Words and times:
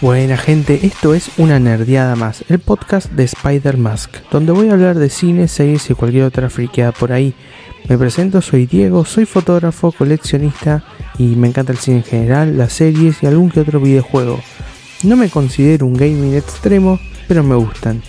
Buena 0.00 0.36
gente, 0.36 0.86
esto 0.86 1.12
es 1.12 1.28
Una 1.38 1.58
Nerdeada 1.58 2.14
Más, 2.14 2.44
el 2.48 2.60
podcast 2.60 3.10
de 3.10 3.24
Spider 3.24 3.78
Mask, 3.78 4.14
donde 4.30 4.52
voy 4.52 4.68
a 4.68 4.74
hablar 4.74 4.96
de 4.96 5.10
cine, 5.10 5.48
series 5.48 5.90
y 5.90 5.94
cualquier 5.94 6.22
otra 6.22 6.48
friqueada 6.50 6.92
por 6.92 7.10
ahí. 7.10 7.34
Me 7.88 7.98
presento, 7.98 8.40
soy 8.40 8.66
Diego, 8.66 9.04
soy 9.04 9.24
fotógrafo, 9.24 9.90
coleccionista 9.90 10.84
y 11.18 11.34
me 11.34 11.48
encanta 11.48 11.72
el 11.72 11.78
cine 11.78 11.96
en 11.96 12.04
general, 12.04 12.56
las 12.56 12.74
series 12.74 13.24
y 13.24 13.26
algún 13.26 13.50
que 13.50 13.58
otro 13.58 13.80
videojuego. 13.80 14.38
No 15.02 15.16
me 15.16 15.30
considero 15.30 15.86
un 15.86 15.94
gaming 15.94 16.36
extremo, 16.36 17.00
pero 17.26 17.42
me 17.42 17.56
gustan. 17.56 18.00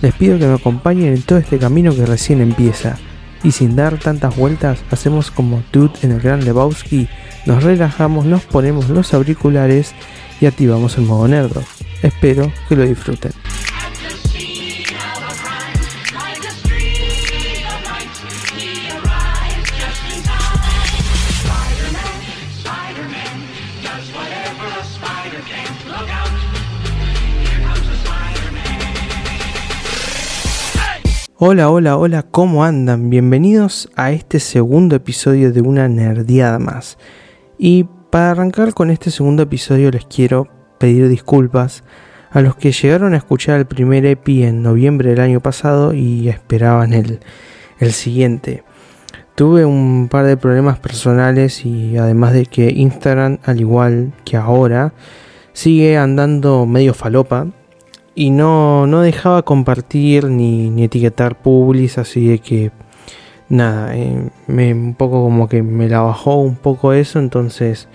Les 0.00 0.14
pido 0.14 0.38
que 0.38 0.46
me 0.46 0.54
acompañen 0.54 1.12
en 1.12 1.22
todo 1.22 1.38
este 1.38 1.58
camino 1.58 1.94
que 1.94 2.06
recién 2.06 2.40
empieza. 2.40 2.96
Y 3.42 3.50
sin 3.50 3.76
dar 3.76 3.98
tantas 3.98 4.34
vueltas, 4.34 4.78
hacemos 4.90 5.30
como 5.30 5.62
Dude 5.70 5.92
en 6.00 6.12
el 6.12 6.20
Gran 6.20 6.42
Lebowski, 6.42 7.06
nos 7.44 7.62
relajamos, 7.62 8.24
nos 8.24 8.44
ponemos 8.44 8.88
los 8.88 9.12
auriculares 9.12 9.94
y 10.40 10.46
activamos 10.46 10.96
el 10.98 11.04
modo 11.04 11.28
nerdo. 11.28 11.62
Espero 12.02 12.52
que 12.68 12.76
lo 12.76 12.82
disfruten. 12.82 13.32
Hola, 31.46 31.68
hola, 31.68 31.98
hola, 31.98 32.22
¿cómo 32.22 32.64
andan? 32.64 33.10
Bienvenidos 33.10 33.90
a 33.96 34.12
este 34.12 34.40
segundo 34.40 34.96
episodio 34.96 35.52
de 35.52 35.60
una 35.60 35.88
nerdeada 35.88 36.58
más. 36.58 36.96
Y 37.58 37.86
para 38.14 38.30
arrancar 38.30 38.74
con 38.74 38.90
este 38.90 39.10
segundo 39.10 39.42
episodio 39.42 39.90
les 39.90 40.04
quiero 40.04 40.46
pedir 40.78 41.08
disculpas 41.08 41.82
a 42.30 42.42
los 42.42 42.54
que 42.54 42.70
llegaron 42.70 43.12
a 43.12 43.16
escuchar 43.16 43.58
el 43.58 43.66
primer 43.66 44.06
EPI 44.06 44.44
en 44.44 44.62
noviembre 44.62 45.10
del 45.10 45.18
año 45.18 45.40
pasado 45.40 45.92
y 45.92 46.28
esperaban 46.28 46.92
el, 46.92 47.18
el 47.80 47.90
siguiente. 47.90 48.62
Tuve 49.34 49.64
un 49.64 50.06
par 50.08 50.26
de 50.26 50.36
problemas 50.36 50.78
personales 50.78 51.66
y 51.66 51.96
además 51.96 52.34
de 52.34 52.46
que 52.46 52.70
Instagram, 52.70 53.38
al 53.42 53.58
igual 53.58 54.12
que 54.24 54.36
ahora, 54.36 54.92
sigue 55.52 55.96
andando 55.96 56.66
medio 56.66 56.94
falopa 56.94 57.48
y 58.14 58.30
no, 58.30 58.86
no 58.86 59.00
dejaba 59.00 59.42
compartir 59.42 60.26
ni, 60.26 60.70
ni 60.70 60.84
etiquetar 60.84 61.42
publis, 61.42 61.98
así 61.98 62.28
de 62.28 62.38
que 62.38 62.70
nada, 63.48 63.96
eh, 63.96 64.30
me, 64.46 64.72
un 64.72 64.94
poco 64.94 65.22
como 65.22 65.48
que 65.48 65.62
me 65.62 65.88
la 65.88 66.00
bajó 66.00 66.36
un 66.36 66.56
poco 66.56 66.92
eso, 66.92 67.18
entonces 67.18 67.88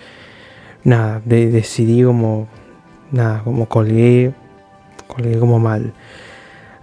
nada, 0.83 1.22
decidí 1.25 2.03
como, 2.03 2.47
nada, 3.11 3.42
como 3.44 3.67
colgué, 3.67 4.33
colgué 5.08 5.39
como 5.39 5.59
mal. 5.59 5.94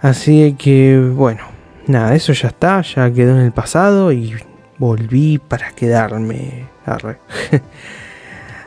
Así 0.01 0.55
que 0.59 0.99
bueno, 1.15 1.43
nada, 1.87 2.15
eso 2.15 2.33
ya 2.33 2.49
está, 2.49 2.83
ya 2.83 3.11
quedó 3.13 3.37
en 3.37 3.43
el 3.43 3.53
pasado 3.53 4.13
y 4.13 4.35
volví 4.79 5.39
para 5.39 5.71
quedarme. 5.73 6.67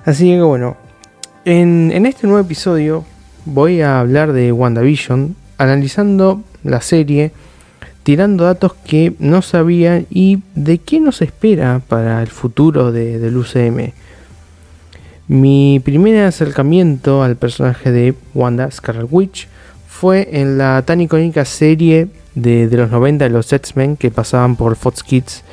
Así 0.05 0.31
que 0.31 0.41
bueno, 0.41 0.77
en, 1.45 1.91
en 1.93 2.05
este 2.05 2.27
nuevo 2.27 2.41
episodio 2.41 3.05
voy 3.45 3.81
a 3.81 3.99
hablar 3.99 4.33
de 4.33 4.51
WandaVision, 4.51 5.35
analizando 5.57 6.41
la 6.63 6.81
serie 6.81 7.31
tirando 8.09 8.45
datos 8.45 8.73
que 8.73 9.13
no 9.19 9.43
sabía 9.43 10.03
y 10.09 10.39
de 10.55 10.79
qué 10.79 10.99
nos 10.99 11.21
espera 11.21 11.79
para 11.87 12.23
el 12.23 12.27
futuro 12.29 12.91
de, 12.91 13.19
del 13.19 13.37
UCM. 13.37 13.91
Mi 15.27 15.79
primer 15.85 16.25
acercamiento 16.25 17.21
al 17.21 17.35
personaje 17.35 17.91
de 17.91 18.15
Wanda 18.33 18.71
Scarlet 18.71 19.05
Witch 19.11 19.47
fue 19.87 20.27
en 20.31 20.57
la 20.57 20.81
tan 20.87 21.01
icónica 21.01 21.45
serie 21.45 22.07
de, 22.33 22.67
los 22.71 22.89
90 22.89 23.25
de 23.25 23.29
los 23.29 23.53
X-Men 23.53 23.95
que 23.95 24.09
pasaban 24.09 24.55
por 24.55 24.75
Fox 24.75 25.03
Kids, 25.03 25.43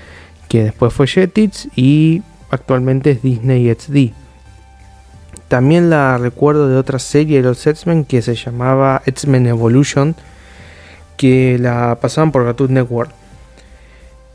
que 0.48 0.64
después 0.64 0.94
fue 0.94 1.06
Jetix 1.06 1.68
y 1.76 2.22
actualmente 2.48 3.10
es 3.10 3.22
Disney 3.22 3.70
XD. 3.70 4.14
También 5.48 5.90
la 5.90 6.16
recuerdo 6.16 6.70
de 6.70 6.78
otra 6.78 7.00
serie 7.00 7.42
de 7.42 7.48
los 7.48 7.66
X-Men 7.66 8.06
que 8.06 8.22
se 8.22 8.34
llamaba 8.34 9.02
X-Men 9.04 9.46
Evolution, 9.46 10.16
que 11.16 11.58
la 11.58 11.98
pasaban 12.00 12.32
por 12.32 12.44
Cartoon 12.44 12.74
Network. 12.74 13.10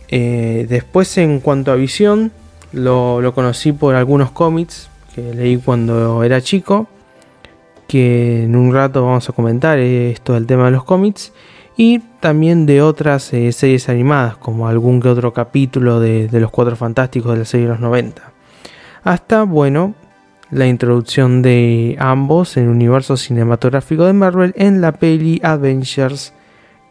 Eh, 0.10 0.66
después 0.70 1.18
en 1.18 1.40
cuanto 1.40 1.72
a 1.72 1.76
visión, 1.76 2.32
lo, 2.74 3.32
conocí 3.34 3.72
por 3.72 3.96
algunos 3.96 4.32
cómics 4.32 4.90
que 5.16 5.34
leí 5.34 5.58
cuando 5.58 6.24
era 6.24 6.42
chico, 6.42 6.88
que 7.88 8.44
en 8.44 8.56
un 8.56 8.74
rato 8.74 9.06
vamos 9.06 9.30
a 9.30 9.34
comentar 9.34 9.80
esto 9.80 10.34
del 10.34 10.48
tema 10.48 10.66
de 10.66 10.72
los 10.72 10.84
cómics, 10.84 11.34
y 11.78 12.00
también 12.20 12.66
de 12.66 12.82
otras 12.82 13.34
eh, 13.34 13.52
series 13.52 13.90
animadas, 13.90 14.38
como 14.38 14.68
algún 14.68 15.02
que 15.02 15.10
otro 15.10 15.34
capítulo 15.34 16.00
de, 16.00 16.28
de 16.28 16.40
los 16.40 16.52
Cuatro 16.52 16.76
Fantásticos 16.76 17.34
de 17.34 17.40
la 17.40 17.46
serie 17.46 17.68
de 17.68 17.74
los 17.74 17.82
90. 17.82 18.22
Hasta, 19.04 19.44
bueno, 19.44 19.96
la 20.52 20.68
introducción 20.68 21.42
de 21.42 21.96
ambos 22.00 22.58
en 22.58 22.66
el 22.66 22.70
universo 22.70 23.18
cinematográfico 23.18 24.06
de 24.06 24.14
Marvel 24.14 24.54
en 24.58 24.82
la 24.82 24.92
peli 24.92 25.40
Avengers 25.44 26.34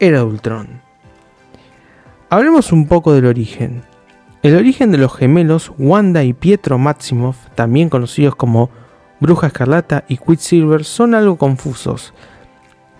era 0.00 0.24
Ultron. 0.24 0.80
Hablemos 2.30 2.72
un 2.72 2.88
poco 2.88 3.12
del 3.12 3.26
origen. 3.26 3.82
El 4.42 4.56
origen 4.56 4.90
de 4.90 4.96
los 4.96 5.14
gemelos 5.14 5.72
Wanda 5.78 6.24
y 6.24 6.32
Pietro 6.32 6.78
Maximoff, 6.78 7.36
también 7.54 7.90
conocidos 7.90 8.34
como 8.34 8.70
Bruja 9.20 9.48
Escarlata 9.48 10.04
y 10.08 10.16
Quicksilver, 10.16 10.84
son 10.84 11.14
algo 11.14 11.36
confusos. 11.36 12.14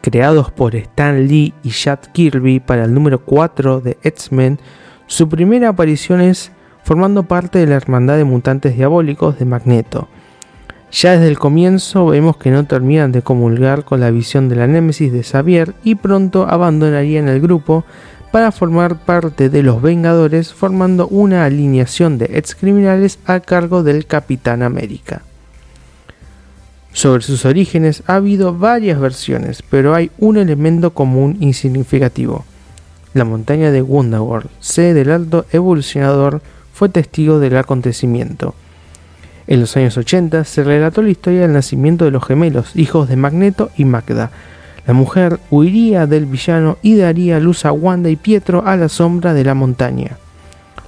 Creados 0.03 0.51
por 0.51 0.77
Stan 0.77 1.27
Lee 1.27 1.55
y 1.63 1.71
Jack 1.71 2.13
Kirby 2.13 2.61
para 2.61 2.85
el 2.85 2.93
número 2.93 3.25
4 3.25 3.81
de 3.81 3.97
X-Men, 4.03 4.59
su 5.07 5.27
primera 5.27 5.71
aparición 5.71 6.21
es 6.21 6.53
formando 6.83 7.23
parte 7.23 7.61
de 7.61 7.67
la 7.67 7.77
Hermandad 7.77 8.19
de 8.19 8.25
Mutantes 8.25 8.77
Diabólicos 8.77 9.39
de 9.39 9.47
Magneto 9.47 10.09
ya 10.93 11.13
desde 11.13 11.29
el 11.29 11.39
comienzo 11.39 12.07
vemos 12.07 12.37
que 12.37 12.51
no 12.51 12.65
terminan 12.65 13.13
de 13.13 13.23
comulgar 13.23 13.85
con 13.85 14.01
la 14.01 14.11
visión 14.11 14.49
de 14.49 14.57
la 14.57 14.67
Némesis 14.67 15.13
de 15.13 15.23
Xavier 15.23 15.75
y 15.85 15.95
pronto 15.95 16.49
abandonarían 16.49 17.29
el 17.29 17.41
grupo 17.41 17.85
para 18.33 18.53
formar 18.53 18.97
parte 18.97 19.51
de 19.51 19.63
los 19.63 19.83
Vengadores 19.83 20.53
formando 20.53 21.09
una 21.09 21.45
alineación 21.45 22.19
de 22.19 22.31
ex 22.35 22.55
criminales 22.55 23.19
a 23.25 23.41
cargo 23.41 23.83
del 23.83 24.07
Capitán 24.07 24.63
América. 24.63 25.23
Sobre 26.93 27.23
sus 27.23 27.45
orígenes 27.45 28.03
ha 28.07 28.17
habido 28.17 28.57
varias 28.57 28.99
versiones, 29.01 29.63
pero 29.63 29.95
hay 29.95 30.11
un 30.19 30.37
elemento 30.37 30.93
común 30.93 31.37
insignificativo. 31.41 32.45
La 33.15 33.25
montaña 33.25 33.71
de 33.71 33.83
Wonderworld, 33.83 34.51
sede 34.59 34.95
del 34.95 35.11
alto 35.13 35.47
evolucionador, 35.53 36.43
fue 36.73 36.89
testigo 36.89 37.39
del 37.39 37.57
acontecimiento. 37.57 38.55
En 39.51 39.59
los 39.59 39.77
años 39.77 39.97
80 39.99 40.45
se 40.45 40.63
relató 40.63 41.03
la 41.03 41.11
historia 41.11 41.41
del 41.41 41.53
nacimiento 41.53 42.05
de 42.05 42.13
los 42.13 42.25
gemelos, 42.25 42.71
hijos 42.77 43.09
de 43.09 43.17
Magneto 43.17 43.71
y 43.77 43.85
Magda. 43.85 44.31
La 44.87 44.95
mujer 44.95 45.41
huiría 45.51 46.07
del 46.07 46.27
villano 46.27 46.79
y 46.83 46.95
daría 46.95 47.41
luz 47.41 47.65
a 47.65 47.73
Wanda 47.73 48.11
y 48.11 48.15
Pietro 48.15 48.63
a 48.65 48.77
la 48.77 48.89
sombra 48.89 49.35
de 49.35 49.43
la 49.43 49.55
montaña. 49.55 50.19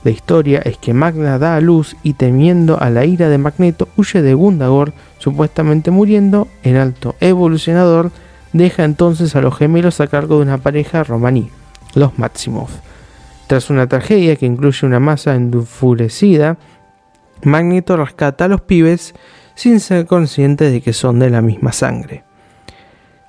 La 0.04 0.12
historia 0.12 0.60
es 0.60 0.78
que 0.78 0.94
Magda 0.94 1.40
da 1.40 1.56
a 1.56 1.60
luz 1.60 1.96
y 2.04 2.12
temiendo 2.12 2.80
a 2.80 2.88
la 2.88 3.04
ira 3.04 3.28
de 3.28 3.36
Magneto 3.36 3.88
huye 3.96 4.22
de 4.22 4.32
Gundagor, 4.32 4.92
supuestamente 5.18 5.90
muriendo, 5.90 6.46
el 6.62 6.76
alto 6.76 7.16
evolucionador 7.18 8.12
deja 8.52 8.84
entonces 8.84 9.34
a 9.34 9.40
los 9.40 9.56
gemelos 9.56 10.00
a 10.00 10.06
cargo 10.06 10.36
de 10.36 10.42
una 10.42 10.58
pareja 10.58 11.02
romaní, 11.02 11.50
los 11.96 12.16
Maximoff. 12.16 12.70
Tras 13.48 13.70
una 13.70 13.88
tragedia 13.88 14.36
que 14.36 14.46
incluye 14.46 14.86
una 14.86 15.00
masa 15.00 15.34
enfurecida, 15.34 16.58
Magneto 17.44 17.96
rescata 17.96 18.44
a 18.44 18.48
los 18.48 18.60
pibes 18.60 19.14
sin 19.54 19.80
ser 19.80 20.06
consciente 20.06 20.70
de 20.70 20.80
que 20.80 20.92
son 20.92 21.18
de 21.18 21.30
la 21.30 21.42
misma 21.42 21.72
sangre. 21.72 22.24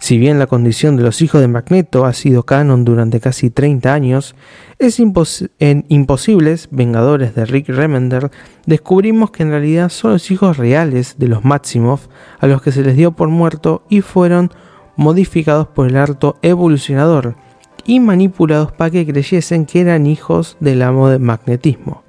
Si 0.04 0.18
bien 0.18 0.38
la 0.38 0.48
condición 0.48 0.98
de 0.98 1.04
los 1.04 1.22
hijos 1.22 1.40
de 1.40 1.48
Magneto 1.48 2.06
ha 2.06 2.12
sido 2.12 2.44
canon 2.44 2.84
durante 2.84 3.22
casi 3.22 3.50
30 3.50 3.94
años, 3.94 4.36
es 4.78 5.00
en 5.00 5.86
Imposibles, 5.88 6.68
Vengadores 6.72 7.36
de 7.36 7.46
Rick 7.46 7.70
Remender, 7.70 8.30
descubrimos 8.66 9.32
que 9.32 9.44
en 9.44 9.52
realidad 9.52 9.88
son 9.88 10.12
los 10.12 10.30
hijos 10.30 10.58
reales 10.58 11.16
de 11.20 11.30
los 11.30 11.46
Maximoff 11.46 12.08
a 12.40 12.48
los 12.48 12.62
que 12.62 12.74
se 12.74 12.82
les 12.82 12.98
dio 12.98 13.14
por 13.14 13.30
muerto 13.30 13.86
y 13.88 14.02
fueron 14.02 14.52
modificados 14.98 15.68
por 15.68 15.88
el 15.88 15.96
harto 15.96 16.38
evolucionador 16.42 17.38
y 17.86 18.02
manipulados 18.02 18.74
para 18.74 18.92
que 18.92 19.06
creyesen 19.06 19.66
que 19.66 19.80
eran 19.80 20.06
hijos 20.06 20.58
del 20.60 20.82
amo 20.82 21.08
de 21.08 21.20
magnetismo. 21.20 22.04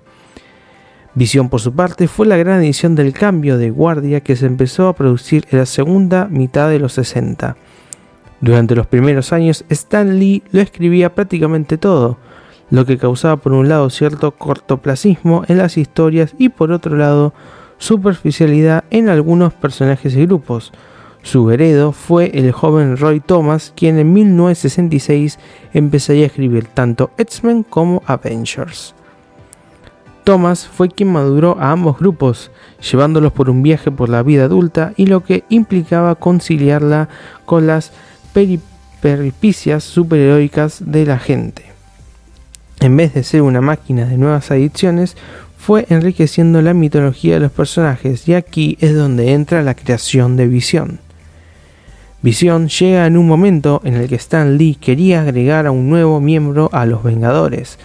Visión, 1.17 1.49
por 1.49 1.61
su 1.61 1.73
parte, 1.73 2.09
fue 2.09 2.27
la 2.27 2.37
gran 2.37 2.61
edición 2.61 2.97
del 2.97 3.13
cambio 3.13 3.57
de 3.57 3.71
guardia 3.71 4.21
que 4.21 4.35
se 4.35 4.47
empezó 4.47 4.89
a 4.89 4.95
producir 4.95 5.47
en 5.51 5.59
la 5.61 5.67
segunda 5.67 6.27
mitad 6.27 6.69
de 6.69 6.81
los 6.81 6.95
60. 6.95 7.57
Durante 8.41 8.75
los 8.75 8.89
primeros 8.89 9.33
años, 9.33 9.65
Stan 9.69 10.19
Lee 10.19 10.43
lo 10.51 10.61
escribía 10.61 11.15
prácticamente 11.15 11.79
todo, 11.79 12.19
lo 12.71 12.85
que 12.85 12.99
causaba 12.99 13.37
por 13.37 13.53
un 13.53 13.69
lado 13.69 13.91
cierto 13.91 14.33
cortoplacismo 14.33 15.45
en 15.47 15.59
las 15.59 15.77
historias 15.77 16.35
y 16.37 16.49
por 16.49 16.73
otro 16.73 16.97
lado 16.97 17.33
superficialidad 17.79 18.85
en 18.91 19.09
algunos 19.09 19.55
personajes 19.55 20.17
y 20.17 20.27
grupos. 20.27 20.73
Su 21.23 21.51
heredo 21.53 21.93
fue 21.93 22.33
el 22.35 22.51
joven 22.51 22.97
Roy 22.97 23.21
Thomas, 23.21 23.73
quien 23.77 23.99
en 23.99 24.13
1966 24.13 25.39
empezaría 25.73 26.25
a 26.25 26.27
escribir 26.27 26.67
tanto 26.67 27.13
X-Men 27.17 27.63
como 27.63 28.03
Avengers. 28.07 28.95
Thomas 30.25 30.67
fue 30.67 30.89
quien 30.89 31.13
maduró 31.13 31.57
a 31.61 31.71
ambos 31.71 31.99
grupos, 31.99 32.51
llevándolos 32.91 33.33
por 33.33 33.51
un 33.51 33.63
viaje 33.63 33.91
por 33.91 34.09
la 34.09 34.23
vida 34.23 34.45
adulta 34.45 34.95
y 34.97 35.07
lo 35.07 35.23
que 35.23 35.45
implicaba 35.51 36.15
conciliarla 36.15 37.11
con 37.45 37.67
las 37.67 37.93
peripicias 39.03 39.85
superheroicas 39.85 40.83
de 40.91 41.05
la 41.05 41.19
gente. 41.19 41.67
En 42.81 42.97
vez 42.97 43.15
de 43.15 43.23
ser 43.23 43.43
una 43.43 43.61
máquina 43.61 44.07
de 44.07 44.17
nuevas 44.17 44.51
adiciones, 44.51 45.17
fue 45.59 45.87
enriqueciendo 45.89 46.61
la 46.61 46.75
mitología 46.75 47.35
de 47.35 47.41
los 47.41 47.53
personajes 47.53 48.27
y 48.29 48.35
aquí 48.35 48.77
es 48.81 48.95
donde 48.95 49.33
entra 49.33 49.63
la 49.63 49.75
creación 49.75 50.37
de 50.37 50.47
Visión. 50.47 51.01
Visión 52.21 52.69
llega 52.69 53.07
en 53.07 53.19
un 53.19 53.27
momento 53.29 53.83
en 53.85 53.95
el 53.95 54.09
que 54.09 54.15
Stan 54.17 54.57
Lee 54.57 54.77
quería 54.81 55.21
agregar 55.21 55.67
a 55.67 55.71
un 55.71 55.91
nuevo 55.91 56.21
miembro 56.21 56.71
a 56.73 56.87
los 56.87 57.03
Vengadores, 57.03 57.79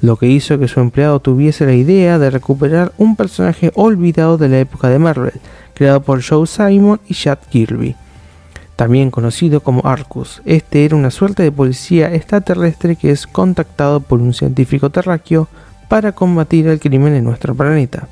lo 0.00 0.16
que 0.16 0.26
hizo 0.26 0.58
que 0.58 0.68
su 0.68 0.80
empleado 0.80 1.20
tuviese 1.20 1.66
la 1.66 1.74
idea 1.74 2.18
de 2.18 2.30
recuperar 2.30 2.92
un 2.98 3.16
personaje 3.16 3.72
olvidado 3.74 4.38
de 4.38 4.48
la 4.48 4.58
época 4.58 4.88
de 4.88 4.98
Marvel, 4.98 5.40
creado 5.74 6.02
por 6.02 6.22
Joe 6.22 6.46
Simon 6.46 7.00
y 7.06 7.14
Chad 7.14 7.38
Kirby, 7.50 7.96
también 8.76 9.10
conocido 9.10 9.60
como 9.60 9.86
Arcus. 9.86 10.42
Este 10.44 10.84
era 10.84 10.96
una 10.96 11.10
suerte 11.10 11.42
de 11.42 11.52
policía 11.52 12.14
extraterrestre 12.14 12.96
que 12.96 13.10
es 13.10 13.26
contactado 13.26 14.00
por 14.00 14.20
un 14.20 14.34
científico 14.34 14.90
terráqueo 14.90 15.48
para 15.88 16.12
combatir 16.12 16.66
el 16.66 16.80
crimen 16.80 17.14
en 17.14 17.24
nuestro 17.24 17.54
planeta. 17.54 18.08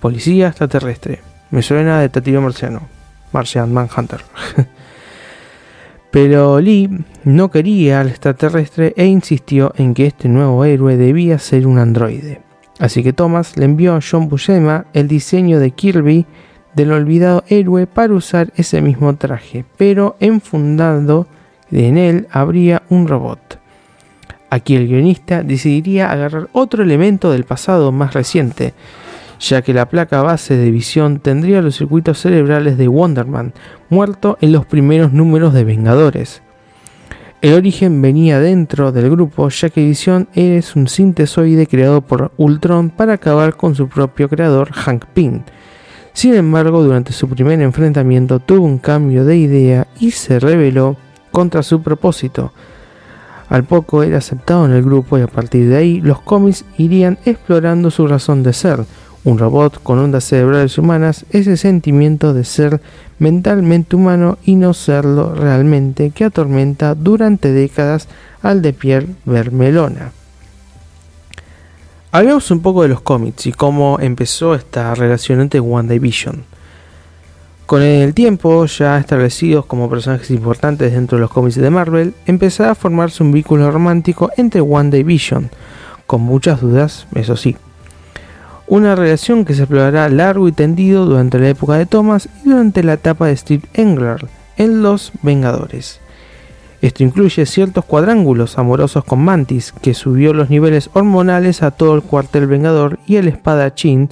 Policía 0.00 0.48
extraterrestre. 0.48 1.22
Me 1.50 1.62
suena 1.62 2.00
de 2.00 2.08
Tatiro 2.08 2.42
Marciano. 2.42 2.82
Martian 3.32 3.72
Manhunter. 3.72 4.20
Pero 6.14 6.60
Lee 6.60 6.88
no 7.24 7.50
quería 7.50 8.00
al 8.00 8.08
extraterrestre 8.08 8.94
e 8.96 9.04
insistió 9.04 9.72
en 9.76 9.94
que 9.94 10.06
este 10.06 10.28
nuevo 10.28 10.64
héroe 10.64 10.96
debía 10.96 11.40
ser 11.40 11.66
un 11.66 11.76
androide. 11.76 12.40
Así 12.78 13.02
que 13.02 13.12
Thomas 13.12 13.56
le 13.56 13.64
envió 13.64 13.96
a 13.96 14.00
John 14.00 14.28
Buscema 14.28 14.84
el 14.92 15.08
diseño 15.08 15.58
de 15.58 15.72
Kirby 15.72 16.24
del 16.76 16.92
olvidado 16.92 17.42
héroe 17.48 17.88
para 17.88 18.14
usar 18.14 18.52
ese 18.54 18.80
mismo 18.80 19.16
traje, 19.16 19.64
pero 19.76 20.14
enfundado 20.20 21.26
en 21.72 21.98
él 21.98 22.28
habría 22.30 22.84
un 22.90 23.08
robot. 23.08 23.58
Aquí 24.50 24.76
el 24.76 24.86
guionista 24.86 25.42
decidiría 25.42 26.12
agarrar 26.12 26.48
otro 26.52 26.84
elemento 26.84 27.32
del 27.32 27.42
pasado 27.42 27.90
más 27.90 28.14
reciente, 28.14 28.72
ya 29.40 29.62
que 29.62 29.74
la 29.74 29.88
placa 29.88 30.22
base 30.22 30.56
de 30.56 30.70
Visión 30.70 31.20
tendría 31.20 31.62
los 31.62 31.76
circuitos 31.76 32.20
cerebrales 32.20 32.78
de 32.78 32.88
Wonderman, 32.88 33.52
muerto 33.90 34.38
en 34.40 34.52
los 34.52 34.66
primeros 34.66 35.12
números 35.12 35.52
de 35.52 35.64
Vengadores. 35.64 36.42
El 37.42 37.52
origen 37.52 38.00
venía 38.00 38.40
dentro 38.40 38.90
del 38.90 39.10
grupo, 39.10 39.48
ya 39.50 39.68
que 39.68 39.84
Visión 39.84 40.28
es 40.34 40.76
un 40.76 40.88
sintesoide 40.88 41.66
creado 41.66 42.00
por 42.00 42.32
Ultron 42.38 42.88
para 42.88 43.14
acabar 43.14 43.56
con 43.56 43.74
su 43.74 43.88
propio 43.88 44.30
creador, 44.30 44.72
Hank 44.72 45.04
Pym. 45.12 45.42
Sin 46.14 46.34
embargo, 46.34 46.82
durante 46.82 47.12
su 47.12 47.28
primer 47.28 47.60
enfrentamiento 47.60 48.38
tuvo 48.38 48.64
un 48.64 48.78
cambio 48.78 49.24
de 49.24 49.36
idea 49.36 49.86
y 50.00 50.12
se 50.12 50.40
rebeló 50.40 50.96
contra 51.32 51.62
su 51.62 51.82
propósito. 51.82 52.52
Al 53.48 53.64
poco 53.64 54.02
era 54.02 54.18
aceptado 54.18 54.64
en 54.64 54.72
el 54.72 54.82
grupo 54.82 55.18
y 55.18 55.20
a 55.20 55.26
partir 55.26 55.68
de 55.68 55.76
ahí 55.76 56.00
los 56.00 56.20
cómics 56.20 56.64
irían 56.78 57.18
explorando 57.24 57.90
su 57.90 58.06
razón 58.06 58.42
de 58.42 58.52
ser, 58.52 58.86
un 59.24 59.38
robot 59.38 59.82
con 59.82 59.98
ondas 59.98 60.24
cerebrales 60.24 60.76
humanas, 60.78 61.24
ese 61.30 61.56
sentimiento 61.56 62.34
de 62.34 62.44
ser 62.44 62.80
mentalmente 63.18 63.96
humano 63.96 64.38
y 64.44 64.54
no 64.54 64.74
serlo 64.74 65.34
realmente 65.34 66.10
que 66.10 66.24
atormenta 66.24 66.94
durante 66.94 67.52
décadas 67.52 68.06
al 68.42 68.60
de 68.60 68.74
Pierre 68.74 69.08
Vermelona. 69.24 70.12
Hablemos 72.12 72.50
un 72.50 72.60
poco 72.60 72.82
de 72.82 72.88
los 72.88 73.00
cómics 73.00 73.46
y 73.46 73.52
cómo 73.52 73.98
empezó 73.98 74.54
esta 74.54 74.94
relación 74.94 75.40
entre 75.40 75.58
WandaVision. 75.58 76.44
Con 77.66 77.80
el 77.80 78.12
tiempo, 78.12 78.66
ya 78.66 78.98
establecidos 78.98 79.64
como 79.64 79.88
personajes 79.88 80.30
importantes 80.30 80.92
dentro 80.92 81.16
de 81.16 81.22
los 81.22 81.30
cómics 81.30 81.56
de 81.56 81.70
Marvel, 81.70 82.14
empezó 82.26 82.66
a 82.66 82.74
formarse 82.74 83.22
un 83.22 83.32
vínculo 83.32 83.70
romántico 83.70 84.30
entre 84.36 84.60
Wanda 84.60 84.98
y 84.98 85.02
Vision, 85.02 85.50
con 86.06 86.20
muchas 86.20 86.60
dudas, 86.60 87.06
eso 87.14 87.36
sí 87.38 87.56
una 88.66 88.94
relación 88.94 89.44
que 89.44 89.54
se 89.54 89.62
explorará 89.62 90.08
largo 90.08 90.48
y 90.48 90.52
tendido 90.52 91.04
durante 91.04 91.38
la 91.38 91.48
época 91.48 91.74
de 91.74 91.86
Thomas 91.86 92.28
y 92.44 92.48
durante 92.48 92.82
la 92.82 92.94
etapa 92.94 93.26
de 93.26 93.36
Steve 93.36 93.64
Engler 93.74 94.26
en 94.56 94.82
Los 94.82 95.12
Vengadores. 95.22 96.00
Esto 96.80 97.02
incluye 97.02 97.46
ciertos 97.46 97.84
cuadrángulos 97.84 98.58
amorosos 98.58 99.04
con 99.04 99.24
Mantis, 99.24 99.72
que 99.72 99.94
subió 99.94 100.34
los 100.34 100.50
niveles 100.50 100.90
hormonales 100.92 101.62
a 101.62 101.70
todo 101.70 101.94
el 101.94 102.02
cuartel 102.02 102.46
Vengador, 102.46 102.98
y 103.06 103.16
el 103.16 103.28
espadachín, 103.28 104.10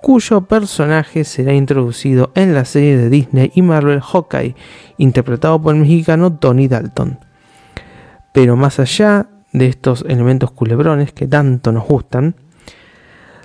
cuyo 0.00 0.42
personaje 0.42 1.24
será 1.24 1.52
introducido 1.52 2.30
en 2.34 2.54
la 2.54 2.64
serie 2.64 2.96
de 2.96 3.10
Disney 3.10 3.50
y 3.54 3.62
Marvel 3.62 4.00
Hawkeye, 4.00 4.54
interpretado 4.98 5.60
por 5.60 5.74
el 5.74 5.80
mexicano 5.80 6.32
Tony 6.32 6.68
Dalton. 6.68 7.18
Pero 8.32 8.56
más 8.56 8.78
allá 8.78 9.26
de 9.52 9.66
estos 9.66 10.04
elementos 10.08 10.50
culebrones 10.52 11.12
que 11.12 11.26
tanto 11.26 11.72
nos 11.72 11.86
gustan, 11.86 12.36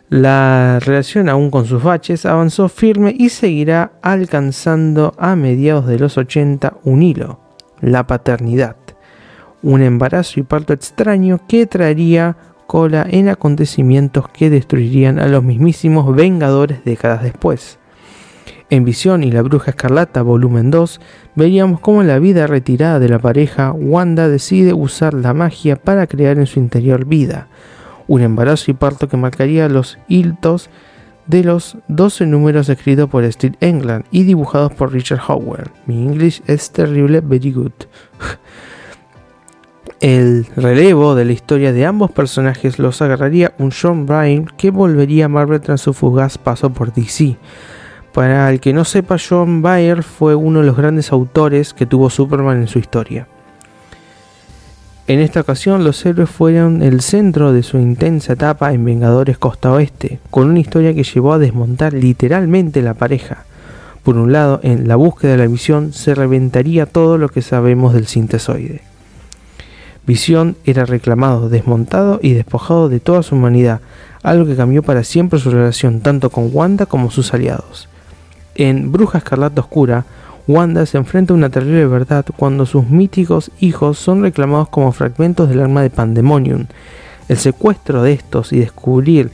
la 0.09 0.80
relación, 0.80 1.27
aún 1.27 1.51
con 1.51 1.65
sus 1.65 1.83
baches, 1.83 2.25
avanzó 2.25 2.69
firme 2.69 3.13
y 3.18 3.30
seguirá 3.30 3.92
alcanzando 4.01 5.13
a 5.18 5.36
mediados 5.36 5.86
de 5.86 6.00
los 6.00 6.18
80 6.18 6.77
un 6.83 7.04
hilo, 7.04 7.42
la 7.81 8.07
paternidad, 8.07 8.77
un 9.62 9.81
embarazo 9.81 10.39
y 10.39 10.44
parto 10.44 10.71
extraño 10.71 11.42
que 11.48 11.65
traería 11.65 12.38
cola 12.68 13.06
en 13.09 13.27
acontecimientos 13.27 14.30
que 14.30 14.50
destruirían 14.50 15.19
a 15.19 15.27
los 15.27 15.44
mismísimos 15.44 16.15
Vengadores 16.15 16.86
décadas 16.86 17.24
después. 17.24 17.80
En 18.69 18.83
Visión 18.83 19.24
y 19.24 19.31
la 19.31 19.42
Bruja 19.42 19.71
Escarlata 19.71 20.21
volumen 20.21 20.71
2 20.71 21.01
veríamos 21.36 21.80
cómo 21.80 22.01
en 22.01 22.07
la 22.07 22.19
vida 22.19 22.48
retirada 22.48 23.00
de 23.00 23.09
la 23.09 23.19
pareja 23.19 23.71
Wanda 23.71 24.27
decide 24.27 24.74
usar 24.74 25.13
la 25.13 25.33
magia 25.33 25.77
para 25.77 26.07
crear 26.07 26.38
en 26.38 26.45
su 26.45 26.59
interior 26.59 27.06
vida, 27.06 27.48
un 28.07 28.21
embarazo 28.21 28.71
y 28.71 28.74
parto 28.74 29.07
que 29.07 29.18
marcaría 29.18 29.69
los 29.69 29.98
hitos 30.07 30.69
de 31.27 31.44
los 31.44 31.77
12 31.89 32.25
números 32.25 32.69
escritos 32.69 33.09
por 33.09 33.30
Steve 33.31 33.57
England 33.59 34.06
y 34.12 34.24
dibujados 34.24 34.73
por 34.73 34.94
Richard 34.94 35.21
Howard. 35.28 35.71
Mi 35.85 36.02
English 36.04 36.42
es 36.47 36.71
terrible, 36.71 37.21
very 37.21 37.52
good. 37.52 37.71
El 39.99 40.45
relevo 40.56 41.16
de 41.16 41.26
la 41.26 41.31
historia 41.31 41.73
de 41.73 41.85
ambos 41.85 42.11
personajes 42.11 42.78
los 42.78 43.02
agarraría 43.02 43.54
un 43.57 43.71
John 43.71 44.06
Byrne 44.06 44.45
que 44.56 44.69
volvería 44.69 45.26
a 45.26 45.30
Marvel 45.30 45.59
tras 45.59 45.81
su 45.81 45.94
fugaz 45.94 46.37
paso 46.37 46.69
por 46.71 46.94
DC. 46.94 47.35
Para 48.14 48.49
el 48.52 48.59
que 48.59 48.73
no 48.73 48.85
sepa, 48.85 49.18
John 49.18 49.61
Byrne 49.64 50.04
fue 50.04 50.35
uno 50.35 50.59
de 50.59 50.68
los 50.68 50.78
grandes 50.78 51.11
autores 51.11 51.73
que 51.73 51.87
tuvo 51.87 52.11
Superman 52.11 52.57
en 52.57 52.68
su 52.68 52.78
historia. 52.80 53.28
En 55.07 55.21
esta 55.21 55.40
ocasión 55.40 55.85
los 55.85 56.06
héroes 56.06 56.30
fueron 56.30 56.81
el 56.81 56.99
centro 56.99 57.54
de 57.54 57.64
su 57.64 57.78
intensa 57.78 58.33
etapa 58.33 58.73
en 58.73 58.83
Vengadores 58.83 59.37
Costa 59.37 59.71
Oeste, 59.71 60.19
con 60.30 60.49
una 60.49 60.59
historia 60.59 60.94
que 60.94 61.06
llevó 61.06 61.31
a 61.31 61.40
desmontar 61.40 61.94
literalmente 61.94 62.81
la 62.81 62.94
pareja. 62.94 63.45
Por 64.04 64.18
un 64.18 64.33
lado, 64.33 64.59
en 64.64 64.90
la 64.90 64.97
búsqueda 64.97 65.31
de 65.31 65.37
la 65.37 65.47
visión 65.47 65.94
se 65.94 66.14
reventaría 66.14 66.85
todo 66.87 67.18
lo 67.18 67.30
que 67.30 67.42
sabemos 67.42 67.94
del 67.94 68.07
sintesoide. 68.07 68.81
Visión 70.06 70.57
era 70.66 70.83
reclamado, 70.83 71.47
desmontado 71.47 72.19
y 72.21 72.33
despojado 72.33 72.90
de 72.90 72.99
toda 72.99 73.23
su 73.23 73.35
humanidad, 73.35 73.80
algo 74.23 74.45
que 74.45 74.57
cambió 74.57 74.83
para 74.83 75.06
siempre 75.06 75.40
su 75.40 75.52
relación 75.52 76.02
tanto 76.02 76.30
con 76.30 76.49
Wanda 76.52 76.85
como 76.85 77.11
sus 77.11 77.33
aliados. 77.33 77.87
En 78.56 78.92
Bruja 78.92 79.19
Escarlata 79.19 79.61
Oscura, 79.61 80.04
Wanda 80.47 80.85
se 80.85 80.97
enfrenta 80.97 81.33
a 81.33 81.37
una 81.37 81.49
terrible 81.49 81.85
verdad 81.87 82.25
cuando 82.35 82.66
sus 82.66 82.87
míticos 82.87 83.51
hijos 83.59 83.97
son 83.97 84.21
reclamados 84.21 84.69
como 84.69 84.92
fragmentos 84.92 85.49
del 85.49 85.61
arma 85.61 85.81
de 85.81 85.89
Pandemonium. 85.89 86.68
El 87.27 87.37
secuestro 87.37 88.01
de 88.04 88.13
estos 88.13 88.54
y 88.54 88.59
descubrir 88.59 89.31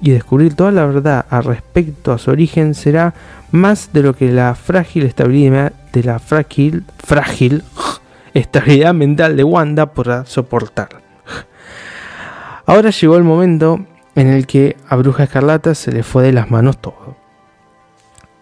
y 0.00 0.10
descubrir 0.10 0.54
toda 0.54 0.72
la 0.72 0.84
verdad 0.84 1.24
al 1.30 1.44
respecto 1.44 2.12
a 2.12 2.18
su 2.18 2.30
origen 2.30 2.74
será 2.74 3.14
más 3.50 3.92
de 3.92 4.02
lo 4.02 4.14
que 4.14 4.30
la 4.30 4.54
frágil 4.54 5.04
estabilidad 5.04 5.72
de 5.92 6.02
la 6.02 6.18
frágil, 6.18 6.84
frágil 6.98 7.62
estabilidad 8.34 8.94
mental 8.94 9.36
de 9.36 9.44
Wanda 9.44 9.86
podrá 9.86 10.26
soportar. 10.26 10.88
Ahora 12.66 12.90
llegó 12.90 13.16
el 13.16 13.22
momento 13.22 13.86
en 14.16 14.26
el 14.26 14.46
que 14.46 14.76
a 14.88 14.96
Bruja 14.96 15.24
Escarlata 15.24 15.74
se 15.74 15.92
le 15.92 16.02
fue 16.02 16.24
de 16.24 16.32
las 16.32 16.50
manos 16.50 16.78
todo. 16.78 17.15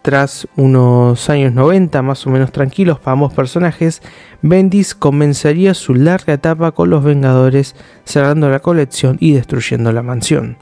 Tras 0.05 0.47
unos 0.57 1.31
años 1.31 1.55
90 1.55 2.03
más 2.03 2.27
o 2.27 2.31
menos 2.31 2.53
tranquilos 2.53 2.99
para 2.99 3.13
ambos 3.13 3.33
personajes, 3.33 4.03
Bendis 4.43 4.95
comenzaría 4.95 5.73
su 5.73 5.95
larga 5.95 6.35
etapa 6.35 6.73
con 6.73 6.91
los 6.91 7.03
Vengadores, 7.03 7.75
cerrando 8.05 8.51
la 8.51 8.59
colección 8.61 9.17
y 9.19 9.33
destruyendo 9.33 9.93
la 9.93 10.03
mansión. 10.03 10.59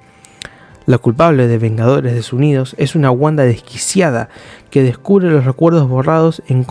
La 0.86 0.98
culpable 0.98 1.48
de 1.48 1.58
Vengadores 1.58 2.14
Desunidos 2.14 2.76
es 2.78 2.94
una 2.94 3.10
Wanda 3.10 3.42
desquiciada 3.42 4.28
que 4.70 4.84
descubre 4.84 5.28
los 5.28 5.44
recuerdos 5.44 5.88
borrados 5.88 6.40
en, 6.46 6.64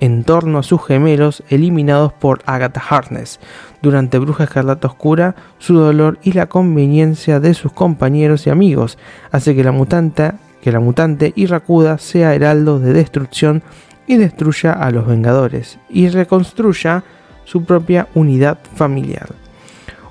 en 0.00 0.24
torno 0.24 0.60
a 0.60 0.62
sus 0.62 0.82
gemelos 0.86 1.42
eliminados 1.50 2.14
por 2.14 2.40
Agatha 2.46 2.80
Harkness. 2.80 3.40
Durante 3.82 4.18
Bruja 4.18 4.44
Escarlata 4.44 4.88
Oscura, 4.88 5.36
su 5.58 5.76
dolor 5.76 6.18
y 6.22 6.32
la 6.32 6.46
conveniencia 6.46 7.40
de 7.40 7.52
sus 7.52 7.72
compañeros 7.72 8.46
y 8.46 8.50
amigos 8.50 8.96
hace 9.32 9.54
que 9.54 9.62
la 9.62 9.72
mutante, 9.72 10.32
que 10.66 10.72
la 10.72 10.80
mutante 10.80 11.32
Irracuda 11.36 11.96
sea 11.96 12.34
heraldo 12.34 12.80
de 12.80 12.92
destrucción 12.92 13.62
y 14.08 14.16
destruya 14.16 14.72
a 14.72 14.90
los 14.90 15.06
Vengadores 15.06 15.78
y 15.88 16.08
reconstruya 16.08 17.04
su 17.44 17.62
propia 17.62 18.08
unidad 18.14 18.58
familiar. 18.74 19.28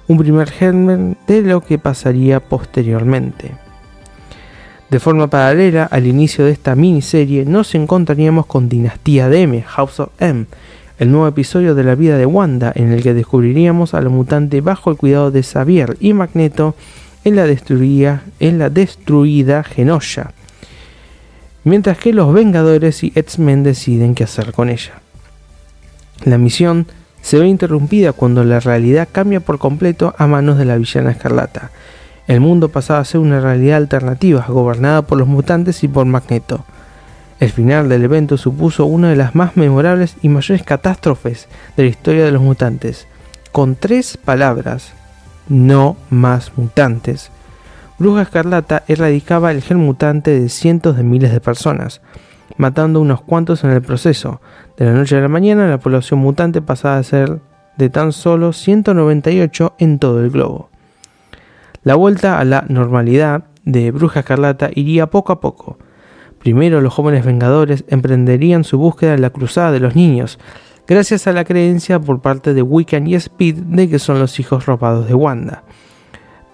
Un 0.07 0.17
primer 0.17 0.49
germen 0.49 1.17
de 1.27 1.41
lo 1.41 1.59
que 1.59 1.77
pasaría 1.77 2.39
posteriormente. 2.39 3.51
De 4.89 5.01
forma 5.01 5.27
paralela 5.27 5.89
al 5.91 6.07
inicio 6.07 6.45
de 6.45 6.51
esta 6.51 6.73
miniserie 6.73 7.43
nos 7.43 7.75
encontraríamos 7.75 8.45
con 8.45 8.69
Dinastía 8.69 9.27
de 9.27 9.41
M, 9.41 9.61
House 9.61 9.99
of 9.99 10.09
M, 10.19 10.45
el 10.99 11.11
nuevo 11.11 11.27
episodio 11.27 11.75
de 11.75 11.83
la 11.83 11.95
vida 11.95 12.17
de 12.17 12.25
Wanda 12.25 12.71
en 12.73 12.93
el 12.93 13.03
que 13.03 13.13
descubriríamos 13.13 13.93
a 13.93 13.99
la 13.99 14.07
mutante 14.07 14.61
bajo 14.61 14.89
el 14.89 14.95
cuidado 14.95 15.31
de 15.31 15.43
Xavier 15.43 15.97
y 15.99 16.13
Magneto 16.13 16.75
en 17.25 17.35
la 17.35 17.45
destruida 18.69 19.63
Genosha, 19.63 20.31
mientras 21.65 21.97
que 21.97 22.13
los 22.13 22.33
Vengadores 22.33 23.03
y 23.03 23.11
X-Men 23.13 23.63
deciden 23.63 24.15
qué 24.15 24.23
hacer 24.23 24.53
con 24.53 24.69
ella. 24.69 24.93
La 26.23 26.37
misión 26.37 26.87
se 27.21 27.39
ve 27.39 27.47
interrumpida 27.47 28.13
cuando 28.13 28.43
la 28.43 28.59
realidad 28.59 29.09
cambia 29.11 29.39
por 29.39 29.57
completo 29.59 30.15
a 30.17 30.27
manos 30.27 30.57
de 30.57 30.65
la 30.65 30.77
villana 30.77 31.11
escarlata. 31.11 31.71
El 32.27 32.39
mundo 32.39 32.69
pasaba 32.69 32.99
a 32.99 33.05
ser 33.05 33.19
una 33.19 33.41
realidad 33.41 33.77
alternativa, 33.77 34.45
gobernada 34.47 35.01
por 35.01 35.17
los 35.17 35.27
mutantes 35.27 35.83
y 35.83 35.87
por 35.87 36.05
Magneto. 36.05 36.63
El 37.39 37.49
final 37.49 37.89
del 37.89 38.03
evento 38.03 38.37
supuso 38.37 38.85
una 38.85 39.09
de 39.09 39.15
las 39.15 39.35
más 39.35 39.57
memorables 39.57 40.15
y 40.21 40.29
mayores 40.29 40.63
catástrofes 40.63 41.47
de 41.75 41.83
la 41.83 41.89
historia 41.89 42.23
de 42.25 42.31
los 42.31 42.41
mutantes. 42.41 43.07
Con 43.51 43.75
tres 43.75 44.17
palabras, 44.17 44.93
no 45.49 45.97
más 46.09 46.51
mutantes, 46.57 47.31
Bruja 47.97 48.23
Escarlata 48.23 48.83
erradicaba 48.89 49.51
el 49.51 49.61
gen 49.61 49.77
mutante 49.77 50.37
de 50.37 50.49
cientos 50.49 50.97
de 50.97 51.03
miles 51.03 51.31
de 51.31 51.39
personas, 51.39 52.01
matando 52.57 52.99
unos 52.99 53.21
cuantos 53.21 53.63
en 53.63 53.69
el 53.69 53.81
proceso, 53.81 54.41
de 54.75 54.85
la 54.85 54.91
noche 54.91 55.17
a 55.17 55.21
la 55.21 55.29
mañana, 55.29 55.67
la 55.67 55.79
población 55.79 56.19
mutante 56.19 56.61
pasaba 56.61 56.97
a 56.97 57.03
ser 57.03 57.39
de 57.77 57.89
tan 57.89 58.11
solo 58.11 58.51
198 58.51 59.75
en 59.79 59.99
todo 59.99 60.21
el 60.21 60.29
globo. 60.29 60.69
La 61.83 61.95
vuelta 61.95 62.37
a 62.37 62.43
la 62.43 62.65
normalidad 62.67 63.45
de 63.63 63.91
Bruja 63.91 64.19
Escarlata 64.19 64.69
iría 64.75 65.07
poco 65.07 65.31
a 65.31 65.39
poco. 65.39 65.77
Primero 66.39 66.81
los 66.81 66.93
jóvenes 66.93 67.23
vengadores 67.23 67.85
emprenderían 67.87 68.65
su 68.65 68.77
búsqueda 68.77 69.13
en 69.13 69.21
la 69.21 69.29
cruzada 69.29 69.71
de 69.71 69.79
los 69.79 69.95
niños, 69.95 70.37
gracias 70.85 71.27
a 71.27 71.31
la 71.31 71.45
creencia 71.45 71.97
por 71.97 72.21
parte 72.21 72.53
de 72.53 72.61
Wiccan 72.61 73.07
y 73.07 73.15
Speed 73.15 73.55
de 73.55 73.89
que 73.89 73.99
son 73.99 74.19
los 74.19 74.37
hijos 74.37 74.65
robados 74.65 75.07
de 75.07 75.13
Wanda. 75.13 75.63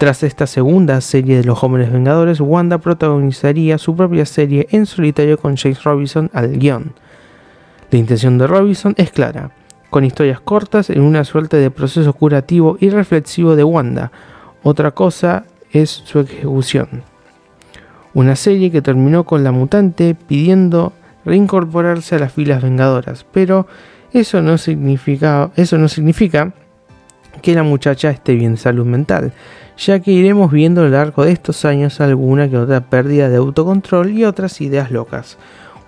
Tras 0.02 0.24
esta 0.24 0.48
segunda 0.48 1.00
serie 1.00 1.38
de 1.38 1.44
los 1.44 1.60
jóvenes 1.60 1.92
vengadores, 1.92 2.42
Wanda 2.42 2.80
protagonizaría 2.80 3.78
su 3.78 3.96
propia 3.96 4.26
serie 4.26 4.68
en 4.72 4.88
solitario 4.88 5.38
con 5.38 5.56
James 5.56 5.84
Robinson 5.84 6.32
al 6.34 6.58
guion. 6.58 6.94
La 7.92 8.00
intención 8.00 8.40
de 8.40 8.48
Robinson 8.48 8.96
es 8.98 9.12
clara, 9.12 9.52
con 9.92 10.04
historias 10.04 10.40
cortas 10.40 10.90
en 10.90 11.02
una 11.02 11.24
suerte 11.24 11.58
de 11.58 11.70
proceso 11.70 12.14
curativo 12.14 12.78
y 12.80 12.90
reflexivo 12.90 13.56
de 13.56 13.64
Wanda. 13.64 14.12
Otra 14.64 14.90
cosa 14.90 15.44
es 15.72 15.92
su 15.92 16.22
ejecución. 16.22 17.04
Una 18.16 18.36
serie 18.36 18.72
que 18.72 18.82
terminó 18.82 19.24
con 19.24 19.44
la 19.44 19.52
mutante 19.52 20.16
pidiendo 20.16 20.94
reincorporarse 21.26 22.16
a 22.16 22.20
las 22.20 22.34
filas 22.34 22.64
vengadoras, 22.64 23.24
pero 23.32 23.68
eso 24.14 24.42
no 24.42 24.58
significa, 24.58 25.52
eso 25.56 25.78
no 25.78 25.88
significa 25.88 26.54
que 27.42 27.56
la 27.56 27.64
muchacha 27.64 28.10
esté 28.10 28.36
bien 28.36 28.54
de 28.54 28.58
salud 28.58 28.86
mental, 28.86 29.34
ya 29.78 30.00
que 30.00 30.12
iremos 30.12 30.52
viendo 30.52 30.82
a 30.82 30.86
lo 30.86 30.90
largo 30.92 31.26
de 31.26 31.32
estos 31.32 31.66
años 31.66 32.02
alguna 32.02 32.50
que 32.50 32.58
otra 32.58 32.82
pérdida 32.82 33.30
de 33.30 33.38
autocontrol 33.38 34.12
y 34.12 34.26
otras 34.26 34.62
ideas 34.62 34.92
locas. 34.92 35.38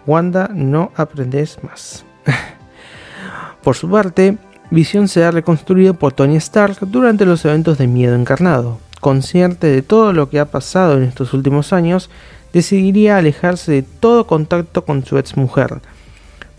Wanda, 0.06 0.50
no 0.54 0.92
aprendes 0.96 1.60
más. 1.64 2.06
por 3.64 3.76
su 3.76 3.90
parte, 3.90 4.38
Visión 4.74 5.08
se 5.08 5.24
ha 5.24 5.30
reconstruido 5.30 5.94
por 5.94 6.14
Tony 6.14 6.38
Stark 6.38 6.78
durante 6.88 7.26
los 7.26 7.46
eventos 7.46 7.78
de 7.78 7.86
Miedo 7.86 8.16
Encarnado. 8.16 8.80
Consciente 9.00 9.68
de 9.68 9.84
todo 9.84 10.14
lo 10.14 10.30
que 10.30 10.40
ha 10.40 10.46
pasado 10.46 10.98
en 10.98 11.04
estos 11.04 11.34
últimos 11.34 11.74
años, 11.74 12.10
decidiría 12.54 13.18
alejarse 13.18 13.72
de 13.72 13.84
todo 13.84 14.26
contacto 14.26 14.84
con 14.84 15.06
su 15.06 15.20
ex 15.20 15.38
mujer. 15.38 15.82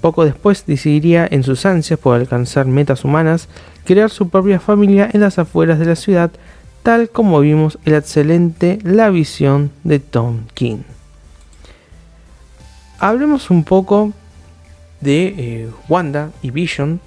Poco 0.04 0.26
después 0.26 0.66
decidiría, 0.66 1.26
en 1.30 1.42
sus 1.44 1.64
ansias 1.64 1.98
por 1.98 2.14
alcanzar 2.14 2.66
metas 2.66 3.06
humanas, 3.06 3.48
crear 3.86 4.10
su 4.10 4.28
propia 4.28 4.60
familia 4.60 5.08
en 5.10 5.22
las 5.22 5.38
afueras 5.38 5.78
de 5.78 5.86
la 5.86 5.96
ciudad, 5.96 6.30
tal 6.82 7.08
como 7.08 7.40
vimos 7.40 7.78
en 7.86 7.92
la 7.92 8.00
excelente 8.00 8.78
La 8.82 9.08
visión 9.08 9.70
de 9.82 10.00
Tom 10.00 10.40
King 10.52 10.82
hablemos 12.98 13.50
un 13.50 13.64
poco 13.64 14.12
de 15.00 15.34
eh, 15.36 15.70
Wanda 15.88 16.30
y 16.42 16.50
Vision 16.50 17.00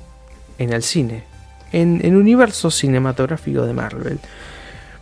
en 0.57 0.71
el 0.71 0.83
cine, 0.83 1.23
en 1.71 2.01
el 2.03 2.15
universo 2.15 2.69
cinematográfico 2.69 3.65
de 3.65 3.73
Marvel. 3.73 4.19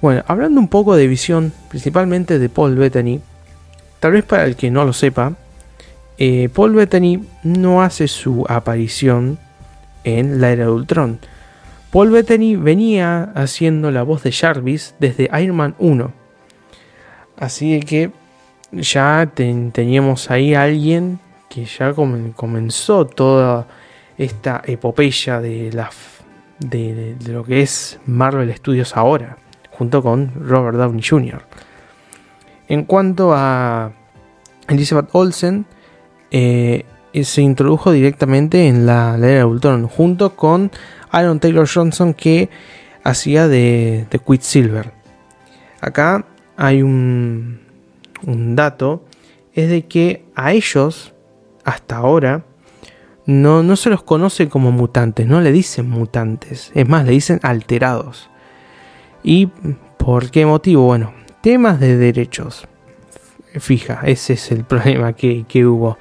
Bueno, 0.01 0.23
hablando 0.27 0.59
un 0.59 0.67
poco 0.67 0.95
de 0.95 1.07
Vision, 1.07 1.51
principalmente 1.69 2.39
de 2.39 2.49
Paul 2.49 2.75
Bettany, 2.75 3.19
tal 3.99 4.13
vez 4.13 4.23
para 4.23 4.45
el 4.45 4.55
que 4.55 4.71
no 4.71 4.85
lo 4.85 4.93
sepa, 4.93 5.33
eh, 6.17 6.49
Paul 6.53 6.73
Bettany 6.73 7.23
no 7.43 7.81
hace 7.81 8.07
su 8.07 8.45
aparición 8.47 9.37
en 10.03 10.39
la 10.39 10.51
era 10.51 10.65
de 10.65 10.71
Ultron. 10.71 11.19
Paul 11.91 12.11
Bettany 12.11 12.55
venía 12.55 13.31
haciendo 13.35 13.91
la 13.91 14.03
voz 14.03 14.23
de 14.23 14.31
Jarvis 14.31 14.95
desde 14.99 15.29
Iron 15.41 15.55
Man 15.55 15.75
1. 15.79 16.11
Así 17.37 17.79
que 17.81 18.11
ya 18.71 19.31
teníamos 19.33 20.29
ahí 20.31 20.53
a 20.53 20.63
alguien 20.63 21.19
que 21.49 21.65
ya 21.65 21.93
comenzó 21.93 23.05
toda 23.05 23.67
esta 24.17 24.61
epopeya 24.65 25.39
de, 25.39 25.71
de, 26.59 27.15
lo 27.27 27.43
que 27.43 27.61
es 27.61 27.99
Marvel 28.05 28.53
Studios 28.55 28.95
ahora, 28.95 29.37
junto 29.71 30.01
con 30.01 30.33
Robert 30.35 30.77
Downey 30.77 31.03
Jr. 31.03 31.43
En 32.67 32.83
cuanto 32.83 33.33
a 33.33 33.91
Elizabeth 34.67 35.09
Olsen, 35.13 35.65
eh, 36.37 37.23
se 37.23 37.41
introdujo 37.41 37.91
directamente 37.91 38.67
en 38.67 38.85
la, 38.85 39.15
era 39.15 39.27
de 39.27 39.45
Ultron, 39.45 39.87
junto 39.87 40.35
con 40.35 40.69
Aaron 41.11 41.39
Taylor 41.39 41.65
Johnson 41.71 42.13
que 42.13 42.49
hacía 43.03 43.47
de, 43.47 44.05
de 44.09 44.19
Quicksilver. 44.19 44.91
Acá 45.79 46.25
hay 46.57 46.81
un, 46.81 47.61
un 48.25 48.55
dato 48.55 49.05
es 49.53 49.69
de 49.69 49.85
que 49.85 50.25
a 50.35 50.51
ellos, 50.51 51.13
hasta 51.63 51.95
ahora, 51.95 52.43
no, 53.25 53.63
no 53.63 53.77
se 53.77 53.89
los 53.89 54.03
conoce 54.03 54.49
como 54.49 54.73
mutantes, 54.73 55.25
no 55.27 55.39
le 55.39 55.53
dicen 55.53 55.89
mutantes, 55.89 56.71
es 56.75 56.89
más, 56.89 57.05
le 57.05 57.11
dicen 57.11 57.39
alterados. 57.43 58.29
¿Y 59.23 59.47
por 59.97 60.31
qué 60.31 60.45
motivo? 60.45 60.83
Bueno, 60.83 61.13
temas 61.41 61.79
de 61.79 61.95
derechos. 61.95 62.67
Fija, 63.59 64.01
ese 64.03 64.33
es 64.33 64.51
el 64.51 64.63
problema 64.65 65.13
que, 65.13 65.65
hubo. 65.65 65.97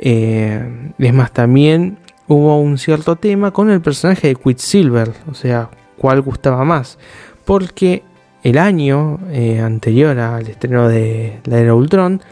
Eh, 0.00 0.92
es 0.98 1.14
más, 1.14 1.30
también 1.32 1.98
hubo 2.26 2.60
un 2.60 2.78
cierto 2.78 3.16
tema 3.16 3.50
con 3.50 3.70
el 3.70 3.82
personaje 3.82 4.28
de 4.28 4.34
Quicksilver, 4.34 5.12
o 5.30 5.34
sea, 5.34 5.70
cuál 5.98 6.22
gustaba 6.22 6.64
más. 6.64 6.98
Porque 7.44 8.02
el 8.42 8.56
año 8.56 9.18
eh, 9.30 9.60
anterior 9.60 10.18
al 10.18 10.46
estreno 10.46 10.88
de 10.88 11.40
la 11.44 11.58
era 11.58 11.74
Ultron, 11.74 12.22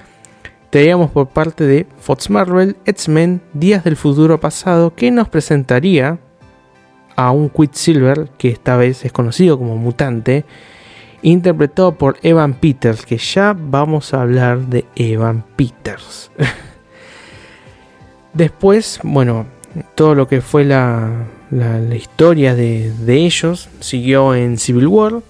teníamos 0.71 1.11
por 1.11 1.29
parte 1.29 1.65
de 1.65 1.87
Fox 2.01 2.31
Marvel 2.31 2.77
X-Men 2.87 3.43
Días 3.53 3.85
del 3.85 3.97
Futuro 3.97 4.41
Pasado 4.41 4.95
que 4.95 5.11
nos 5.11 5.29
presentaría 5.29 6.19
a 7.17 7.31
un 7.31 7.51
Quicksilver 7.51 8.31
que 8.39 8.49
esta 8.49 8.77
vez 8.77 9.05
es 9.05 9.13
conocido 9.13 9.59
como 9.59 9.77
mutante, 9.77 10.45
interpretado 11.21 11.99
por 11.99 12.17
Evan 12.23 12.55
Peters, 12.55 13.05
que 13.05 13.19
ya 13.19 13.57
vamos 13.59 14.15
a 14.15 14.23
hablar 14.23 14.61
de 14.61 14.87
Evan 14.95 15.45
Peters. 15.57 16.31
Después, 18.39 19.01
bueno, 19.03 19.47
todo 19.97 20.15
lo 20.15 20.29
que 20.29 20.41
fue 20.41 20.65
la, 20.65 21.27
historia 21.93 22.55
de, 22.55 22.93
de 22.93 23.17
ellos 23.17 23.69
siguió 23.81 24.35
en 24.37 24.59
Civil 24.59 24.87
War 24.87 25.23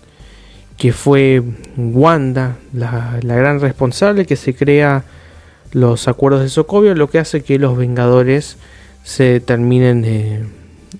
que 0.76 0.92
fue 0.92 1.42
Wanda 1.76 2.56
la, 2.72 3.18
gran 3.22 3.60
responsable 3.60 4.26
que 4.26 4.36
se 4.36 4.54
crea 4.54 5.04
los 5.72 6.06
acuerdos 6.06 6.42
de 6.42 6.50
Sokovia, 6.50 6.94
lo 6.94 7.10
que 7.10 7.18
hace 7.18 7.42
que 7.42 7.58
los 7.58 7.78
Vengadores 7.78 8.58
se 9.02 9.40
terminen 9.40 10.04
eh, 10.04 10.46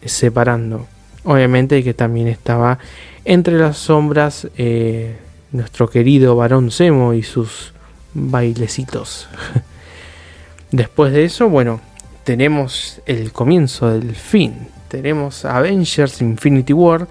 separando. 0.05 0.87
Obviamente 1.25 1.85
que 1.85 1.95
también 1.95 2.27
estaba 2.27 2.79
entre 3.27 3.59
las 3.59 3.77
sombras 3.77 4.49
eh, 4.57 5.17
nuestro 5.53 5.89
querido 5.91 6.35
varón 6.37 6.71
Semo 6.71 7.13
y 7.15 7.23
sus 7.23 7.75
bailecitos. 8.15 9.29
Después 10.73 11.13
de 11.13 11.25
eso, 11.25 11.49
bueno, 11.49 11.81
tenemos 12.29 13.01
el 13.07 13.33
comienzo 13.33 13.89
del 13.89 14.15
fin. 14.15 14.69
Tenemos 14.89 15.47
Avengers 15.47 16.21
Infinity 16.21 16.75
War, 16.75 17.09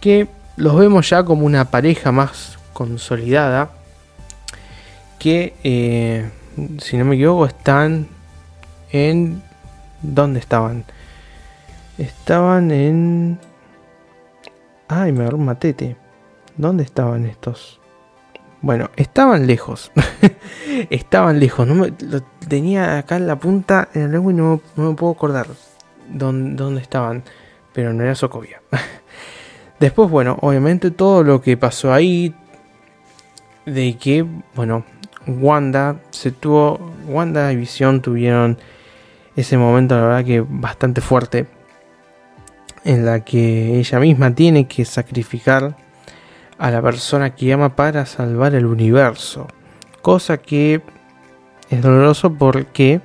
que 0.00 0.28
los 0.54 0.76
vemos 0.76 1.10
ya 1.10 1.24
como 1.24 1.44
una 1.44 1.72
pareja 1.72 2.12
más 2.12 2.56
consolidada. 2.72 3.72
Que, 5.18 5.54
eh, 5.64 6.30
si 6.78 6.96
no 6.96 7.04
me 7.04 7.16
equivoco, 7.16 7.46
están 7.46 8.06
en... 8.92 9.42
¿Dónde 10.02 10.38
estaban? 10.38 10.84
Estaban 11.98 12.70
en... 12.70 13.40
Ay, 14.86 15.10
me 15.10 15.22
agarró 15.22 15.38
un 15.38 15.46
matete. 15.46 15.96
¿Dónde 16.56 16.84
estaban 16.84 17.26
estos? 17.26 17.80
Bueno, 18.64 18.90
estaban 18.96 19.46
lejos. 19.46 19.92
estaban 20.88 21.38
lejos. 21.38 21.66
No 21.66 21.74
me, 21.74 21.92
tenía 22.48 22.96
acá 22.96 23.16
en 23.16 23.26
la 23.26 23.36
punta 23.36 23.90
en 23.92 24.14
el 24.14 24.14
y 24.14 24.32
no, 24.32 24.58
me 24.76 24.94
puedo 24.94 25.12
acordar 25.12 25.48
dónde, 26.08 26.56
dónde 26.56 26.80
estaban. 26.80 27.24
Pero 27.74 27.92
no 27.92 28.02
era 28.02 28.14
Sokovia. 28.14 28.62
Después, 29.80 30.08
bueno, 30.08 30.38
obviamente 30.40 30.90
todo 30.90 31.22
lo 31.22 31.42
que 31.42 31.58
pasó 31.58 31.92
ahí. 31.92 32.34
De 33.66 33.98
que, 33.98 34.24
bueno, 34.54 34.86
Wanda 35.26 36.00
se 36.08 36.30
tuvo. 36.30 36.90
Wanda 37.06 37.52
y 37.52 37.56
Visión 37.56 38.00
tuvieron 38.00 38.56
ese 39.36 39.58
momento, 39.58 39.94
la 39.94 40.06
verdad 40.06 40.24
que 40.24 40.40
bastante 40.40 41.02
fuerte. 41.02 41.46
En 42.82 43.04
la 43.04 43.20
que 43.20 43.78
ella 43.78 44.00
misma 44.00 44.34
tiene 44.34 44.66
que 44.66 44.86
sacrificar 44.86 45.83
a 46.58 46.70
la 46.70 46.82
persona 46.82 47.34
que 47.34 47.52
ama 47.52 47.76
para 47.76 48.06
salvar 48.06 48.54
el 48.54 48.66
universo. 48.66 49.48
Cosa 50.02 50.38
que 50.38 50.82
es 51.70 51.82
doloroso 51.82 52.32
porque 52.34 53.00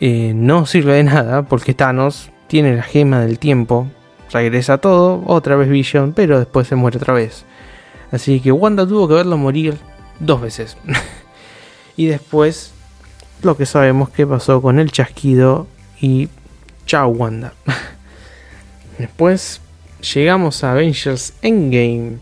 eh, 0.00 0.32
no 0.34 0.66
sirve 0.66 0.94
de 0.94 1.04
nada, 1.04 1.42
porque 1.42 1.74
Thanos 1.74 2.30
tiene 2.46 2.74
la 2.74 2.82
gema 2.82 3.20
del 3.20 3.38
tiempo, 3.38 3.86
regresa 4.32 4.78
todo, 4.78 5.22
otra 5.26 5.56
vez 5.56 5.68
Vision, 5.68 6.12
pero 6.12 6.38
después 6.38 6.68
se 6.68 6.76
muere 6.76 6.98
otra 6.98 7.14
vez. 7.14 7.44
Así 8.10 8.40
que 8.40 8.52
Wanda 8.52 8.86
tuvo 8.86 9.06
que 9.08 9.14
verlo 9.14 9.36
morir 9.36 9.76
dos 10.18 10.40
veces. 10.40 10.76
y 11.96 12.06
después 12.06 12.72
lo 13.42 13.56
que 13.56 13.66
sabemos 13.66 14.10
que 14.10 14.26
pasó 14.26 14.60
con 14.62 14.78
el 14.78 14.90
chasquido 14.90 15.66
y 16.00 16.28
chao 16.86 17.08
Wanda. 17.08 17.52
después 18.98 19.60
llegamos 20.02 20.64
a 20.64 20.72
Avengers 20.72 21.34
Endgame, 21.42 22.18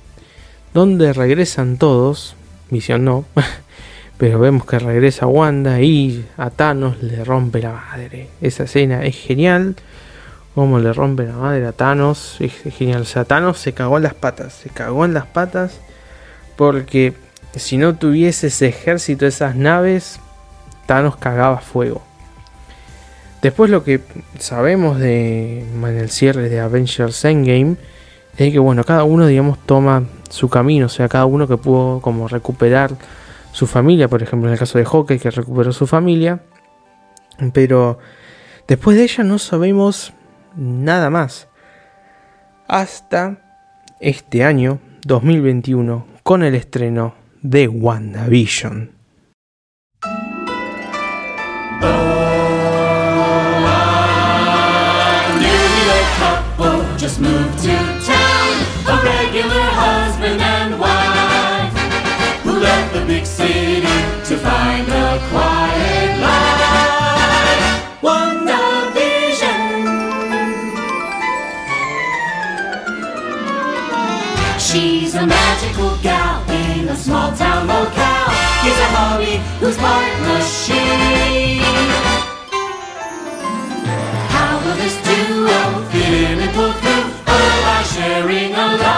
donde 0.74 1.12
regresan 1.12 1.78
todos, 1.78 2.34
misión 2.70 3.04
no, 3.04 3.24
pero 4.18 4.38
vemos 4.38 4.66
que 4.66 4.78
regresa 4.78 5.26
Wanda 5.26 5.80
y 5.80 6.26
a 6.36 6.50
Thanos 6.50 7.02
le 7.02 7.24
rompe 7.24 7.60
la 7.60 7.72
madre. 7.72 8.28
Esa 8.40 8.64
escena 8.64 9.04
es 9.04 9.16
genial, 9.16 9.76
como 10.54 10.78
le 10.78 10.92
rompe 10.92 11.24
la 11.24 11.36
madre 11.36 11.66
a 11.66 11.72
Thanos, 11.72 12.36
es 12.40 12.52
genial. 12.76 13.02
O 13.02 13.06
sea, 13.06 13.24
Thanos 13.24 13.58
se 13.58 13.72
cagó 13.72 13.96
en 13.96 14.02
las 14.02 14.14
patas, 14.14 14.54
se 14.54 14.70
cagó 14.70 15.04
en 15.04 15.14
las 15.14 15.26
patas 15.26 15.80
porque 16.56 17.14
si 17.54 17.76
no 17.76 17.96
tuviese 17.96 18.48
ese 18.48 18.66
ejército, 18.66 19.26
esas 19.26 19.54
naves, 19.54 20.20
Thanos 20.86 21.16
cagaba 21.16 21.58
fuego. 21.58 22.07
Después 23.42 23.70
lo 23.70 23.84
que 23.84 24.00
sabemos 24.38 24.98
de 24.98 25.60
en 25.60 25.84
el 25.84 26.10
cierre 26.10 26.48
de 26.48 26.60
Avengers 26.60 27.24
Endgame 27.24 27.76
es 28.36 28.52
que 28.52 28.58
bueno, 28.58 28.84
cada 28.84 29.04
uno 29.04 29.26
digamos 29.26 29.58
toma 29.64 30.04
su 30.28 30.48
camino, 30.48 30.86
o 30.86 30.88
sea, 30.88 31.08
cada 31.08 31.26
uno 31.26 31.46
que 31.46 31.56
pudo 31.56 32.00
como 32.00 32.28
recuperar 32.28 32.92
su 33.52 33.66
familia, 33.66 34.08
por 34.08 34.22
ejemplo, 34.22 34.48
en 34.48 34.52
el 34.52 34.58
caso 34.58 34.78
de 34.78 34.84
Hawkeye 34.84 35.18
que 35.18 35.30
recuperó 35.30 35.72
su 35.72 35.86
familia, 35.86 36.40
pero 37.52 37.98
después 38.66 38.96
de 38.96 39.04
ella 39.04 39.24
no 39.24 39.38
sabemos 39.38 40.12
nada 40.56 41.10
más. 41.10 41.48
Hasta 42.66 43.38
este 44.00 44.44
año 44.44 44.78
2021 45.04 46.06
con 46.22 46.42
el 46.42 46.54
estreno 46.54 47.14
de 47.42 47.68
WandaVision. 47.68 48.97
Just 57.08 57.20
moved 57.20 57.58
to 57.60 57.76
town. 58.04 58.52
A 58.92 58.96
regular 59.02 59.66
husband 59.82 60.40
and 60.42 60.78
wife 60.78 61.72
who 62.42 62.52
left 62.60 62.92
the 62.92 63.00
big 63.06 63.24
city 63.24 63.80
to 64.28 64.36
find 64.36 64.86
a 64.86 65.18
quiet 65.30 66.20
life. 66.26 67.64
WandaVision. 68.02 69.56
She's 74.60 75.14
a 75.14 75.26
magical 75.26 75.96
gal 76.02 76.42
in 76.50 76.88
a 76.88 76.96
small 76.96 77.32
town 77.32 77.68
locale. 77.68 78.32
He's 78.64 78.78
a 78.86 78.88
hobby 78.96 79.40
who's 79.60 79.78
part 79.78 80.12
machine. 80.28 81.62
How 84.34 84.52
will 84.62 84.76
this 84.82 84.96
duo 85.06 85.58
fit 85.90 86.12
in 86.12 86.38
pull 86.58 86.72
through? 86.72 86.77
Sharing 87.98 88.54
a. 88.54 88.88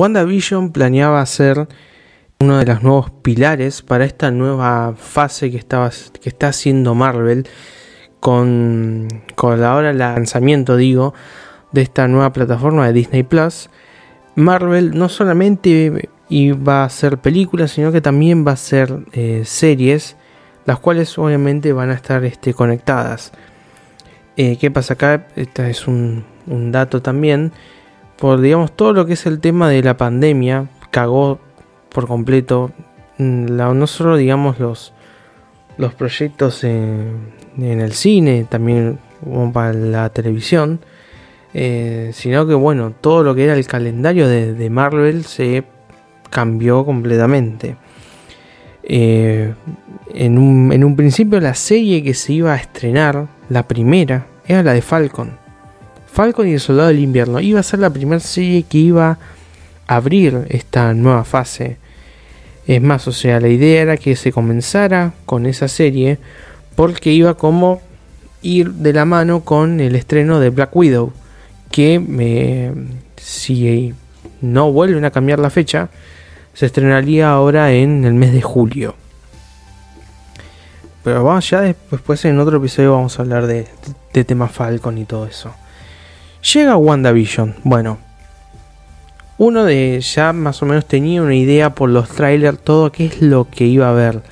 WandaVision 0.00 0.70
planeaba 0.70 1.26
ser 1.26 1.66
uno 2.38 2.58
de 2.58 2.64
los 2.66 2.84
nuevos 2.84 3.10
pilares 3.10 3.82
para 3.82 4.04
esta 4.04 4.30
nueva 4.30 4.94
fase 4.96 5.50
que, 5.50 5.56
estaba, 5.56 5.90
que 6.22 6.28
está 6.28 6.48
haciendo 6.48 6.94
Marvel 6.94 7.48
con, 8.20 9.08
con 9.34 9.60
ahora 9.64 9.90
el 9.90 9.98
lanzamiento, 9.98 10.76
digo, 10.76 11.14
de 11.72 11.82
esta 11.82 12.06
nueva 12.06 12.32
plataforma 12.32 12.86
de 12.86 12.92
Disney 12.92 13.24
Plus. 13.24 13.70
Marvel 14.36 14.96
no 14.96 15.08
solamente 15.08 16.08
y 16.28 16.52
va 16.52 16.84
a 16.84 16.90
ser 16.90 17.18
películas, 17.18 17.72
sino 17.72 17.90
que 17.90 18.00
también 18.00 18.46
va 18.46 18.52
a 18.52 18.56
ser 18.56 19.04
eh, 19.12 19.42
series, 19.44 20.16
las 20.66 20.78
cuales 20.78 21.16
obviamente 21.18 21.72
van 21.72 21.90
a 21.90 21.94
estar 21.94 22.24
este, 22.24 22.52
conectadas. 22.52 23.32
Eh, 24.36 24.56
¿Qué 24.58 24.70
pasa 24.70 24.94
acá? 24.94 25.26
Este 25.36 25.70
es 25.70 25.88
un, 25.88 26.24
dato 26.46 27.00
también. 27.02 27.52
Por 28.18 28.40
digamos 28.40 28.72
todo 28.72 28.92
lo 28.92 29.06
que 29.06 29.14
es 29.14 29.26
el 29.26 29.40
tema 29.40 29.68
de 29.68 29.82
la 29.82 29.96
pandemia, 29.96 30.68
cagó 30.90 31.38
por 31.88 32.06
completo. 32.06 32.72
Mm, 33.16 33.56
no 33.56 33.86
solo 33.86 34.16
digamos 34.16 34.58
los, 34.58 34.92
los 35.78 35.94
proyectos 35.94 36.62
en, 36.64 37.32
el 37.56 37.92
cine, 37.92 38.46
también 38.48 38.98
para 39.52 39.72
la 39.72 40.10
televisión. 40.10 40.80
Eh, 41.54 42.10
sino 42.12 42.46
que 42.46 42.54
bueno, 42.54 42.92
todo 43.00 43.24
lo 43.24 43.34
que 43.34 43.44
era 43.44 43.54
el 43.54 43.66
calendario 43.66 44.28
de, 44.28 44.52
de 44.52 44.70
Marvel 44.70 45.24
se 45.24 45.64
cambió 46.30 46.84
completamente. 46.84 47.76
Eh, 48.82 49.52
en, 50.14 50.38
un, 50.38 50.96
principio 50.96 51.40
la 51.40 51.54
serie 51.54 52.02
que 52.02 52.14
se 52.14 52.32
iba 52.32 52.54
a 52.54 52.56
estrenar, 52.56 53.28
la 53.48 53.68
primera, 53.68 54.26
era 54.46 54.62
la 54.62 54.72
de 54.72 54.82
Falcon. 54.82 55.32
Falcon 56.10 56.48
y 56.48 56.54
el 56.54 56.60
Soldado 56.60 56.88
del 56.88 57.00
Invierno. 57.00 57.40
Iba 57.40 57.60
a 57.60 57.62
ser 57.62 57.80
la 57.80 57.90
primera 57.90 58.20
serie 58.20 58.62
que 58.62 58.78
iba 58.78 59.18
a 59.86 59.96
abrir 59.96 60.46
esta 60.48 60.94
nueva 60.94 61.24
fase. 61.24 61.76
Es 62.66 62.82
más, 62.82 63.06
o 63.08 63.12
sea, 63.12 63.40
la 63.40 63.48
idea 63.48 63.82
era 63.82 63.96
que 63.96 64.16
se 64.16 64.32
comenzara 64.32 65.12
con 65.26 65.46
esa 65.46 65.68
serie 65.68 66.18
porque 66.74 67.12
iba 67.12 67.34
como 67.34 67.80
ir 68.42 68.70
de 68.72 68.92
la 68.92 69.04
mano 69.04 69.40
con 69.44 69.80
el 69.80 69.96
estreno 69.96 70.40
de 70.40 70.50
Black 70.50 70.74
Widow. 70.74 71.12
Que 71.70 71.98
me, 72.00 72.72
si 73.16 73.94
no 74.40 74.72
vuelven 74.72 75.04
a 75.04 75.10
cambiar 75.10 75.38
la 75.38 75.50
fecha, 75.50 75.90
se 76.58 76.66
estrenaría 76.66 77.30
ahora 77.30 77.70
en 77.70 78.04
el 78.04 78.14
mes 78.14 78.32
de 78.32 78.42
julio. 78.42 78.96
Pero 81.04 81.22
vamos 81.22 81.48
ya 81.48 81.60
después 81.60 82.24
en 82.24 82.40
otro 82.40 82.56
episodio 82.56 82.94
vamos 82.94 83.16
a 83.16 83.22
hablar 83.22 83.46
de, 83.46 83.68
de 84.12 84.24
tema 84.24 84.48
Falcon 84.48 84.98
y 84.98 85.04
todo 85.04 85.26
eso. 85.26 85.54
Llega 86.52 86.76
WandaVision. 86.76 87.54
Bueno, 87.62 87.98
uno 89.36 89.62
de 89.62 90.00
ya 90.00 90.32
más 90.32 90.60
o 90.60 90.66
menos 90.66 90.84
tenía 90.86 91.22
una 91.22 91.36
idea 91.36 91.76
por 91.76 91.90
los 91.90 92.08
trailers, 92.08 92.58
todo 92.58 92.90
qué 92.90 93.06
es 93.06 93.22
lo 93.22 93.48
que 93.48 93.64
iba 93.64 93.88
a 93.88 93.92
ver. 93.92 94.22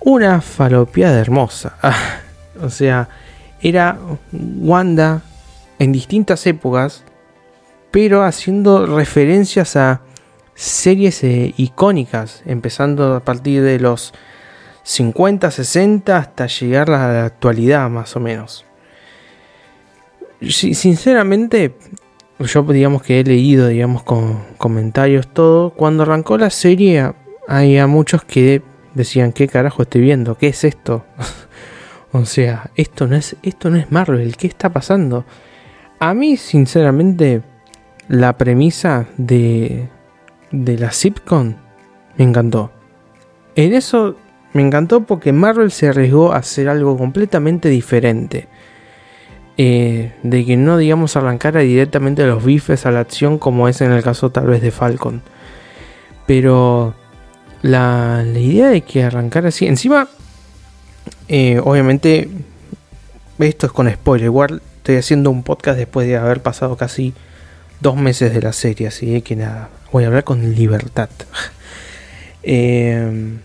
Una 0.00 0.42
falopiada 0.42 1.18
hermosa. 1.18 1.78
o 2.62 2.68
sea, 2.68 3.08
era 3.62 3.98
Wanda 4.30 5.22
en 5.78 5.90
distintas 5.90 6.46
épocas, 6.46 7.02
pero 7.90 8.24
haciendo 8.24 8.84
referencias 8.84 9.74
a 9.74 10.02
series 10.58 11.22
eh, 11.22 11.54
icónicas, 11.56 12.42
empezando 12.44 13.14
a 13.14 13.20
partir 13.20 13.62
de 13.62 13.78
los 13.78 14.12
50, 14.82 15.52
60 15.52 16.16
hasta 16.16 16.48
llegar 16.48 16.90
a 16.90 17.12
la 17.12 17.24
actualidad 17.26 17.88
más 17.88 18.16
o 18.16 18.20
menos. 18.20 18.64
Sinceramente, 20.40 21.76
yo 22.40 22.62
digamos 22.64 23.02
que 23.02 23.20
he 23.20 23.24
leído, 23.24 23.68
digamos, 23.68 24.02
con 24.02 24.42
comentarios 24.56 25.32
todo. 25.32 25.70
Cuando 25.70 26.02
arrancó 26.02 26.36
la 26.36 26.50
serie, 26.50 27.12
había 27.46 27.86
muchos 27.86 28.24
que 28.24 28.60
decían, 28.94 29.32
¿qué 29.32 29.46
carajo 29.46 29.82
estoy 29.82 30.00
viendo? 30.00 30.36
¿Qué 30.36 30.48
es 30.48 30.64
esto? 30.64 31.04
o 32.12 32.24
sea, 32.24 32.72
esto 32.74 33.06
no 33.06 33.14
es, 33.14 33.36
esto 33.44 33.70
no 33.70 33.76
es 33.76 33.92
Marvel, 33.92 34.36
¿qué 34.36 34.48
está 34.48 34.72
pasando? 34.72 35.24
A 36.00 36.14
mí, 36.14 36.36
sinceramente, 36.36 37.42
la 38.08 38.36
premisa 38.36 39.06
de, 39.18 39.88
de 40.50 40.78
la 40.78 40.92
sitcom 40.92 41.54
me 42.16 42.24
encantó. 42.24 42.70
En 43.54 43.74
eso 43.74 44.16
me 44.52 44.62
encantó 44.62 45.04
porque 45.04 45.32
Marvel 45.32 45.70
se 45.70 45.88
arriesgó 45.88 46.32
a 46.32 46.38
hacer 46.38 46.68
algo 46.68 46.96
completamente 46.96 47.68
diferente. 47.68 48.48
Eh, 49.60 50.12
de 50.22 50.44
que 50.44 50.56
no, 50.56 50.78
digamos, 50.78 51.16
arrancara 51.16 51.60
directamente 51.60 52.24
los 52.24 52.44
bifes 52.44 52.86
a 52.86 52.92
la 52.92 53.00
acción 53.00 53.38
como 53.38 53.68
es 53.68 53.80
en 53.80 53.90
el 53.90 54.04
caso 54.04 54.30
tal 54.30 54.46
vez 54.46 54.62
de 54.62 54.70
Falcon. 54.70 55.20
Pero 56.26 56.94
la, 57.62 58.24
idea 58.24 58.68
de 58.68 58.82
que 58.82 59.02
arrancara 59.02 59.48
así, 59.48 59.66
encima, 59.66 60.08
eh, 61.26 61.60
obviamente, 61.64 62.28
esto 63.38 63.66
es 63.66 63.72
con 63.72 63.90
spoiler, 63.90 64.26
igual 64.26 64.62
estoy 64.76 64.96
haciendo 64.96 65.30
un 65.30 65.42
podcast 65.42 65.76
después 65.76 66.06
de 66.06 66.16
haber 66.16 66.40
pasado 66.40 66.76
casi 66.76 67.14
dos 67.80 67.96
meses 67.96 68.32
de 68.32 68.42
la 68.42 68.52
serie, 68.52 68.88
así 68.88 69.20
que 69.22 69.36
nada, 69.36 69.70
voy 69.92 70.04
a 70.04 70.06
hablar 70.08 70.24
con 70.24 70.54
libertad. 70.54 71.10
Eh, 72.44 73.36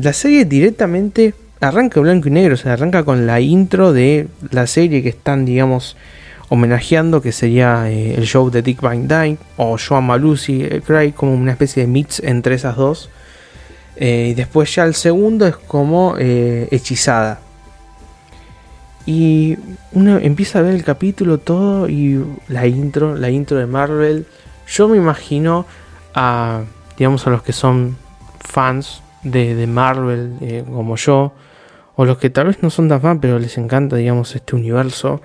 la 0.00 0.12
serie 0.12 0.44
directamente 0.46 1.34
arranca 1.60 2.00
blanco 2.00 2.28
y 2.28 2.30
negro, 2.30 2.54
o 2.54 2.56
sea, 2.56 2.74
arranca 2.74 3.04
con 3.04 3.26
la 3.26 3.40
intro 3.40 3.92
de 3.92 4.28
la 4.50 4.66
serie 4.66 5.02
que 5.02 5.10
están, 5.10 5.44
digamos, 5.44 5.96
homenajeando, 6.48 7.20
que 7.20 7.32
sería 7.32 7.90
eh, 7.90 8.14
el 8.14 8.24
show 8.24 8.50
de 8.50 8.62
Dick 8.62 8.80
Van 8.80 9.08
Dyke 9.08 9.40
o 9.56 9.76
Joan 9.78 10.04
Malusi, 10.04 10.62
eh, 10.62 10.82
Cry, 10.84 11.12
como 11.12 11.34
una 11.34 11.52
especie 11.52 11.82
de 11.82 11.88
mix 11.88 12.20
entre 12.20 12.54
esas 12.54 12.76
dos. 12.76 13.10
Eh, 13.96 14.28
y 14.30 14.34
después 14.34 14.74
ya 14.74 14.84
el 14.84 14.94
segundo 14.94 15.46
es 15.46 15.56
como 15.56 16.16
hechizada. 16.18 17.40
Y 19.06 19.56
empieza 19.94 20.58
a 20.58 20.62
ver 20.62 20.74
el 20.74 20.84
capítulo 20.84 21.38
todo 21.38 21.88
y 21.88 22.22
la 22.48 22.66
intro, 22.66 23.14
la 23.14 23.30
intro 23.30 23.56
de 23.56 23.66
Marvel. 23.66 24.26
Yo 24.66 24.88
me 24.88 24.96
imagino 24.96 25.64
a, 26.16 26.64
digamos, 26.98 27.24
a 27.28 27.30
los 27.30 27.42
que 27.42 27.52
son 27.52 27.96
fans 28.40 29.02
de, 29.22 29.66
Marvel 29.66 30.64
como 30.66 30.96
yo, 30.96 31.32
o 31.94 32.04
los 32.04 32.18
que 32.18 32.30
tal 32.30 32.48
vez 32.48 32.62
no 32.62 32.70
son 32.70 32.88
tan 32.88 33.00
fan, 33.00 33.20
pero 33.20 33.38
les 33.38 33.56
encanta, 33.58 33.96
digamos, 33.96 34.34
este 34.34 34.56
universo, 34.56 35.20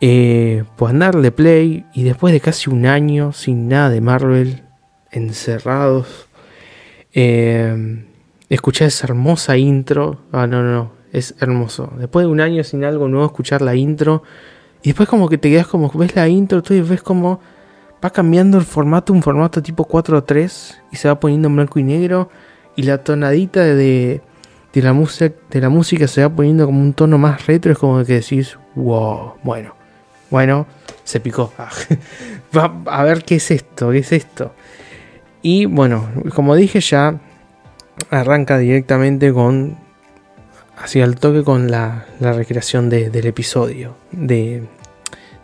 eh, 0.00 0.64
pues 0.76 0.96
darle 0.98 1.32
play 1.32 1.86
y 1.94 2.02
después 2.02 2.32
de 2.32 2.40
casi 2.40 2.70
un 2.70 2.86
año 2.86 3.32
sin 3.32 3.68
nada 3.68 3.90
de 3.90 4.00
Marvel, 4.00 4.62
encerrados, 5.10 6.28
eh, 7.12 8.04
escuchar 8.48 8.88
esa 8.88 9.06
hermosa 9.06 9.56
intro. 9.56 10.18
Ah, 10.32 10.46
no, 10.46 10.62
no, 10.62 10.72
no, 10.72 10.92
es 11.12 11.34
hermoso. 11.40 11.92
Después 11.98 12.26
de 12.26 12.32
un 12.32 12.40
año 12.40 12.64
sin 12.64 12.84
algo 12.84 13.08
nuevo, 13.08 13.26
escuchar 13.26 13.62
la 13.62 13.74
intro. 13.74 14.22
Y 14.82 14.88
después 14.88 15.08
como 15.08 15.28
que 15.28 15.38
te 15.38 15.48
quedas 15.48 15.66
como, 15.66 15.90
ves 15.94 16.14
la 16.16 16.28
intro, 16.28 16.62
tú 16.62 16.74
ves 16.86 17.02
como 17.02 17.40
va 18.04 18.10
cambiando 18.10 18.58
el 18.58 18.64
formato, 18.64 19.12
un 19.12 19.22
formato 19.22 19.62
tipo 19.62 19.88
4.3 19.88 20.76
y 20.92 20.96
se 20.96 21.08
va 21.08 21.18
poniendo 21.18 21.48
en 21.48 21.56
blanco 21.56 21.78
y 21.78 21.82
negro. 21.82 22.28
Y 22.76 22.82
la 22.82 22.98
tonadita 22.98 23.62
de, 23.62 24.20
de 24.72 24.82
la, 24.82 24.92
música, 24.92 25.34
de 25.50 25.60
la 25.60 25.68
música 25.68 26.06
se 26.06 26.22
va 26.22 26.28
poniendo 26.28 26.66
como 26.66 26.80
un 26.80 26.92
tono 26.92 27.16
más 27.16 27.46
retro, 27.46 27.72
es 27.72 27.78
como 27.78 28.04
que 28.04 28.14
decís, 28.14 28.58
wow, 28.74 29.34
bueno, 29.42 29.74
bueno, 30.30 30.66
se 31.04 31.20
picó. 31.20 31.52
a 32.86 33.04
ver 33.04 33.24
qué 33.24 33.36
es 33.36 33.50
esto, 33.50 33.90
qué 33.90 33.98
es 33.98 34.12
esto. 34.12 34.52
Y 35.40 35.66
bueno, 35.66 36.08
como 36.34 36.56
dije 36.56 36.80
ya, 36.80 37.20
arranca 38.10 38.58
directamente 38.58 39.32
con, 39.32 39.78
hacia 40.76 41.04
el 41.04 41.16
toque 41.16 41.42
con 41.42 41.70
la, 41.70 42.06
la 42.20 42.32
recreación 42.32 42.90
del 42.90 43.26
episodio, 43.26 43.96
de, 44.10 44.64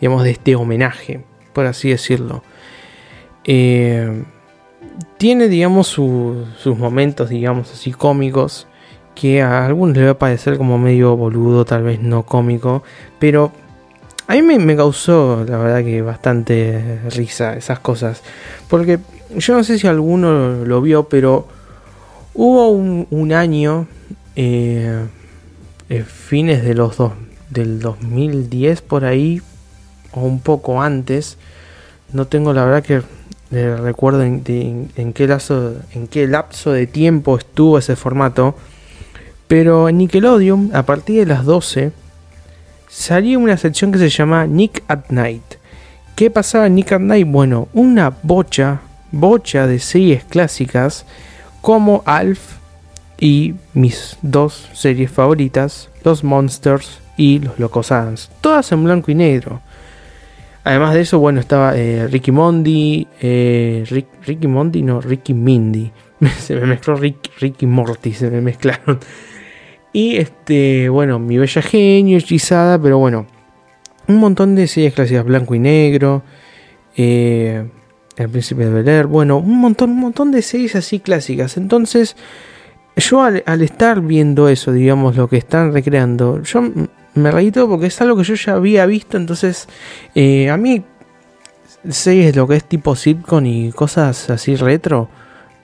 digamos, 0.01 0.25
de 0.25 0.31
este 0.33 0.57
homenaje, 0.57 1.23
por 1.53 1.67
así 1.67 1.91
decirlo. 1.91 2.43
Eh, 3.45 4.25
tiene, 5.19 5.49
digamos, 5.49 5.89
sus 5.89 6.79
momentos, 6.79 7.29
digamos, 7.29 7.73
así 7.73 7.93
cómicos 7.93 8.67
que 9.15 9.43
a 9.43 9.67
algunos 9.67 9.97
les 9.97 10.07
va 10.07 10.13
a 10.13 10.19
parecer 10.19 10.57
como 10.57 10.79
medio 10.79 11.17
boludo, 11.17 11.65
tal 11.65 11.83
vez 11.83 12.01
no 12.01 12.25
cómico, 12.25 12.83
pero 13.19 13.53
a 14.27 14.35
mí 14.35 14.43
me, 14.43 14.77
causó, 14.77 15.45
la 15.47 15.59
verdad 15.59 15.85
que 15.85 16.01
bastante 16.03 17.01
risa 17.11 17.57
esas 17.57 17.81
cosas, 17.81 18.23
porque 18.69 18.99
yo 19.37 19.55
no 19.55 19.65
sé 19.65 19.79
si 19.79 19.87
alguno 19.87 20.65
lo 20.65 20.81
vio, 20.81 21.09
pero 21.09 21.49
hubo 22.33 22.69
un, 22.71 23.33
año, 23.33 23.89
eh, 24.37 25.05
eh, 25.89 26.05
fines 26.05 26.65
de 26.65 26.75
los 26.75 26.97
dos, 26.97 27.13
del 27.51 27.81
2010 27.81 28.83
por 28.83 29.05
ahí, 29.05 29.43
o 30.13 30.21
un 30.21 30.41
poco 30.41 30.83
antes, 30.83 31.39
no 32.13 32.27
tengo 32.27 32.53
la 32.53 32.65
verdad 32.65 32.83
que 32.83 33.03
recuerdo 33.51 34.23
qué 34.23 35.27
lapso, 35.27 35.77
en 35.93 36.07
qué 36.07 36.27
lapso 36.27 36.73
de 36.73 36.87
tiempo 36.87 37.37
estuvo 37.37 37.79
ese 37.79 37.97
formato, 37.97 38.55
pero 39.49 39.89
en 39.89 39.99
Nickelodeon, 39.99 40.71
a 40.75 40.85
partir 40.85 41.21
de 41.21 41.27
las 41.27 41.45
12, 41.45 41.93
salía 42.89 43.39
una 43.39 43.57
sección 43.57 43.91
que 43.91 43.99
se 43.99 44.09
llama 44.09 44.47
Nick 44.47 44.85
at 44.87 45.07
Night. 45.09 45.43
¿Qué 46.15 46.31
pasaba 46.31 46.67
en 46.67 46.77
Nick 46.77 46.93
at 46.93 47.01
Night? 47.01 47.27
Bueno, 47.29 47.69
una 47.73 48.13
bocha, 48.23 48.83
bocha 49.11 49.67
de 49.67 49.79
series 49.79 50.23
clásicas 50.25 51.07
como 51.61 52.03
Alf 52.07 52.59
y 53.19 53.55
mis 53.75 54.17
dos 54.23 54.69
series 54.73 55.11
favoritas, 55.11 55.89
Los 56.05 56.23
Monsters 56.23 57.01
y 57.17 57.39
Los 57.41 57.59
Locos 57.59 57.91
Adams. 57.91 58.31
Todas 58.41 58.71
en 58.73 58.85
blanco 58.85 59.11
y 59.11 59.15
negro. 59.15 59.61
Además 60.65 60.95
de 60.95 61.01
eso, 61.01 61.19
bueno, 61.19 61.41
estaba 61.41 61.77
eh, 61.77 62.07
Ricky 62.09 62.33
Mondi, 62.33 63.07
eh, 63.21 63.85
Ricky 64.27 64.47
Mondi, 64.47 64.83
no, 64.83 65.01
Ricky 65.01 65.33
Mindy. 65.33 65.91
se 66.39 66.55
me 66.55 66.67
mezcló 66.67 66.97
Ricky 66.97 67.67
Morty, 67.67 68.13
se 68.13 68.31
me 68.31 68.41
mezclaron. 68.41 69.01
Y 69.93 70.17
este, 70.17 70.89
bueno, 70.89 71.19
Mi 71.19 71.39
Bella 71.39 71.63
Genio, 71.63 72.19
Hechizada, 72.19 72.81
pero 72.81 72.99
bueno, 72.99 73.27
un 74.07 74.19
montón 74.19 74.55
de 74.55 74.69
series 74.69 74.95
clásicas, 74.95 75.25
blanco 75.25 75.55
y 75.55 75.59
negro, 75.59 76.23
eh, 76.97 77.69
El 78.17 78.29
Príncipe 78.29 78.67
de 78.67 78.71
Bel 78.71 78.89
Air, 78.89 79.07
bueno, 79.07 79.39
un 79.39 79.59
montón, 79.59 79.91
un 79.91 80.01
montón 80.01 80.31
de 80.31 80.43
series 80.43 80.77
así 80.77 81.01
clásicas. 81.01 81.57
Entonces, 81.57 82.17
yo 82.97 83.23
al, 83.23 83.43
estar 83.63 84.01
viendo 84.01 84.49
eso, 84.49 84.73
digamos, 84.73 85.17
lo 85.17 85.29
que 85.29 85.39
están 85.39 85.73
recreando, 85.73 86.43
yo 86.43 86.63
me 87.15 87.31
reí 87.31 87.51
todo 87.51 87.69
porque 87.69 87.87
es 87.87 88.01
algo 88.01 88.17
que 88.17 88.25
yo 88.25 88.35
ya 88.35 88.55
había 88.55 88.87
visto, 88.87 89.17
entonces, 89.17 89.69
eh, 90.15 90.51
a 90.51 90.57
mí, 90.57 90.85
series 91.89 92.37
lo 92.37 92.47
que 92.47 92.57
es 92.57 92.65
tipo 92.65 92.95
sitcom 92.95 93.45
y 93.47 93.73
cosas 93.73 94.31
así 94.31 94.57
retro, 94.57 95.09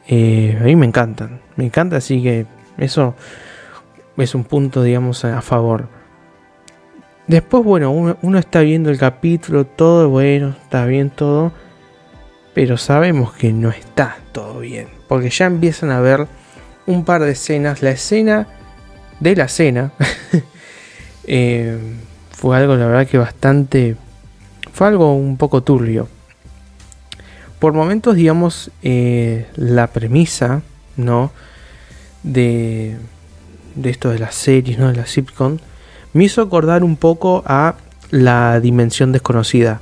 eh, 0.09 0.57
a 0.61 0.65
mí 0.65 0.77
me 0.77 0.87
encantan, 0.87 1.41
me 1.57 1.65
encanta, 1.65 1.97
así 1.97 2.23
que 2.23 2.47
eso 2.79 3.15
es 4.17 4.35
un 4.35 4.45
punto, 4.45 4.83
digamos, 4.83 5.25
a 5.25 5.43
favor. 5.43 5.89
Después, 7.27 7.65
bueno, 7.65 7.91
uno, 7.91 8.39
está 8.39 8.61
viendo 8.61 8.91
el 8.91 8.99
capítulo, 8.99 9.67
todo 9.67 10.09
bueno, 10.09 10.55
está 10.63 10.87
bien 10.87 11.11
todo, 11.11 11.53
pero 12.55 12.77
sabemos 12.77 13.33
que 13.33 13.53
no 13.53 13.71
está 13.71 14.19
todo 14.33 14.61
bien, 14.61 14.89
porque 15.09 15.31
ya 15.31 15.47
empiezan 15.47 15.91
a 15.91 16.01
ver 16.01 16.29
un 16.87 17.05
par 17.05 17.23
de 17.23 17.33
escenas. 17.33 17.83
La 17.83 17.91
escena 17.91 18.47
de 19.19 19.35
la 19.35 19.49
cena 19.49 19.93
eh, 21.27 21.79
fue 22.31 22.57
algo, 22.57 22.77
la 22.77 22.87
verdad, 22.87 23.07
que 23.07 23.19
bastante. 23.19 23.97
Fue 24.73 24.87
algo 24.87 25.15
un 25.15 25.37
poco 25.37 25.63
turbio. 25.63 26.09
Por 27.59 27.73
momentos, 27.73 28.17
digamos, 28.17 28.71
eh, 28.83 29.47
la 29.57 29.87
premisa, 29.89 30.63
¿no? 30.97 31.33
De 32.23 32.97
de 33.77 33.91
esto 33.91 34.11
de 34.11 34.19
las 34.19 34.35
series, 34.35 34.79
¿no? 34.79 34.89
de 34.89 34.97
la 34.97 35.07
sitcom, 35.07 35.59
me 36.13 36.25
hizo 36.25 36.43
acordar 36.43 36.83
un 36.83 36.97
poco 36.97 37.45
a 37.47 37.77
la 38.11 38.59
dimensión 38.61 39.13
desconocida. 39.13 39.81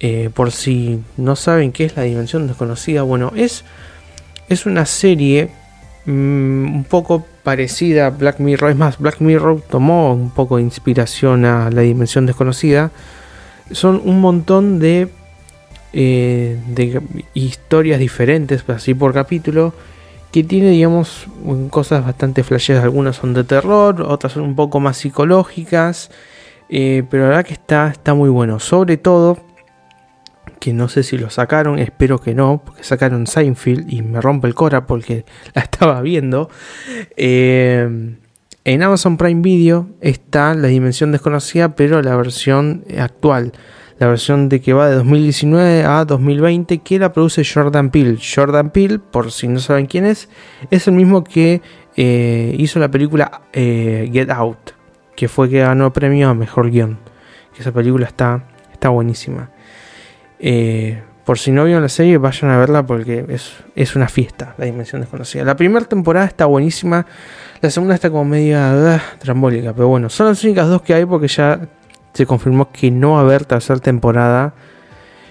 Eh, 0.00 0.30
por 0.34 0.50
si 0.50 1.02
no 1.16 1.36
saben 1.36 1.70
qué 1.72 1.84
es 1.84 1.96
la 1.96 2.02
dimensión 2.02 2.46
desconocida, 2.46 3.02
bueno, 3.02 3.32
es, 3.36 3.64
es 4.48 4.66
una 4.66 4.86
serie 4.86 5.50
mm, 6.06 6.74
un 6.74 6.84
poco 6.88 7.26
parecida 7.42 8.06
a 8.06 8.10
Black 8.10 8.38
Mirror. 8.40 8.70
Es 8.70 8.76
más, 8.76 8.98
Black 8.98 9.20
Mirror 9.20 9.62
tomó 9.68 10.12
un 10.14 10.30
poco 10.30 10.56
de 10.56 10.62
inspiración 10.62 11.44
a 11.44 11.70
la 11.70 11.82
dimensión 11.82 12.26
desconocida. 12.26 12.90
Son 13.70 14.00
un 14.04 14.20
montón 14.20 14.78
de 14.78 15.08
eh, 15.94 16.58
de 16.68 17.02
historias 17.34 18.00
diferentes, 18.00 18.64
así 18.68 18.94
por 18.94 19.12
capítulo, 19.12 19.74
que 20.30 20.42
tiene, 20.42 20.70
digamos, 20.70 21.26
cosas 21.68 22.02
bastante 22.02 22.42
flasheras. 22.42 22.82
Algunas 22.82 23.16
son 23.16 23.34
de 23.34 23.44
terror, 23.44 24.00
otras 24.00 24.32
son 24.32 24.44
un 24.44 24.56
poco 24.56 24.80
más 24.80 24.96
psicológicas, 24.96 26.10
eh, 26.70 27.04
pero 27.10 27.24
la 27.24 27.28
verdad 27.28 27.44
que 27.44 27.52
está, 27.52 27.88
está 27.88 28.14
muy 28.14 28.30
bueno. 28.30 28.58
Sobre 28.58 28.96
todo, 28.96 29.36
que 30.62 30.72
no 30.72 30.88
sé 30.88 31.02
si 31.02 31.18
lo 31.18 31.28
sacaron, 31.28 31.80
espero 31.80 32.20
que 32.20 32.36
no, 32.36 32.62
porque 32.64 32.84
sacaron 32.84 33.26
Seinfeld 33.26 33.92
y 33.92 34.00
me 34.02 34.20
rompe 34.20 34.46
el 34.46 34.54
cora 34.54 34.86
porque 34.86 35.24
la 35.54 35.62
estaba 35.62 36.00
viendo. 36.02 36.48
Eh, 37.16 38.14
en 38.64 38.82
Amazon 38.84 39.16
Prime 39.16 39.42
Video 39.42 39.88
está 40.00 40.54
La 40.54 40.68
Dimensión 40.68 41.10
Desconocida, 41.10 41.74
pero 41.74 42.00
la 42.00 42.14
versión 42.14 42.84
actual. 42.96 43.50
La 43.98 44.06
versión 44.06 44.48
de 44.48 44.60
que 44.60 44.72
va 44.72 44.88
de 44.88 44.94
2019 44.94 45.82
a 45.82 46.04
2020, 46.04 46.78
que 46.78 47.00
la 47.00 47.12
produce 47.12 47.42
Jordan 47.44 47.90
Peele. 47.90 48.16
Jordan 48.22 48.70
Peele, 48.70 49.00
por 49.00 49.32
si 49.32 49.48
no 49.48 49.58
saben 49.58 49.86
quién 49.86 50.06
es, 50.06 50.28
es 50.70 50.86
el 50.86 50.94
mismo 50.94 51.24
que 51.24 51.60
eh, 51.96 52.54
hizo 52.56 52.78
la 52.78 52.88
película 52.88 53.42
eh, 53.52 54.08
Get 54.12 54.30
Out, 54.30 54.74
que 55.16 55.26
fue 55.26 55.50
que 55.50 55.58
ganó 55.58 55.92
premio 55.92 56.28
a 56.28 56.34
Mejor 56.34 56.70
Guión. 56.70 57.00
esa 57.58 57.72
película 57.72 58.06
está, 58.06 58.44
está 58.72 58.90
buenísima. 58.90 59.50
Eh, 60.42 61.00
por 61.24 61.38
si 61.38 61.52
no 61.52 61.64
vieron 61.64 61.82
la 61.82 61.88
serie, 61.88 62.18
vayan 62.18 62.50
a 62.50 62.58
verla 62.58 62.84
porque 62.84 63.24
es, 63.28 63.54
es 63.76 63.94
una 63.94 64.08
fiesta, 64.08 64.54
la 64.58 64.64
dimensión 64.66 65.00
desconocida. 65.00 65.44
La 65.44 65.56
primera 65.56 65.86
temporada 65.86 66.26
está 66.26 66.46
buenísima, 66.46 67.06
la 67.60 67.70
segunda 67.70 67.94
está 67.94 68.10
como 68.10 68.24
media 68.24 68.96
ah, 68.96 69.02
trambólica, 69.20 69.72
pero 69.72 69.86
bueno, 69.86 70.10
son 70.10 70.26
las 70.26 70.42
únicas 70.42 70.68
dos 70.68 70.82
que 70.82 70.94
hay 70.94 71.04
porque 71.06 71.28
ya 71.28 71.60
se 72.12 72.26
confirmó 72.26 72.70
que 72.72 72.90
no 72.90 73.12
va 73.12 73.18
a 73.18 73.20
haber 73.22 73.44
tercera 73.44 73.78
temporada. 73.78 74.54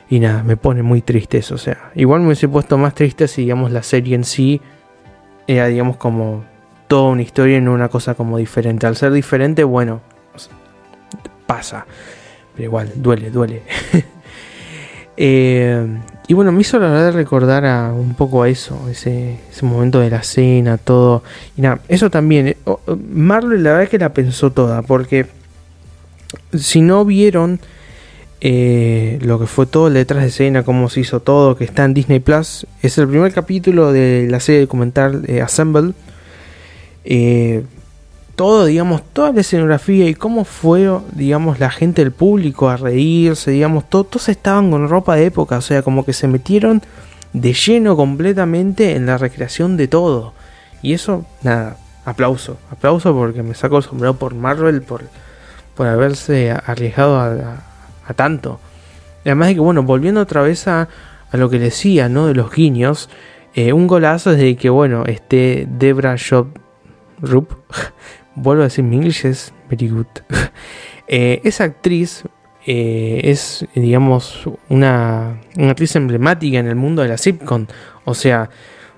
Y 0.09 0.19
nada, 0.19 0.43
me 0.43 0.57
pone 0.57 0.83
muy 0.83 1.01
triste 1.01 1.37
eso. 1.37 1.55
O 1.55 1.57
sea, 1.57 1.91
igual 1.95 2.19
me 2.19 2.27
hubiese 2.27 2.49
puesto 2.49 2.77
más 2.77 2.93
triste 2.93 3.27
si, 3.29 3.43
digamos, 3.43 3.71
la 3.71 3.81
serie 3.81 4.15
en 4.15 4.25
sí 4.25 4.59
era, 5.47 5.67
digamos, 5.67 5.95
como 5.95 6.43
toda 6.87 7.11
una 7.11 7.21
historia 7.21 7.57
y 7.57 7.61
no 7.61 7.73
una 7.73 7.87
cosa 7.87 8.15
como 8.15 8.37
diferente. 8.37 8.87
Al 8.87 8.97
ser 8.97 9.13
diferente, 9.13 9.63
bueno, 9.63 10.01
pasa. 11.45 11.85
Pero 12.53 12.65
igual, 12.65 12.91
duele, 12.95 13.29
duele. 13.29 13.63
Eh, 15.17 15.85
y 16.27 16.33
bueno, 16.33 16.51
me 16.51 16.61
hizo 16.61 16.79
la 16.79 16.89
verdad 16.89 17.13
recordar 17.13 17.65
a, 17.65 17.93
un 17.93 18.13
poco 18.15 18.43
a 18.43 18.49
eso, 18.49 18.87
ese, 18.89 19.37
momento 19.63 19.99
de 19.99 20.09
la 20.09 20.23
cena, 20.23 20.77
todo. 20.77 21.23
Y 21.57 21.61
nada, 21.61 21.81
eso 21.87 22.09
también. 22.09 22.47
Eh, 22.47 22.55
Marley 23.11 23.59
la 23.59 23.71
verdad 23.71 23.83
es 23.83 23.89
que 23.89 23.99
la 23.99 24.13
pensó 24.13 24.51
toda, 24.51 24.81
porque 24.81 25.27
si 26.57 26.81
no 26.81 27.03
vieron 27.05 27.59
eh, 28.39 29.19
lo 29.21 29.39
que 29.39 29.45
fue 29.45 29.65
todo 29.65 29.89
detrás 29.89 30.21
de 30.21 30.29
escena, 30.29 30.63
cómo 30.63 30.89
se 30.89 31.01
hizo 31.01 31.19
todo, 31.19 31.57
que 31.57 31.65
está 31.65 31.83
en 31.83 31.93
Disney 31.93 32.19
Plus, 32.19 32.65
es 32.81 32.97
el 32.97 33.07
primer 33.07 33.33
capítulo 33.33 33.91
de 33.91 34.27
la 34.29 34.39
serie 34.39 34.61
documental 34.61 35.25
Assemble. 35.43 35.93
Eh, 37.03 37.63
todo, 38.35 38.65
digamos, 38.65 39.03
toda 39.13 39.31
la 39.31 39.41
escenografía 39.41 40.07
y 40.07 40.15
cómo 40.15 40.45
fue, 40.45 40.89
digamos, 41.13 41.59
la 41.59 41.69
gente, 41.69 42.01
el 42.01 42.11
público 42.11 42.69
a 42.69 42.77
reírse, 42.77 43.51
digamos, 43.51 43.89
todos 43.89 44.29
estaban 44.29 44.71
con 44.71 44.87
ropa 44.89 45.15
de 45.15 45.25
época, 45.25 45.57
o 45.57 45.61
sea, 45.61 45.81
como 45.81 46.05
que 46.05 46.13
se 46.13 46.27
metieron 46.27 46.81
de 47.33 47.53
lleno 47.53 47.95
completamente 47.95 48.95
en 48.95 49.05
la 49.05 49.17
recreación 49.17 49.77
de 49.77 49.87
todo. 49.87 50.33
Y 50.81 50.93
eso, 50.93 51.25
nada, 51.43 51.77
aplauso, 52.05 52.57
aplauso 52.71 53.13
porque 53.13 53.43
me 53.43 53.53
saco 53.53 53.77
el 53.77 53.83
sombrero 53.83 54.15
por 54.15 54.33
Marvel, 54.33 54.81
por, 54.81 55.03
por 55.75 55.87
haberse 55.87 56.51
arriesgado 56.51 57.19
a, 57.19 58.13
tanto. 58.15 58.59
además 59.23 59.47
de 59.49 59.53
que, 59.55 59.61
bueno, 59.61 59.83
volviendo 59.83 60.19
otra 60.19 60.41
vez 60.41 60.67
a, 60.67 60.89
a 61.31 61.37
lo 61.37 61.49
que 61.49 61.59
decía, 61.59 62.09
¿no? 62.09 62.27
De 62.27 62.33
los 62.33 62.51
guiños, 62.51 63.09
eh, 63.53 63.73
un 63.73 63.87
golazo 63.87 64.31
es 64.31 64.37
de 64.37 64.55
que, 64.55 64.69
bueno, 64.69 65.03
este 65.05 65.67
Debra 65.69 66.15
Shop 66.17 66.47
Rup 67.21 67.53
vuelvo 68.35 68.61
a 68.61 68.65
decir 68.65 68.83
mi 68.83 68.97
inglés 68.97 69.25
es 69.25 69.53
very 69.69 69.89
good. 69.89 70.07
Eh, 71.13 71.41
esa 71.43 71.65
actriz 71.65 72.23
eh, 72.65 73.19
es, 73.25 73.65
digamos, 73.75 74.49
una, 74.69 75.41
actriz 75.57 75.93
emblemática 75.97 76.57
en 76.57 76.67
el 76.67 76.77
mundo 76.77 77.01
de 77.01 77.09
la 77.09 77.17
sitcom. 77.17 77.67
O 78.05 78.13
sea, 78.13 78.49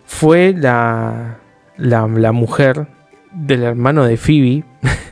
fue 0.06 0.54
la, 0.56 1.40
la, 1.78 2.32
mujer 2.32 2.86
del 3.32 3.64
hermano 3.64 4.06
de 4.06 4.18
Phoebe. 4.18 4.64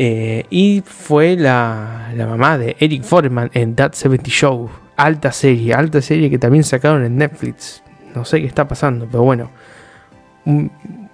Eh, 0.00 0.44
y 0.48 0.84
fue 0.86 1.34
la, 1.34 2.12
la, 2.14 2.28
mamá 2.28 2.56
de 2.56 2.76
Eric 2.78 3.02
Foreman 3.02 3.50
en 3.52 3.74
That 3.74 3.94
70 3.94 4.30
Show. 4.30 4.70
Alta 4.96 5.32
serie, 5.32 5.74
alta 5.74 6.00
serie 6.00 6.30
que 6.30 6.38
también 6.38 6.62
sacaron 6.62 7.04
en 7.04 7.16
Netflix. 7.16 7.82
No 8.14 8.24
sé 8.24 8.40
qué 8.40 8.46
está 8.46 8.68
pasando, 8.68 9.08
pero 9.10 9.24
bueno. 9.24 9.50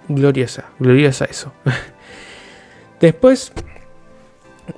Gloriosa, 0.07 0.65
gloriosa 0.77 1.25
eso. 1.25 1.51
Después, 3.05 3.51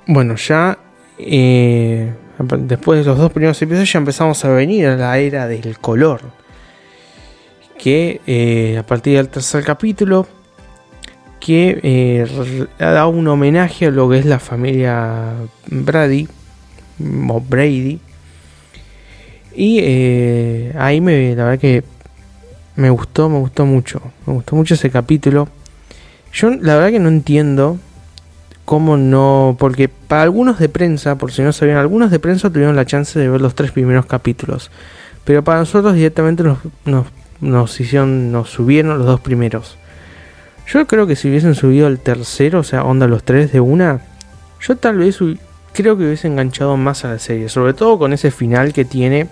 bueno, 0.06 0.36
ya 0.36 0.76
eh, 1.16 2.12
después 2.58 2.98
de 2.98 3.06
los 3.06 3.16
dos 3.16 3.32
primeros 3.32 3.62
episodios 3.62 3.90
ya 3.90 3.98
empezamos 4.00 4.44
a 4.44 4.50
venir 4.50 4.86
a 4.86 4.96
la 4.96 5.16
era 5.16 5.48
del 5.48 5.78
color. 5.78 6.20
Que 7.78 8.20
eh, 8.26 8.76
a 8.76 8.82
partir 8.82 9.16
del 9.16 9.30
tercer 9.30 9.64
capítulo, 9.64 10.26
que 11.40 11.80
eh, 11.82 12.66
ha 12.78 12.90
dado 12.90 13.08
un 13.08 13.26
homenaje 13.28 13.86
a 13.86 13.90
lo 13.90 14.10
que 14.10 14.18
es 14.18 14.26
la 14.26 14.38
familia 14.38 15.32
Brady, 15.66 16.28
o 17.28 17.40
Brady. 17.40 17.98
Y 19.56 19.80
ahí 20.76 21.00
me, 21.00 21.34
la 21.34 21.44
verdad 21.44 21.58
que 21.58 21.82
me 22.76 22.90
gustó, 22.90 23.30
me 23.30 23.38
gustó 23.38 23.64
mucho. 23.64 24.02
Me 24.26 24.34
gustó 24.34 24.54
mucho 24.54 24.74
ese 24.74 24.90
capítulo. 24.90 25.48
Yo 26.30 26.50
la 26.50 26.76
verdad 26.76 26.90
que 26.90 26.98
no 26.98 27.08
entiendo 27.08 27.78
cómo 28.68 28.98
no, 28.98 29.56
porque 29.58 29.88
para 29.88 30.24
algunos 30.24 30.58
de 30.58 30.68
prensa, 30.68 31.16
por 31.16 31.32
si 31.32 31.40
no 31.40 31.54
sabían, 31.54 31.78
algunos 31.78 32.10
de 32.10 32.18
prensa 32.18 32.50
tuvieron 32.50 32.76
la 32.76 32.84
chance 32.84 33.18
de 33.18 33.26
ver 33.26 33.40
los 33.40 33.54
tres 33.54 33.72
primeros 33.72 34.04
capítulos, 34.04 34.70
pero 35.24 35.42
para 35.42 35.60
nosotros 35.60 35.94
directamente 35.94 36.42
nos, 36.42 36.58
nos, 37.40 37.80
hicieron, 37.80 38.30
nos 38.30 38.50
subieron 38.50 38.98
los 38.98 39.06
dos 39.06 39.20
primeros. 39.20 39.78
Yo 40.70 40.86
creo 40.86 41.06
que 41.06 41.16
si 41.16 41.30
hubiesen 41.30 41.54
subido 41.54 41.86
el 41.86 41.98
tercero, 41.98 42.58
o 42.58 42.62
sea, 42.62 42.84
onda 42.84 43.06
los 43.06 43.22
tres 43.22 43.52
de 43.52 43.60
una, 43.60 44.02
yo 44.60 44.76
tal 44.76 44.98
vez 44.98 45.18
creo 45.72 45.96
que 45.96 46.04
hubiese 46.04 46.28
enganchado 46.28 46.76
más 46.76 47.06
a 47.06 47.08
la 47.08 47.18
serie, 47.18 47.48
sobre 47.48 47.72
todo 47.72 47.98
con 47.98 48.12
ese 48.12 48.30
final 48.30 48.74
que 48.74 48.84
tiene 48.84 49.28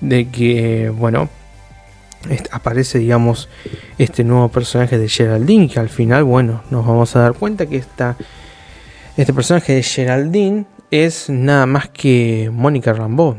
de 0.00 0.28
que, 0.28 0.92
bueno, 0.96 1.28
aparece, 2.50 2.98
digamos, 2.98 3.48
este 3.98 4.24
nuevo 4.24 4.48
personaje 4.48 4.98
de 4.98 5.08
Geraldine, 5.08 5.68
que 5.68 5.80
al 5.80 5.88
final, 5.88 6.24
bueno, 6.24 6.62
nos 6.70 6.86
vamos 6.86 7.14
a 7.16 7.20
dar 7.20 7.34
cuenta 7.34 7.66
que 7.66 7.76
esta, 7.76 8.16
este 9.16 9.32
personaje 9.32 9.74
de 9.74 9.82
Geraldine 9.82 10.66
es 10.90 11.30
nada 11.30 11.66
más 11.66 11.88
que 11.88 12.50
Mónica 12.52 12.92
Rambeau, 12.92 13.38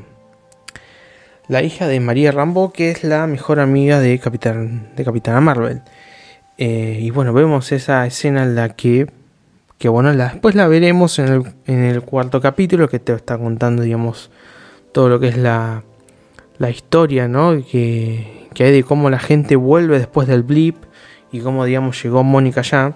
la 1.48 1.64
hija 1.64 1.88
de 1.88 2.00
María 2.00 2.32
Rambeau, 2.32 2.72
que 2.72 2.92
es 2.92 3.04
la 3.04 3.26
mejor 3.28 3.60
amiga 3.60 4.00
de, 4.00 4.20
Capitán, 4.20 4.90
de 4.96 5.04
Capitana 5.04 5.42
Marvel. 5.42 5.82
Eh, 6.58 7.00
y 7.02 7.10
bueno, 7.10 7.34
vemos 7.34 7.72
esa 7.72 8.06
escena 8.06 8.44
en 8.44 8.56
la 8.56 8.70
que, 8.70 9.08
que 9.78 9.90
bueno, 9.90 10.14
la, 10.14 10.30
después 10.30 10.56
la 10.56 10.68
veremos 10.68 11.18
en 11.18 11.28
el, 11.28 11.44
en 11.66 11.84
el 11.84 12.02
cuarto 12.04 12.40
capítulo, 12.40 12.88
que 12.88 13.00
te 13.00 13.14
está 13.14 13.38
contando, 13.38 13.82
digamos, 13.82 14.30
todo 14.92 15.10
lo 15.10 15.20
que 15.20 15.30
es 15.30 15.38
la, 15.38 15.84
la 16.60 16.70
historia, 16.70 17.28
¿no? 17.28 17.64
Que, 17.66 18.39
que 18.60 18.66
hay 18.66 18.74
de 18.74 18.84
cómo 18.84 19.10
la 19.10 19.20
gente 19.20 19.56
vuelve 19.56 19.98
después 20.00 20.28
del 20.28 20.44
blip 20.44 20.76
y 21.32 21.40
cómo, 21.40 21.64
digamos, 21.64 22.04
llegó 22.04 22.26
Mónica 22.26 22.62
ya. 22.62 22.94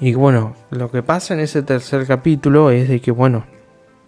Y 0.00 0.14
bueno, 0.14 0.56
lo 0.72 0.90
que 0.90 1.00
pasa 1.04 1.32
en 1.32 1.38
ese 1.38 1.62
tercer 1.62 2.08
capítulo 2.08 2.72
es 2.72 2.88
de 2.88 3.00
que, 3.00 3.12
bueno, 3.12 3.44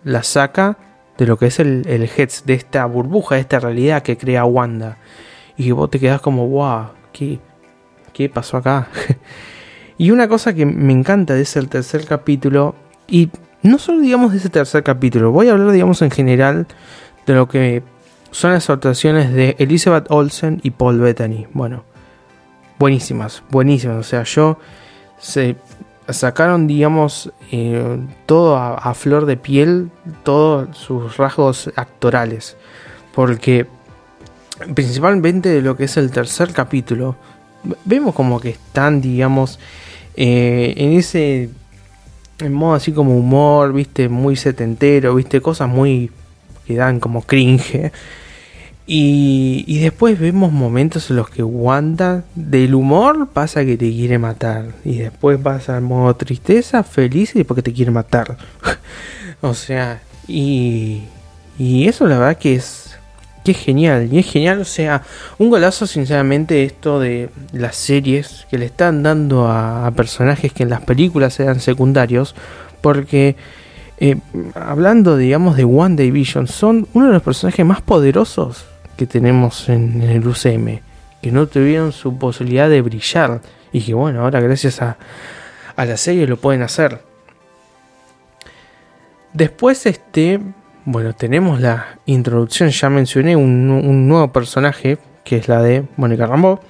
la 0.02 0.24
saca 0.24 0.76
de 1.16 1.26
lo 1.28 1.38
que 1.38 1.46
es 1.46 1.60
el, 1.60 1.84
el 1.86 2.02
Heads, 2.02 2.46
de 2.46 2.54
esta 2.54 2.84
burbuja, 2.86 3.36
de 3.36 3.42
esta 3.42 3.60
realidad 3.60 4.02
que 4.02 4.16
crea 4.16 4.44
Wanda. 4.44 4.98
Y 5.56 5.70
vos 5.70 5.88
te 5.88 6.00
quedás 6.00 6.20
como, 6.20 6.48
wow, 6.48 6.86
¿qué, 7.12 7.38
qué 8.12 8.28
pasó 8.28 8.56
acá? 8.56 8.88
y 9.98 10.10
una 10.10 10.26
cosa 10.26 10.52
que 10.52 10.66
me 10.66 10.92
encanta 10.92 11.34
de 11.34 11.42
ese 11.42 11.62
tercer 11.62 12.06
capítulo, 12.06 12.74
y 13.06 13.30
no 13.62 13.78
solo 13.78 14.00
digamos 14.00 14.32
de 14.32 14.38
ese 14.38 14.48
tercer 14.48 14.82
capítulo, 14.82 15.30
voy 15.30 15.46
a 15.46 15.52
hablar, 15.52 15.70
digamos, 15.70 16.02
en 16.02 16.10
general 16.10 16.66
de 17.24 17.34
lo 17.34 17.46
que 17.46 17.84
son 18.32 18.52
las 18.52 18.68
actuaciones 18.68 19.32
de 19.32 19.54
Elizabeth 19.58 20.06
Olsen 20.10 20.60
y 20.64 20.70
Paul 20.70 20.98
Bettany. 20.98 21.46
Bueno, 21.52 21.84
buenísimas, 22.78 23.42
buenísimas. 23.50 23.98
O 23.98 24.02
sea, 24.02 24.24
yo 24.24 24.58
se 25.18 25.56
sacaron, 26.08 26.66
digamos, 26.66 27.30
eh, 27.52 27.98
todo 28.26 28.56
a, 28.56 28.94
flor 28.94 29.26
de 29.26 29.36
piel, 29.36 29.90
todos 30.24 30.76
sus 30.76 31.16
rasgos 31.18 31.70
actorales. 31.76 32.56
Porque 33.14 33.66
principalmente 34.74 35.50
de 35.50 35.60
lo 35.60 35.76
que 35.76 35.84
es 35.84 35.96
el 35.98 36.10
tercer 36.10 36.52
capítulo, 36.52 37.16
vemos 37.84 38.14
como 38.14 38.40
que 38.40 38.48
están, 38.48 39.02
digamos, 39.02 39.60
eh, 40.16 40.74
en 40.78 40.94
ese 40.94 41.50
en 42.38 42.52
modo 42.54 42.74
así 42.74 42.92
como 42.92 43.16
humor, 43.16 43.72
viste, 43.74 44.08
muy 44.08 44.36
setentero, 44.36 45.14
viste, 45.14 45.40
cosas 45.40 45.68
muy 45.68 46.10
que 46.66 46.76
dan 46.76 46.98
como 46.98 47.22
cringe. 47.22 47.92
Y, 48.86 49.78
después 49.80 50.18
vemos 50.18 50.52
momentos 50.52 51.08
en 51.10 51.16
los 51.16 51.30
que 51.30 51.42
Wanda 51.42 52.24
del 52.34 52.74
humor 52.74 53.28
pasa 53.32 53.64
que 53.64 53.76
te 53.76 53.90
quiere 53.90 54.18
matar. 54.18 54.72
Y 54.84 54.98
después 54.98 55.38
pasa 55.38 55.76
al 55.76 55.82
modo 55.82 56.14
tristeza, 56.16 56.82
feliz 56.82 57.34
y 57.34 57.38
después 57.38 57.56
que 57.56 57.62
te 57.62 57.72
quiere 57.72 57.90
matar. 57.92 58.36
o 59.40 59.54
sea, 59.54 60.02
y, 60.26 61.02
y 61.58 61.86
eso 61.86 62.06
la 62.06 62.18
verdad 62.18 62.38
que 62.38 62.56
es, 62.56 62.98
que 63.44 63.52
es 63.52 63.58
genial. 63.58 64.08
Y 64.12 64.18
es 64.18 64.26
genial, 64.26 64.60
o 64.60 64.64
sea, 64.64 65.02
un 65.38 65.48
golazo 65.48 65.86
sinceramente 65.86 66.64
esto 66.64 66.98
de 66.98 67.30
las 67.52 67.76
series 67.76 68.46
que 68.50 68.58
le 68.58 68.66
están 68.66 69.04
dando 69.04 69.46
a, 69.48 69.92
personajes 69.96 70.52
que 70.52 70.64
en 70.64 70.70
las 70.70 70.80
películas 70.80 71.38
eran 71.38 71.60
secundarios. 71.60 72.34
Porque 72.80 73.36
eh, 73.98 74.16
hablando 74.56 75.16
digamos 75.16 75.56
de 75.56 75.62
One 75.62 75.94
Division, 75.94 76.48
son 76.48 76.88
uno 76.94 77.06
de 77.06 77.12
los 77.12 77.22
personajes 77.22 77.64
más 77.64 77.80
poderosos 77.80 78.71
que 78.96 79.06
tenemos 79.06 79.68
en, 79.68 80.02
el 80.02 80.26
UCM, 80.26 80.80
que 81.22 81.32
no 81.32 81.46
tuvieron 81.46 81.92
su 81.92 82.18
posibilidad 82.18 82.68
de 82.68 82.82
brillar 82.82 83.40
y 83.72 83.82
que 83.82 83.94
bueno, 83.94 84.22
ahora 84.22 84.40
gracias 84.40 84.82
a, 84.82 84.96
a 85.76 85.84
la 85.84 85.96
serie 85.96 86.26
lo 86.26 86.36
pueden 86.36 86.62
hacer. 86.62 87.00
Después, 89.32 89.86
este, 89.86 90.40
bueno, 90.84 91.14
tenemos 91.14 91.60
la 91.60 91.98
introducción, 92.04 92.68
ya 92.68 92.90
mencioné 92.90 93.34
un, 93.34 94.08
nuevo 94.08 94.30
personaje, 94.30 94.98
que 95.24 95.36
es 95.36 95.48
la 95.48 95.62
de 95.62 95.84
Mónica 95.96 96.26
Rambeau. 96.26 96.60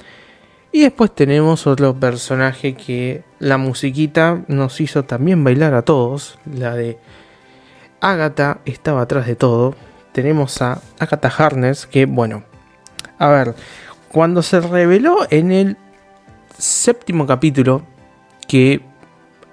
Y 0.71 0.83
después 0.83 1.15
tenemos 1.15 1.67
otro 1.67 1.99
personaje 1.99 2.75
que 2.75 3.25
la 3.41 3.59
musiquita 3.59 4.43
nos 4.47 4.81
hizo 4.81 5.05
también 5.05 5.43
bailar 5.43 5.75
a 5.75 5.83
todos, 5.83 6.39
la 6.45 6.75
de 6.75 6.99
Agatha 8.01 8.61
estaba 8.65 9.03
atrás 9.03 9.27
de 9.27 9.35
todo, 9.35 9.75
tenemos 10.13 10.61
a 10.63 10.81
Agatha 10.99 11.33
Harness, 11.37 11.87
que 11.87 12.07
bueno, 12.07 12.45
a 13.19 13.29
ver, 13.29 13.55
cuando 14.11 14.43
se 14.43 14.61
reveló 14.61 15.19
en 15.31 15.53
el 15.53 15.77
séptimo 16.59 17.27
capítulo 17.27 17.83
que 18.47 18.83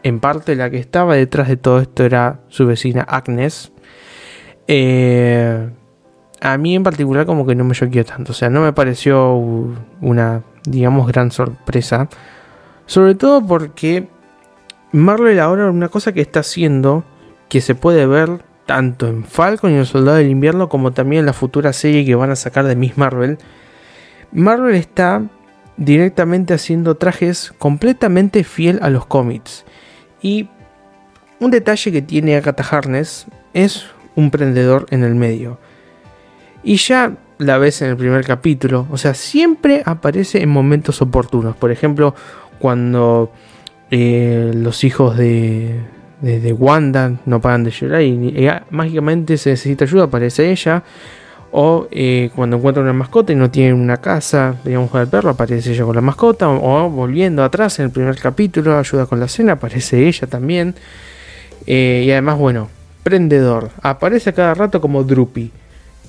en 0.03 0.19
parte 0.19 0.55
la 0.55 0.69
que 0.69 0.77
estaba 0.77 1.15
detrás 1.15 1.47
de 1.47 1.57
todo 1.57 1.79
esto 1.79 2.03
era 2.03 2.41
su 2.49 2.65
vecina 2.65 3.01
Agnes, 3.01 3.71
eh, 4.67 5.69
a 6.41 6.57
mí 6.57 6.75
en 6.75 6.83
particular 6.83 7.25
como 7.25 7.45
que 7.45 7.55
no 7.55 7.63
me 7.63 7.75
choqueó 7.75 8.05
tanto, 8.05 8.31
o 8.31 8.35
sea, 8.35 8.49
no 8.49 8.61
me 8.61 8.73
pareció 8.73 9.33
una, 9.33 10.43
digamos, 10.65 11.07
gran 11.07 11.31
sorpresa, 11.31 12.07
sobre 12.85 13.15
todo 13.15 13.45
porque 13.45 14.07
Marvel 14.91 15.39
ahora 15.39 15.69
una 15.69 15.89
cosa 15.89 16.13
que 16.13 16.21
está 16.21 16.39
haciendo, 16.41 17.03
que 17.49 17.61
se 17.61 17.75
puede 17.75 18.05
ver 18.05 18.48
tanto 18.69 19.07
en 19.07 19.23
Falcon 19.23 19.71
y 19.71 19.77
el 19.77 19.87
Soldado 19.87 20.17
del 20.17 20.29
Invierno 20.29 20.69
como 20.69 20.91
también 20.91 21.21
en 21.21 21.25
la 21.25 21.33
futura 21.33 21.73
serie 21.73 22.05
que 22.05 22.13
van 22.13 22.29
a 22.29 22.35
sacar 22.35 22.65
de 22.65 22.75
Miss 22.75 22.99
Marvel, 22.99 23.39
Marvel 24.31 24.75
está 24.75 25.23
directamente 25.75 26.53
haciendo 26.53 26.95
trajes 26.95 27.51
completamente 27.57 28.43
fiel 28.43 28.77
a 28.83 28.91
los 28.91 29.07
cómics. 29.07 29.65
Y 30.21 30.49
un 31.39 31.49
detalle 31.49 31.91
que 31.91 32.03
tiene 32.03 32.35
Agatha 32.35 32.63
Harness 32.63 33.25
es 33.55 33.87
un 34.15 34.29
prendedor 34.29 34.85
en 34.91 35.03
el 35.03 35.15
medio. 35.15 35.57
Y 36.61 36.75
ya 36.75 37.17
la 37.39 37.57
ves 37.57 37.81
en 37.81 37.89
el 37.89 37.97
primer 37.97 38.23
capítulo, 38.23 38.85
o 38.91 38.97
sea, 38.97 39.15
siempre 39.15 39.81
aparece 39.83 40.43
en 40.43 40.49
momentos 40.49 41.01
oportunos. 41.01 41.55
Por 41.55 41.71
ejemplo, 41.71 42.13
cuando 42.59 43.31
eh, 43.89 44.51
los 44.53 44.83
hijos 44.83 45.17
de, 45.17 45.79
de, 46.21 46.53
Wanda 46.53 47.13
no 47.25 47.39
paran 47.41 47.63
de 47.63 47.71
llorar 47.71 48.01
y, 48.01 48.47
mágicamente 48.69 49.37
se 49.37 49.51
necesita 49.51 49.85
ayuda, 49.85 50.05
aparece 50.05 50.51
ella. 50.51 50.83
O 51.51 51.87
eh, 51.89 52.29
cuando 52.35 52.57
encuentra 52.57 52.83
una 52.83 52.93
mascota 52.93 53.33
y 53.33 53.35
no 53.35 53.49
tiene 53.49 53.73
una 53.73 53.97
casa, 53.97 54.55
digamos, 54.63 54.91
con 54.91 55.01
el 55.01 55.07
perro, 55.07 55.31
aparece 55.31 55.71
ella 55.71 55.83
con 55.83 55.95
la 55.95 56.01
mascota. 56.01 56.47
O, 56.47 56.89
volviendo 56.89 57.43
atrás 57.43 57.79
en 57.79 57.85
el 57.85 57.91
primer 57.91 58.17
capítulo, 58.17 58.77
ayuda 58.77 59.07
con 59.07 59.19
la 59.19 59.27
cena, 59.27 59.53
aparece 59.53 60.07
ella 60.07 60.27
también. 60.27 60.75
Eh, 61.65 62.03
y 62.05 62.11
además, 62.11 62.37
bueno, 62.37 62.69
prendedor. 63.01 63.71
Aparece 63.81 64.31
cada 64.33 64.53
rato 64.53 64.79
como 64.79 65.03
Drupi. 65.03 65.51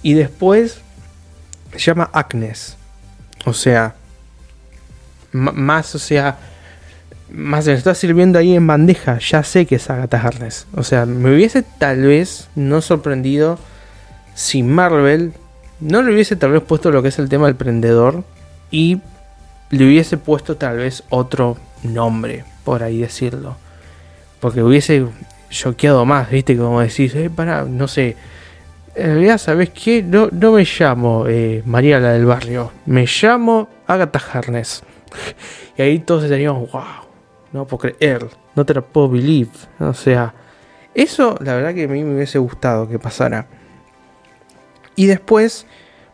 Y 0.02 0.12
después 0.12 0.82
se 1.72 1.78
llama 1.78 2.10
Agnes. 2.12 2.76
O 3.46 3.54
sea, 3.54 3.94
más, 5.32 5.94
o 5.94 5.98
sea, 5.98 6.38
más 7.32 7.64
se 7.64 7.72
está 7.72 7.94
sirviendo 7.94 8.38
ahí 8.38 8.54
en 8.54 8.66
bandeja, 8.66 9.18
ya 9.18 9.42
sé 9.42 9.66
que 9.66 9.76
es 9.76 9.90
Agatha 9.90 10.20
Harness. 10.20 10.66
O 10.74 10.82
sea, 10.82 11.06
me 11.06 11.34
hubiese 11.34 11.62
tal 11.62 12.02
vez 12.02 12.48
no 12.54 12.80
sorprendido 12.80 13.58
si 14.34 14.62
Marvel 14.62 15.32
no 15.80 16.02
le 16.02 16.12
hubiese 16.12 16.36
tal 16.36 16.52
vez 16.52 16.62
puesto 16.62 16.90
lo 16.90 17.02
que 17.02 17.08
es 17.08 17.18
el 17.18 17.28
tema 17.28 17.46
del 17.46 17.56
prendedor 17.56 18.24
y 18.70 19.00
le 19.70 19.86
hubiese 19.86 20.16
puesto 20.16 20.56
tal 20.56 20.78
vez 20.78 21.04
otro 21.08 21.56
nombre, 21.82 22.44
por 22.64 22.82
ahí 22.82 22.98
decirlo. 22.98 23.56
Porque 24.40 24.62
hubiese 24.62 25.06
choqueado 25.48 26.04
más, 26.04 26.30
¿viste? 26.30 26.56
Como 26.56 26.80
decís, 26.80 27.14
eh, 27.14 27.30
para, 27.30 27.64
no 27.64 27.88
sé. 27.88 28.16
En 28.94 29.06
realidad, 29.06 29.38
¿sabes 29.38 29.70
qué? 29.70 30.02
No, 30.02 30.28
no 30.32 30.52
me 30.52 30.64
llamo 30.64 31.26
eh, 31.28 31.62
María 31.64 32.00
la 32.00 32.12
del 32.12 32.26
barrio, 32.26 32.72
me 32.86 33.06
llamo 33.06 33.68
Agatha 33.86 34.20
Harness. 34.32 34.82
y 35.78 35.82
ahí 35.82 35.98
todos 36.00 36.24
estaríamos, 36.24 36.70
wow, 36.72 37.09
no 37.52 37.66
puedo 37.66 37.92
creer, 37.92 38.28
no 38.54 38.64
te 38.64 38.74
lo 38.74 38.84
puedo 38.84 39.08
believe. 39.08 39.50
O 39.78 39.94
sea, 39.94 40.34
eso 40.94 41.36
la 41.40 41.54
verdad 41.54 41.74
que 41.74 41.84
a 41.84 41.88
mí 41.88 42.04
me 42.04 42.14
hubiese 42.14 42.38
gustado 42.38 42.88
que 42.88 42.98
pasara. 42.98 43.46
Y 44.96 45.06
después, 45.06 45.66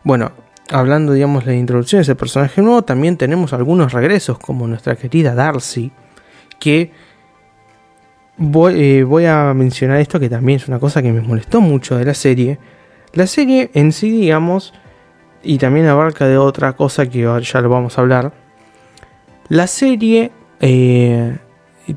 bueno, 0.03 0.31
hablando 0.69 1.13
digamos 1.13 1.45
de 1.45 1.51
la 1.51 1.57
introducción 1.57 2.03
de 2.03 2.15
personaje 2.15 2.61
nuevo, 2.61 2.83
también 2.83 3.17
tenemos 3.17 3.53
algunos 3.53 3.93
regresos 3.93 4.39
como 4.39 4.67
nuestra 4.67 4.95
querida 4.95 5.35
Darcy, 5.35 5.91
que 6.59 6.91
voy, 8.37 8.81
eh, 8.81 9.03
voy 9.03 9.25
a 9.25 9.53
mencionar 9.53 9.99
esto 9.99 10.19
que 10.19 10.29
también 10.29 10.57
es 10.57 10.67
una 10.67 10.79
cosa 10.79 11.01
que 11.01 11.11
me 11.11 11.21
molestó 11.21 11.61
mucho 11.61 11.97
de 11.97 12.05
la 12.05 12.13
serie. 12.13 12.59
La 13.13 13.27
serie 13.27 13.71
en 13.73 13.91
sí, 13.91 14.11
digamos, 14.11 14.73
y 15.43 15.57
también 15.57 15.87
abarca 15.87 16.27
de 16.27 16.37
otra 16.37 16.73
cosa 16.73 17.07
que 17.07 17.21
ya 17.41 17.61
lo 17.61 17.69
vamos 17.69 17.97
a 17.97 18.01
hablar. 18.01 18.33
La 19.49 19.67
serie 19.67 20.31
eh, 20.59 21.37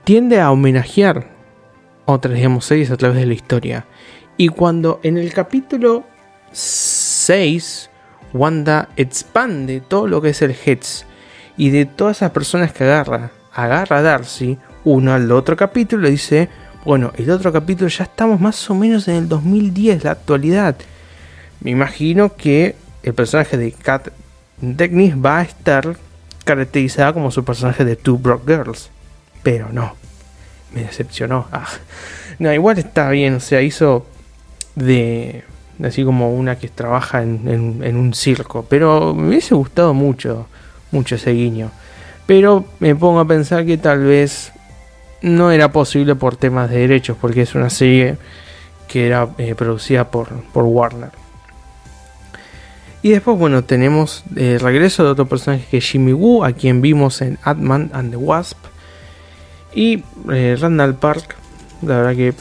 tiende 0.05 0.41
a 0.41 0.51
homenajear 0.51 1.27
otras, 2.05 2.35
digamos, 2.35 2.65
series 2.65 2.91
a 2.91 2.97
través 2.97 3.19
de 3.19 3.27
la 3.27 3.35
historia. 3.35 3.87
Y 4.37 4.49
cuando 4.49 5.01
en 5.03 5.19
el 5.19 5.33
capítulo 5.33 6.05
6, 6.53 7.91
Wanda 8.33 8.89
expande 8.97 9.81
todo 9.81 10.07
lo 10.07 10.21
que 10.23 10.31
es 10.31 10.43
el 10.43 10.55
Heads 10.55 11.05
y 11.57 11.71
de 11.71 11.85
todas 11.85 12.19
esas 12.19 12.31
personas 12.31 12.73
que 12.73 12.85
agarra, 12.85 13.33
agarra 13.53 13.99
a 13.99 14.03
Darcy, 14.03 14.57
uno 14.85 15.13
al 15.13 15.31
otro 15.33 15.57
capítulo 15.57 16.09
dice, 16.09 16.49
bueno, 16.85 17.13
el 17.17 17.31
otro 17.31 17.53
capítulo 17.53 17.89
ya 17.89 18.05
estamos 18.05 18.41
más 18.41 18.71
o 18.71 18.75
menos 18.75 19.09
en 19.09 19.17
el 19.17 19.29
2010, 19.29 20.05
la 20.05 20.13
actualidad. 20.13 20.77
Me 21.61 21.71
imagino 21.71 22.35
que 22.35 22.77
el 23.03 23.15
personaje 23.15 23.57
de 23.57 23.73
Kat 23.73 24.09
Denies 24.61 25.15
va 25.17 25.41
a 25.41 25.43
estar 25.43 25.97
caracterizada 26.45 27.13
como 27.13 27.31
su 27.31 27.45
personaje 27.45 27.85
de 27.85 27.97
Two 27.97 28.19
Broke 28.19 28.57
Girls. 28.57 28.91
Pero 29.43 29.69
no, 29.73 29.95
me 30.75 30.83
decepcionó. 30.83 31.47
Ah. 31.53 31.69
No, 32.39 32.53
igual 32.53 32.79
está 32.79 33.11
bien, 33.11 33.35
o 33.35 33.41
sea, 33.41 33.61
hizo 33.61 34.07
de 34.75 35.45
así 35.85 36.05
como 36.05 36.35
una 36.35 36.57
que 36.57 36.69
trabaja 36.69 37.23
en, 37.23 37.97
un 37.97 38.15
circo. 38.15 38.65
Pero 38.69 39.15
me 39.15 39.29
hubiese 39.29 39.55
gustado 39.55 39.95
mucho, 39.95 40.47
mucho 40.91 41.15
ese 41.15 41.33
guiño. 41.33 41.71
Pero 42.27 42.65
me 42.79 42.95
pongo 42.95 43.21
a 43.21 43.27
pensar 43.27 43.67
que 43.67 43.79
tal 43.79 44.05
vez 44.05 44.53
no 45.23 45.51
era 45.51 45.73
posible 45.73 46.15
por 46.15 46.37
temas 46.37 46.71
de 46.71 46.79
derechos, 46.79 47.17
porque 47.21 47.43
es 47.43 47.55
una 47.55 47.71
serie 47.71 48.17
que 48.89 49.07
era 49.07 49.29
eh, 49.39 49.55
producida 49.55 50.11
por, 50.11 50.29
por 50.53 50.65
Warner. 50.65 51.11
Y 53.03 53.11
después, 53.11 53.39
bueno, 53.39 53.65
tenemos 53.65 54.25
el 54.37 54.61
regreso 54.61 55.05
de 55.05 55.11
otro 55.11 55.27
personaje 55.27 55.65
que 55.71 55.79
es 55.79 55.85
Jimmy 55.85 56.13
Woo, 56.13 56.45
a 56.45 56.53
quien 56.53 56.83
vimos 56.83 57.23
en 57.23 57.39
Ant-Man 57.43 57.91
and 57.95 58.11
the 58.11 58.17
Wasp. 58.17 58.59
Y 59.75 60.03
eh, 60.31 60.57
Randall 60.61 60.97
Park, 60.97 61.37
la 61.83 61.99
verdad 61.99 62.15
que 62.15 62.35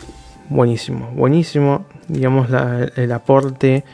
buenísimo, 0.49 1.11
buenísimo, 1.15 1.85
digamos, 2.07 2.49
el 2.95 3.11
aporte 3.11 3.85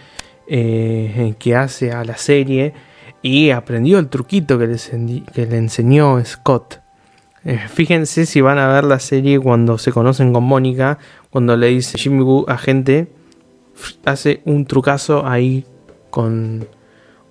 eh, 0.47 1.35
que 1.37 1.55
hace 1.55 1.91
a 1.91 2.03
la 2.03 2.17
serie. 2.17 2.73
Y 3.21 3.51
aprendió 3.51 3.99
el 3.99 4.07
truquito 4.07 4.57
que 4.57 4.67
le, 4.67 4.77
que 5.33 5.45
le 5.45 5.57
enseñó 5.57 6.23
Scott. 6.25 6.81
Eh, 7.43 7.59
fíjense 7.69 8.25
si 8.25 8.41
van 8.41 8.57
a 8.57 8.67
ver 8.67 8.85
la 8.85 8.97
serie 8.97 9.39
cuando 9.39 9.77
se 9.77 9.91
conocen 9.91 10.33
con 10.33 10.43
Mónica, 10.43 10.97
cuando 11.29 11.55
le 11.55 11.67
dice 11.67 11.97
Jimmy 11.97 12.23
Woo 12.23 12.45
a 12.47 12.57
gente, 12.57 13.07
hace 14.03 14.41
un 14.45 14.65
trucazo 14.65 15.27
ahí 15.27 15.63
con, 16.15 16.67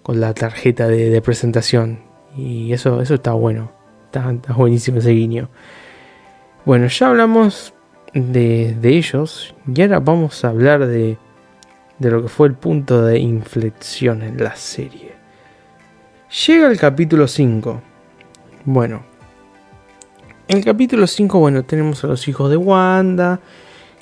la 0.09 0.35
tarjeta 0.35 0.87
de, 0.87 1.23
presentación. 1.23 2.01
Y 2.37 2.73
eso, 2.75 3.01
eso 3.01 3.15
está 3.15 3.33
bueno. 3.33 3.73
Está, 4.07 4.31
buenísimo 4.55 4.99
ese 4.99 5.13
guiño. 5.13 5.49
Bueno, 6.67 6.87
ya 6.89 7.09
hablamos 7.09 7.73
de, 8.13 8.77
ellos. 8.83 9.55
Y 9.75 9.81
ahora 9.81 10.01
vamos 10.01 10.45
a 10.45 10.51
hablar 10.51 10.87
de, 10.87 11.17
de 11.99 12.11
lo 12.11 12.23
que 12.23 12.29
fue 12.29 12.49
el 12.49 12.55
punto 12.55 13.03
de 13.03 13.19
inflexión 13.19 14.23
en 14.23 14.45
la 14.45 14.55
serie. 14.55 15.15
Llega 16.47 16.69
el 16.69 16.79
capítulo 16.79 17.27
5. 17.27 17.83
Bueno, 18.67 19.03
en 20.49 20.59
el 20.59 20.65
capítulo 20.65 21.07
5, 21.07 21.39
bueno, 21.39 21.65
tenemos 21.65 22.05
a 22.05 22.09
los 22.09 22.29
hijos 22.29 22.51
de 22.51 22.59
Wanda, 22.59 23.41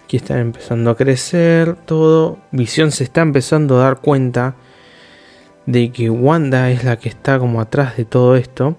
que 0.08 0.16
están 0.16 0.38
empezando 0.38 0.90
a 0.90 0.96
crecer, 0.96 1.76
todo. 1.76 2.38
Visión 2.50 2.90
se 2.90 3.04
está 3.04 3.20
empezando 3.20 3.78
a 3.78 3.84
dar 3.84 4.00
cuenta 4.00 4.56
de 5.66 5.90
que 5.92 6.10
Wanda 6.10 6.70
es 6.70 6.84
la 6.84 6.96
que 6.98 7.08
está 7.08 7.38
como 7.38 7.60
atrás 7.60 7.96
de 7.96 8.04
todo 8.04 8.36
esto. 8.36 8.76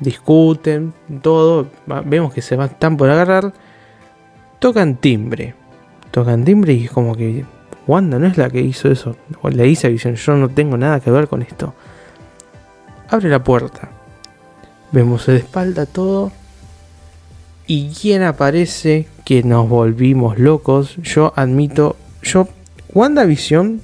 Discuten, 0.00 0.92
todo. 1.22 1.68
Vemos 2.04 2.32
que 2.34 2.42
se 2.42 2.56
van, 2.56 2.70
están 2.70 2.96
por 2.96 3.10
agarrar. 3.10 3.52
Tocan 4.58 4.96
timbre. 4.96 5.54
Tocan 6.10 6.44
timbre 6.44 6.74
y 6.74 6.84
es 6.84 6.90
como 6.90 7.14
que 7.16 7.44
Wanda 7.86 8.18
no 8.18 8.26
es 8.26 8.36
la 8.36 8.50
que 8.50 8.60
hizo 8.60 8.90
eso. 8.90 9.16
Le 9.50 9.64
dice 9.64 9.86
a 9.86 9.90
Visión, 9.90 10.14
yo 10.14 10.34
no 10.36 10.48
tengo 10.48 10.76
nada 10.76 11.00
que 11.00 11.10
ver 11.10 11.28
con 11.28 11.42
esto. 11.42 11.74
Abre 13.08 13.28
la 13.28 13.42
puerta. 13.42 13.90
Vemos 14.92 15.26
de 15.26 15.36
espalda 15.36 15.86
todo. 15.86 16.32
¿Y 17.66 17.90
quién 17.90 18.22
aparece? 18.22 19.08
Que 19.24 19.42
nos 19.42 19.68
volvimos 19.68 20.38
locos. 20.38 20.96
Yo 20.96 21.32
admito, 21.34 21.96
yo, 22.22 22.48
WandaVision 22.92 23.80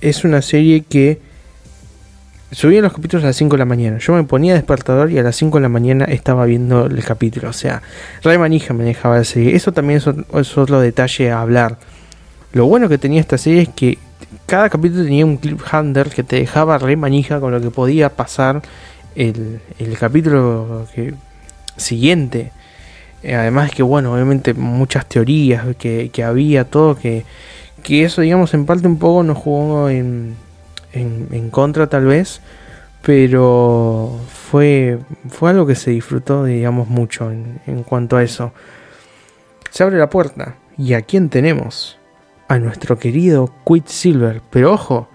es 0.00 0.24
una 0.24 0.42
serie 0.42 0.82
que 0.82 1.20
subía 2.50 2.80
los 2.80 2.92
capítulos 2.92 3.24
a 3.24 3.28
las 3.28 3.36
5 3.36 3.54
de 3.54 3.58
la 3.58 3.64
mañana. 3.64 3.98
Yo 3.98 4.12
me 4.14 4.24
ponía 4.24 4.54
despertador 4.54 5.10
y 5.10 5.18
a 5.18 5.22
las 5.22 5.36
5 5.36 5.58
de 5.58 5.62
la 5.62 5.68
mañana 5.68 6.04
estaba 6.06 6.46
viendo 6.46 6.86
el 6.86 7.04
capítulo. 7.04 7.50
O 7.50 7.52
sea, 7.52 7.82
Ray 8.22 8.38
Manija 8.38 8.74
me 8.74 8.84
dejaba 8.84 9.18
la 9.18 9.24
serie. 9.24 9.54
Eso 9.54 9.72
también 9.72 9.98
es 9.98 10.56
otro 10.56 10.80
detalle 10.80 11.30
a 11.30 11.40
hablar. 11.40 11.78
Lo 12.52 12.66
bueno 12.66 12.88
que 12.88 12.98
tenía 12.98 13.20
esta 13.20 13.36
serie 13.36 13.62
es 13.62 13.68
que 13.68 13.98
cada 14.46 14.70
capítulo 14.70 15.04
tenía 15.04 15.26
un 15.26 15.36
cliffhanger 15.36 16.10
que 16.10 16.22
te 16.22 16.36
dejaba 16.36 16.78
re 16.78 16.96
manija 16.96 17.40
con 17.40 17.52
lo 17.52 17.60
que 17.60 17.70
podía 17.70 18.10
pasar 18.10 18.62
el, 19.14 19.60
capítulo 19.98 20.86
siguiente. 21.76 22.52
Eh, 23.22 23.34
además 23.34 23.70
que, 23.72 23.82
bueno, 23.82 24.14
obviamente 24.14 24.54
muchas 24.54 25.06
teorías 25.06 25.64
que, 25.76 26.24
había, 26.24 26.64
todo, 26.64 26.96
que, 26.96 27.24
que, 27.82 28.04
eso, 28.04 28.20
digamos, 28.20 28.54
en 28.54 28.66
parte 28.66 28.86
un 28.86 28.98
poco 28.98 29.22
nos 29.22 29.38
jugó 29.38 29.88
en, 29.88 30.36
en, 30.92 31.50
contra 31.50 31.88
tal 31.88 32.06
vez, 32.06 32.40
pero 33.02 34.18
fue, 34.28 34.98
fue 35.28 35.50
algo 35.50 35.66
que 35.66 35.74
se 35.74 35.90
disfrutó, 35.90 36.44
digamos, 36.44 36.88
mucho 36.88 37.30
en, 37.30 37.60
en 37.66 37.82
cuanto 37.82 38.16
a 38.16 38.22
eso. 38.22 38.52
Se 39.70 39.82
abre 39.82 39.98
la 39.98 40.10
puerta 40.10 40.56
y 40.76 40.94
¿a 40.94 41.02
quién 41.02 41.28
tenemos? 41.28 41.98
a 42.48 42.58
nuestro 42.58 42.98
querido 42.98 43.52
Silver, 43.84 44.42
Pero 44.50 44.72
ojo, 44.72 45.08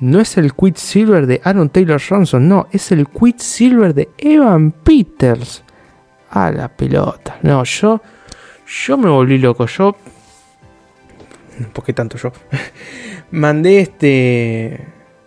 no 0.00 0.20
es 0.20 0.36
el 0.36 0.52
Silver 0.74 1.26
de 1.26 1.40
Aaron 1.44 1.70
Taylor 1.70 2.00
Johnson, 2.06 2.48
no, 2.48 2.66
es 2.72 2.90
el 2.90 3.06
Silver 3.38 3.94
de 3.94 4.08
Evan 4.18 4.72
Peters. 4.72 5.62
A 6.32 6.52
la 6.52 6.68
pelota. 6.68 7.38
No, 7.42 7.64
yo, 7.64 8.00
yo 8.64 8.96
me 8.96 9.10
volví 9.10 9.36
loco. 9.38 9.66
Yo, 9.66 9.96
¿por 11.72 11.84
qué 11.84 11.92
tanto 11.92 12.18
yo? 12.18 12.32
Mandé 13.30 13.80
este 13.80 14.86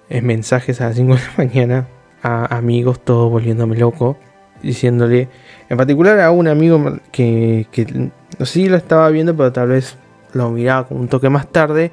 eh, 0.10 0.22
mensajes 0.22 0.82
a 0.82 0.88
las 0.88 0.96
5 0.96 1.16
de 1.16 1.20
la 1.20 1.34
mañana 1.38 1.88
a 2.22 2.58
amigos, 2.58 3.04
todos 3.04 3.30
volviéndome 3.30 3.78
loco, 3.78 4.18
diciéndole, 4.62 5.28
en 5.70 5.78
particular 5.78 6.20
a 6.22 6.32
un 6.32 6.48
amigo 6.48 7.00
que, 7.12 7.68
que 7.72 8.12
si 8.46 8.70
lo 8.70 8.78
estaba 8.78 9.10
viendo, 9.10 9.36
pero 9.36 9.52
tal 9.52 9.68
vez 9.68 9.98
lo 10.32 10.50
miraba 10.50 10.88
un 10.90 11.10
toque 11.10 11.30
más 11.30 11.52
tarde. 11.52 11.92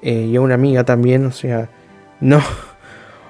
Eh, 0.00 0.28
y 0.30 0.36
a 0.36 0.40
una 0.40 0.54
amiga 0.54 0.84
también, 0.84 1.26
o 1.26 1.32
sea, 1.32 1.68
no, 2.20 2.40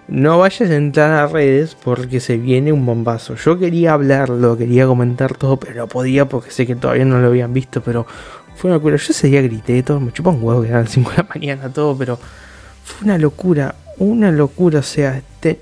no 0.06 0.38
vayas 0.38 0.70
a 0.70 0.76
entrar 0.76 1.12
a 1.12 1.26
redes 1.26 1.74
porque 1.74 2.20
se 2.20 2.36
viene 2.36 2.72
un 2.72 2.84
bombazo. 2.84 3.36
Yo 3.36 3.58
quería 3.58 3.94
hablarlo, 3.94 4.56
quería 4.56 4.86
comentar 4.86 5.34
todo, 5.36 5.56
pero 5.56 5.74
no 5.74 5.86
podía 5.86 6.28
porque 6.28 6.50
sé 6.50 6.66
que 6.66 6.76
todavía 6.76 7.04
no 7.04 7.18
lo 7.20 7.28
habían 7.28 7.52
visto, 7.52 7.82
pero 7.82 8.06
fue 8.58 8.70
una 8.70 8.76
locura. 8.76 8.96
Yo 8.96 9.06
ese 9.10 9.28
día 9.28 9.40
grité 9.40 9.82
todo, 9.84 10.00
me 10.00 10.12
chupa 10.12 10.30
un 10.30 10.42
huevo 10.42 10.62
que 10.62 10.68
eran 10.68 10.82
las 10.82 10.92
5 10.92 11.10
de 11.10 11.16
la 11.16 11.26
mañana, 11.32 11.72
todo, 11.72 11.96
pero 11.96 12.18
fue 12.84 13.04
una 13.04 13.16
locura, 13.16 13.76
una 13.98 14.32
locura, 14.32 14.80
o 14.80 14.82
sea, 14.82 15.16
este, 15.16 15.60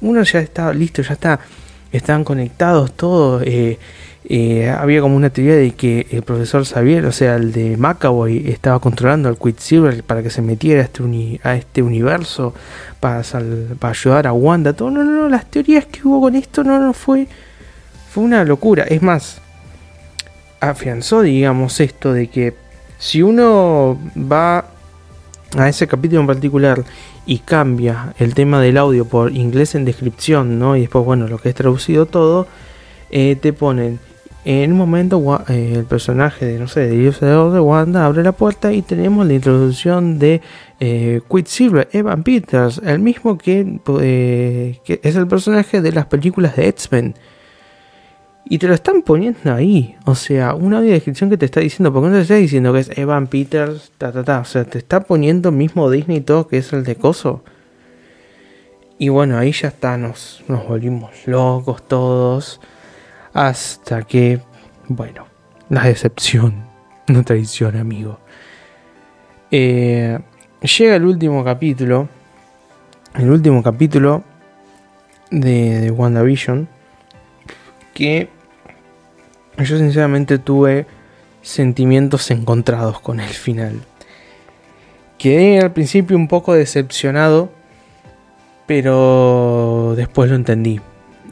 uno 0.00 0.22
ya 0.22 0.40
estaba 0.40 0.72
listo, 0.72 1.02
ya 1.02 1.12
está, 1.12 1.40
estaban 1.92 2.24
conectados 2.24 2.92
todos. 2.92 3.42
Eh, 3.44 3.78
eh, 4.30 4.68
había 4.68 5.02
como 5.02 5.14
una 5.16 5.30
teoría 5.30 5.56
de 5.56 5.72
que 5.72 6.06
el 6.10 6.22
profesor 6.22 6.64
Xavier, 6.64 7.04
o 7.04 7.12
sea, 7.12 7.36
el 7.36 7.52
de 7.52 7.76
Macaboy, 7.76 8.48
estaba 8.48 8.78
controlando 8.78 9.28
al 9.28 9.38
Quicksilver 9.38 10.02
para 10.02 10.22
que 10.22 10.30
se 10.30 10.40
metiera 10.40 10.80
a 10.80 10.84
este, 10.84 11.40
este 11.44 11.82
universo, 11.82 12.54
para, 12.98 13.22
para 13.78 13.90
ayudar 13.90 14.26
a 14.26 14.32
Wanda. 14.32 14.72
Todo, 14.72 14.90
no, 14.90 15.04
no, 15.04 15.12
no, 15.22 15.28
las 15.28 15.50
teorías 15.50 15.84
que 15.84 16.00
hubo 16.02 16.22
con 16.22 16.34
esto 16.34 16.64
no, 16.64 16.78
no 16.78 16.94
fue, 16.94 17.26
fue 18.10 18.24
una 18.24 18.42
locura. 18.44 18.84
Es 18.84 19.02
más, 19.02 19.42
afianzó, 20.60 21.22
digamos, 21.22 21.80
esto 21.80 22.12
de 22.12 22.28
que 22.28 22.54
si 22.98 23.22
uno 23.22 23.98
va 24.16 24.66
a 25.56 25.68
ese 25.68 25.86
capítulo 25.86 26.20
en 26.20 26.26
particular 26.26 26.84
y 27.26 27.38
cambia 27.38 28.14
el 28.18 28.34
tema 28.34 28.60
del 28.60 28.76
audio 28.76 29.04
por 29.04 29.32
inglés 29.32 29.74
en 29.74 29.84
descripción, 29.84 30.58
¿no? 30.58 30.76
Y 30.76 30.82
después, 30.82 31.04
bueno, 31.04 31.28
lo 31.28 31.38
que 31.38 31.50
es 31.50 31.54
traducido 31.54 32.06
todo, 32.06 32.46
eh, 33.10 33.36
te 33.36 33.52
ponen 33.52 34.00
en 34.44 34.72
un 34.72 34.78
momento 34.78 35.44
eh, 35.48 35.74
el 35.76 35.84
personaje 35.84 36.46
de, 36.46 36.58
no 36.58 36.68
sé, 36.68 36.88
de 36.88 36.96
de 36.96 37.60
Wanda 37.60 38.06
abre 38.06 38.22
la 38.22 38.32
puerta 38.32 38.72
y 38.72 38.80
tenemos 38.80 39.26
la 39.26 39.34
introducción 39.34 40.18
de 40.18 40.40
eh, 40.80 41.20
Quicksilver, 41.30 41.88
Evan 41.92 42.22
Peters, 42.22 42.80
el 42.82 43.00
mismo 43.00 43.36
que, 43.36 43.78
eh, 44.00 44.80
que, 44.84 45.00
es 45.02 45.16
el 45.16 45.26
personaje 45.26 45.82
de 45.82 45.92
las 45.92 46.06
películas 46.06 46.56
de 46.56 46.68
X-Men. 46.68 47.14
Y 48.50 48.56
te 48.58 48.66
lo 48.66 48.72
están 48.72 49.02
poniendo 49.02 49.52
ahí. 49.52 49.94
O 50.06 50.14
sea, 50.14 50.54
una 50.54 50.80
descripción 50.80 51.28
que 51.28 51.36
te 51.36 51.44
está 51.44 51.60
diciendo, 51.60 51.92
porque 51.92 52.08
no 52.08 52.14
te 52.14 52.22
está 52.22 52.36
diciendo 52.36 52.72
que 52.72 52.80
es 52.80 52.90
Evan 52.96 53.26
Peters, 53.26 53.92
ta 53.98 54.10
ta 54.10 54.24
ta. 54.24 54.40
O 54.40 54.44
sea, 54.46 54.64
te 54.64 54.78
está 54.78 55.00
poniendo 55.00 55.52
mismo 55.52 55.90
Disney 55.90 56.22
todo, 56.22 56.48
que 56.48 56.58
es 56.58 56.72
el 56.72 56.82
de 56.82 56.96
Coso. 56.96 57.44
Y 58.98 59.10
bueno, 59.10 59.36
ahí 59.36 59.52
ya 59.52 59.68
está, 59.68 59.98
nos, 59.98 60.42
nos 60.48 60.66
volvimos 60.66 61.10
locos 61.26 61.86
todos. 61.86 62.60
Hasta 63.34 64.02
que, 64.04 64.40
bueno, 64.88 65.26
la 65.68 65.84
decepción 65.84 66.64
no 67.08 67.22
traiciona, 67.24 67.82
amigo. 67.82 68.18
Eh, 69.50 70.18
llega 70.62 70.96
el 70.96 71.04
último 71.04 71.44
capítulo. 71.44 72.08
El 73.14 73.30
último 73.30 73.62
capítulo 73.62 74.24
de, 75.30 75.80
de 75.80 75.90
WandaVision. 75.90 76.66
Que 77.92 78.37
yo 79.64 79.78
sinceramente 79.78 80.38
tuve 80.38 80.86
sentimientos 81.42 82.30
encontrados 82.30 83.00
con 83.00 83.20
el 83.20 83.30
final. 83.30 83.80
Quedé 85.18 85.60
al 85.60 85.72
principio 85.72 86.16
un 86.16 86.28
poco 86.28 86.54
decepcionado, 86.54 87.50
pero 88.66 89.94
después 89.96 90.30
lo 90.30 90.36
entendí 90.36 90.80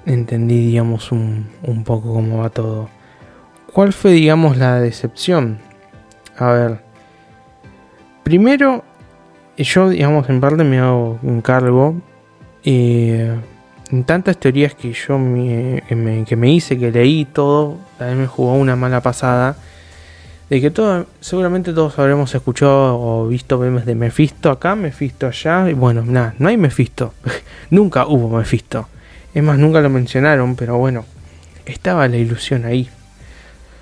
entendí, 0.06 0.68
digamos, 0.68 1.12
un, 1.12 1.48
un 1.62 1.84
poco 1.84 2.14
cómo 2.14 2.38
va 2.38 2.50
todo. 2.50 2.88
¿Cuál 3.72 3.92
fue, 3.92 4.12
digamos, 4.12 4.56
la 4.56 4.80
decepción? 4.80 5.58
A 6.38 6.52
ver. 6.52 6.80
Primero, 8.22 8.84
yo, 9.56 9.90
digamos, 9.90 10.28
en 10.30 10.40
parte 10.40 10.64
me 10.64 10.78
hago 10.78 11.18
un 11.22 11.42
cargo. 11.42 11.96
Eh, 12.64 13.34
tantas 14.04 14.38
teorías 14.38 14.74
que 14.74 14.92
yo 14.92 15.18
me, 15.18 15.82
que 16.26 16.36
me 16.36 16.52
hice, 16.52 16.78
que 16.78 16.90
leí 16.90 17.24
todo, 17.24 17.76
también 17.98 18.20
me 18.20 18.26
jugó 18.26 18.54
una 18.54 18.76
mala 18.76 19.00
pasada. 19.00 19.56
De 20.50 20.60
que 20.60 20.70
todo, 20.70 21.06
seguramente 21.20 21.72
todos 21.72 21.98
habremos 21.98 22.32
escuchado 22.34 22.98
o 23.00 23.26
visto 23.26 23.58
memes 23.58 23.84
de 23.84 23.96
Mephisto 23.96 24.50
acá, 24.50 24.76
Mephisto 24.76 25.26
allá. 25.26 25.68
Y 25.68 25.72
bueno, 25.72 26.04
nada, 26.04 26.34
no 26.38 26.48
hay 26.48 26.56
Mephisto. 26.56 27.14
Nunca 27.70 28.06
hubo 28.06 28.36
Mephisto. 28.36 28.88
Es 29.34 29.42
más, 29.42 29.58
nunca 29.58 29.82
lo 29.82 29.90
mencionaron, 29.90 30.56
pero 30.56 30.78
bueno, 30.78 31.04
estaba 31.66 32.08
la 32.08 32.16
ilusión 32.16 32.64
ahí. 32.64 32.88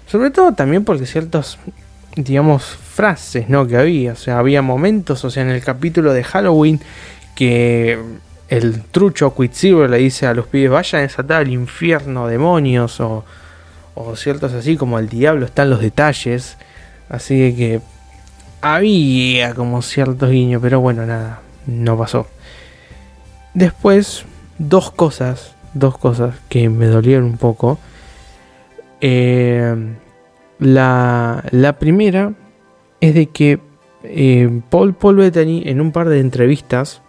Sobre 0.07 0.31
todo 0.31 0.53
también 0.53 0.85
porque 0.85 1.07
ciertas, 1.07 1.59
digamos, 2.17 2.65
frases, 2.65 3.49
¿no? 3.49 3.67
Que 3.67 3.77
había, 3.77 4.13
o 4.15 4.17
sea, 4.17 4.39
había 4.39 4.63
momentos, 4.63 5.25
o 5.25 5.31
sea, 5.31 5.45
en 5.45 5.51
el 5.51 5.63
capítulo 5.63 6.13
de 6.13 6.25
Halloween 6.25 6.81
que 7.37 7.99
el 8.49 8.83
trucho 8.83 9.35
Quicksilver 9.35 9.89
le 9.89 9.99
dice 9.99 10.27
a 10.27 10.35
los 10.35 10.47
pibes, 10.47 10.71
vayan 10.71 11.01
a 11.01 11.03
desatar 11.03 11.43
al 11.43 11.51
infierno, 11.51 12.27
demonios, 12.27 13.01
o, 13.01 13.25
o 13.95 14.17
ciertos 14.17 14.53
así 14.53 14.77
como 14.77 14.99
el 14.99 15.09
diablo 15.09 15.47
están 15.47 15.71
los 15.71 15.81
detalles. 15.81 16.57
Así 17.09 17.55
que 17.55 17.81
había 18.61 19.55
como 19.55 19.83
ciertos 19.83 20.31
guiños, 20.31 20.61
pero 20.63 20.81
bueno, 20.81 21.07
nada, 21.07 21.41
no 21.67 21.99
pasó. 21.99 22.27
Después 23.53 24.25
dos 24.59 24.91
cosas, 24.91 25.55
dos 25.75 25.99
cosas 25.99 26.35
que 26.49 26.69
me 26.69 26.87
dolieron 26.87 27.25
un 27.25 27.39
poco. 27.39 27.79
Eh, 29.01 29.75
la, 30.59 31.45
la 31.51 31.79
primera 31.79 32.33
es 33.01 33.15
de 33.15 33.27
que 33.27 33.61
eh, 34.03 34.61
Paul, 34.71 34.95
Paul 34.95 35.17
Bettany 35.17 35.63
en 35.67 35.81
un 35.81 35.93
par 35.93 36.09
de 36.09 36.21
entrevistas 36.21 37.03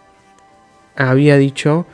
había 0.95 1.37
dicho, 1.37 1.85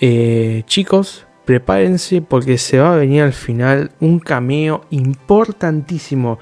eh, 0.00 0.62
chicos, 0.66 1.26
prepárense 1.44 2.22
porque 2.22 2.58
se 2.58 2.78
va 2.78 2.92
a 2.92 2.96
venir 2.96 3.22
al 3.22 3.32
final 3.32 3.90
un 4.00 4.18
cameo 4.18 4.84
importantísimo. 4.90 6.38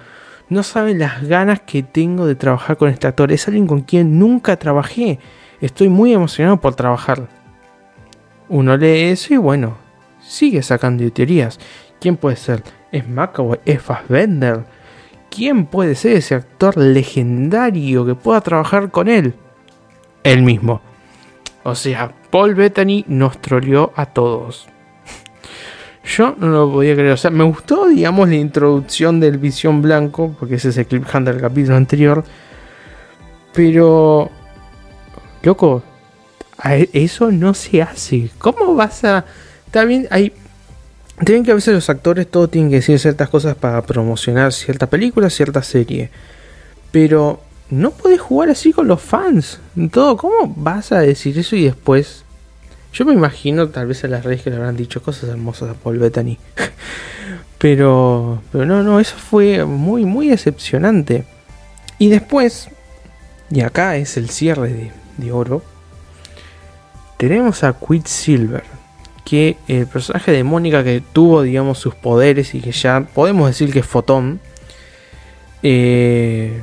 No 0.48 0.62
saben 0.62 0.98
las 0.98 1.24
ganas 1.26 1.60
que 1.60 1.82
tengo 1.82 2.26
de 2.26 2.34
trabajar 2.34 2.76
con 2.76 2.88
este 2.88 3.06
actor. 3.06 3.32
Es 3.32 3.46
alguien 3.48 3.66
con 3.66 3.82
quien 3.82 4.18
nunca 4.18 4.56
trabajé. 4.56 5.18
Estoy 5.60 5.88
muy 5.88 6.12
emocionado 6.12 6.60
por 6.60 6.74
trabajar. 6.74 7.28
Uno 8.48 8.76
lee 8.76 9.10
eso 9.10 9.34
y 9.34 9.36
bueno, 9.36 9.76
sigue 10.20 10.62
sacando 10.62 11.10
teorías. 11.10 11.58
¿Quién 12.00 12.16
puede 12.16 12.36
ser? 12.36 12.62
¿Es 12.92 13.06
McAvoy? 13.08 13.58
¿Es 13.64 13.82
Fassbender? 13.82 14.64
¿Quién 15.30 15.66
puede 15.66 15.94
ser 15.94 16.16
ese 16.16 16.34
actor 16.34 16.76
legendario 16.76 18.06
que 18.06 18.14
pueda 18.14 18.40
trabajar 18.40 18.90
con 18.90 19.08
él? 19.08 19.34
Él 20.22 20.42
mismo. 20.42 20.80
O 21.64 21.74
sea, 21.74 22.12
Paul 22.30 22.54
Bettany 22.54 23.04
nos 23.08 23.40
troleó 23.40 23.92
a 23.96 24.06
todos. 24.06 24.68
Yo 26.04 26.34
no 26.38 26.48
lo 26.48 26.72
podía 26.72 26.94
creer. 26.94 27.12
O 27.12 27.16
sea, 27.16 27.30
me 27.30 27.44
gustó, 27.44 27.88
digamos, 27.88 28.28
la 28.28 28.36
introducción 28.36 29.20
del 29.20 29.38
Visión 29.38 29.82
Blanco, 29.82 30.34
porque 30.38 30.54
ese 30.54 30.70
es 30.70 30.78
el 30.78 30.86
cliffhanger 30.86 31.34
del 31.34 31.42
capítulo 31.42 31.76
anterior. 31.76 32.24
Pero, 33.52 34.30
loco, 35.42 35.82
eso 36.92 37.30
no 37.30 37.52
se 37.54 37.82
hace. 37.82 38.30
¿Cómo 38.38 38.74
vas 38.74 39.04
a.? 39.04 39.24
Está 39.66 39.84
bien, 39.84 40.06
hay. 40.10 40.32
Tienen 41.24 41.44
que 41.44 41.50
a 41.50 41.54
veces 41.54 41.74
los 41.74 41.90
actores 41.90 42.30
todos 42.30 42.50
tienen 42.50 42.70
que 42.70 42.76
decir 42.76 42.98
ciertas 42.98 43.28
cosas 43.28 43.56
para 43.56 43.82
promocionar 43.82 44.52
cierta 44.52 44.86
película, 44.86 45.28
cierta 45.28 45.62
serie. 45.62 46.10
Pero 46.92 47.40
no 47.70 47.90
puedes 47.90 48.20
jugar 48.20 48.50
así 48.50 48.72
con 48.72 48.88
los 48.88 49.00
fans. 49.00 49.60
Todo, 49.90 50.16
¿cómo 50.16 50.54
vas 50.56 50.92
a 50.92 51.00
decir 51.00 51.38
eso 51.38 51.56
y 51.56 51.64
después? 51.64 52.24
Yo 52.92 53.04
me 53.04 53.12
imagino 53.12 53.68
tal 53.68 53.86
vez 53.86 54.04
a 54.04 54.08
las 54.08 54.24
redes 54.24 54.42
que 54.42 54.50
le 54.50 54.56
habrán 54.56 54.76
dicho 54.76 55.02
cosas 55.02 55.30
hermosas 55.30 55.70
a 55.70 55.74
Paul 55.74 55.98
Bettany. 55.98 56.38
pero, 57.58 58.42
pero 58.50 58.64
no, 58.64 58.82
no, 58.82 59.00
eso 59.00 59.16
fue 59.16 59.64
muy, 59.64 60.04
muy 60.04 60.28
decepcionante. 60.28 61.24
Y 61.98 62.08
después, 62.08 62.68
y 63.50 63.60
acá 63.60 63.96
es 63.96 64.16
el 64.16 64.30
cierre 64.30 64.72
de, 64.72 64.92
de 65.18 65.32
oro, 65.32 65.62
tenemos 67.18 67.64
a 67.64 67.74
Quicksilver, 67.78 68.62
que 69.24 69.58
el 69.66 69.86
personaje 69.86 70.32
de 70.32 70.44
Mónica 70.44 70.82
que 70.82 71.02
tuvo, 71.12 71.42
digamos, 71.42 71.78
sus 71.78 71.94
poderes 71.94 72.54
y 72.54 72.60
que 72.60 72.72
ya 72.72 73.06
podemos 73.12 73.48
decir 73.48 73.72
que 73.72 73.80
es 73.80 73.86
fotón, 73.86 74.40
eh, 75.62 76.62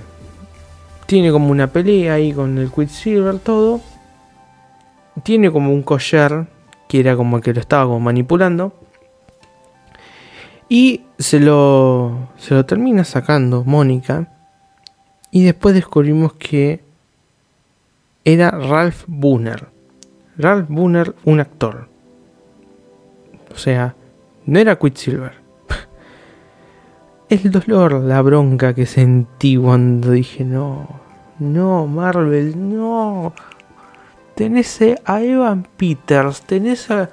tiene 1.06 1.32
como 1.32 1.49
una 1.51 1.68
pelea 1.68 2.14
ahí 2.16 2.34
con 2.34 2.58
el 2.58 2.72
Quicksilver, 2.72 3.39
todo. 3.39 3.82
Tiene 5.24 5.51
como 5.51 5.72
un 5.72 5.84
collar 5.84 6.47
que 6.88 6.99
era 6.99 7.16
como 7.16 7.41
que 7.41 7.53
lo 7.53 7.60
estaba 7.60 7.86
como 7.86 7.99
manipulando. 7.99 8.74
Y 10.68 11.03
se 11.20 11.39
lo, 11.39 12.30
se 12.38 12.56
lo 12.56 12.66
termina 12.66 13.03
sacando 13.03 13.64
Mónica. 13.64 14.32
Y 15.32 15.43
después 15.43 15.76
descubrimos 15.76 16.34
que 16.34 16.82
era 18.24 18.51
Ralph 18.51 19.03
Bunner. 19.08 19.68
Ralph 20.38 20.68
Bunner, 20.70 21.16
un 21.24 21.39
actor. 21.39 21.88
O 23.53 23.58
sea, 23.58 23.95
no 24.45 24.60
era 24.60 24.78
Quicksilver. 24.78 25.45
El 27.28 27.49
dolor, 27.49 27.93
la 27.93 28.21
bronca 28.21 28.76
que 28.76 28.86
sentí 28.86 29.57
cuando 29.57 30.11
dije 30.11 30.43
no, 30.43 30.88
no, 31.39 31.88
Marvel, 31.88 32.53
no. 32.55 33.34
Tenés 34.36 34.80
a 35.05 35.21
Evan 35.21 35.67
Peters, 35.76 36.41
tenés 36.43 36.91
a... 36.91 37.09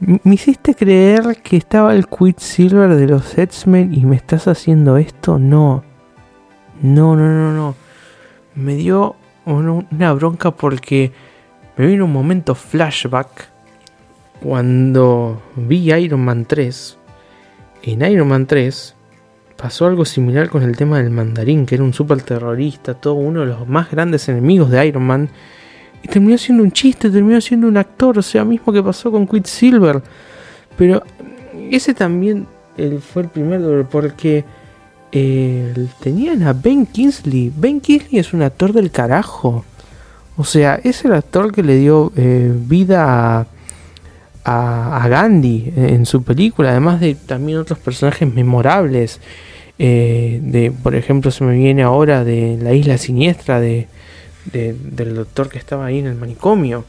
Me 0.00 0.34
hiciste 0.34 0.74
creer 0.74 1.42
que 1.42 1.58
estaba 1.58 1.94
el 1.94 2.06
Quicksilver 2.06 2.94
de 2.96 3.08
los 3.08 3.36
X-Men 3.36 3.92
y 3.92 4.06
me 4.06 4.16
estás 4.16 4.48
haciendo 4.48 4.96
esto. 4.96 5.38
No. 5.38 5.84
No, 6.80 7.14
no, 7.14 7.28
no, 7.28 7.52
no. 7.52 7.74
Me 8.54 8.74
dio 8.74 9.16
una 9.44 10.12
bronca 10.14 10.50
porque 10.50 11.12
me 11.76 11.86
vino 11.86 12.06
un 12.06 12.12
momento 12.12 12.54
flashback 12.54 13.50
cuando 14.40 15.42
vi 15.56 15.92
Iron 15.92 16.24
Man 16.24 16.46
3. 16.46 16.98
En 17.82 18.02
Iron 18.02 18.28
Man 18.28 18.46
3 18.46 18.95
pasó 19.56 19.86
algo 19.86 20.04
similar 20.04 20.48
con 20.48 20.62
el 20.62 20.76
tema 20.76 20.98
del 20.98 21.10
mandarín, 21.10 21.66
que 21.66 21.76
era 21.76 21.84
un 21.84 21.92
super 21.92 22.20
terrorista, 22.22 22.94
todo 22.94 23.14
uno 23.14 23.40
de 23.40 23.46
los 23.46 23.66
más 23.66 23.90
grandes 23.90 24.28
enemigos 24.28 24.70
de 24.70 24.86
Iron 24.86 25.04
Man. 25.04 25.28
Y 26.02 26.08
terminó 26.08 26.36
siendo 26.38 26.62
un 26.62 26.72
chiste, 26.72 27.10
terminó 27.10 27.40
siendo 27.40 27.66
un 27.66 27.76
actor, 27.76 28.18
o 28.18 28.22
sea, 28.22 28.44
mismo 28.44 28.72
que 28.72 28.82
pasó 28.82 29.10
con 29.10 29.26
Quicksilver. 29.26 30.02
Pero 30.76 31.02
ese 31.70 31.94
también 31.94 32.46
fue 33.00 33.22
el 33.22 33.28
primer 33.28 33.86
porque 33.86 34.44
eh, 35.12 35.88
tenían 36.00 36.42
a 36.42 36.52
Ben 36.52 36.86
Kingsley. 36.86 37.52
Ben 37.56 37.80
Kingsley 37.80 38.18
es 38.20 38.32
un 38.32 38.42
actor 38.42 38.72
del 38.72 38.90
carajo. 38.90 39.64
O 40.36 40.44
sea, 40.44 40.78
es 40.84 41.04
el 41.04 41.14
actor 41.14 41.52
que 41.52 41.62
le 41.62 41.76
dio 41.76 42.12
eh, 42.16 42.52
vida 42.54 43.40
a, 43.40 43.46
Gandhi 44.46 45.72
en 45.76 46.06
su 46.06 46.22
película, 46.22 46.70
además 46.70 47.00
de 47.00 47.14
también 47.14 47.58
otros 47.58 47.78
personajes 47.78 48.32
memorables. 48.32 49.20
Eh, 49.78 50.40
de, 50.42 50.70
por 50.70 50.94
ejemplo, 50.94 51.30
se 51.30 51.44
me 51.44 51.54
viene 51.54 51.82
ahora 51.82 52.24
de 52.24 52.58
la 52.60 52.72
isla 52.72 52.96
siniestra 52.96 53.60
de, 53.60 53.88
del 54.52 55.14
doctor 55.14 55.48
que 55.48 55.58
estaba 55.58 55.86
ahí 55.86 55.98
en 55.98 56.06
el 56.06 56.14
manicomio. 56.14 56.84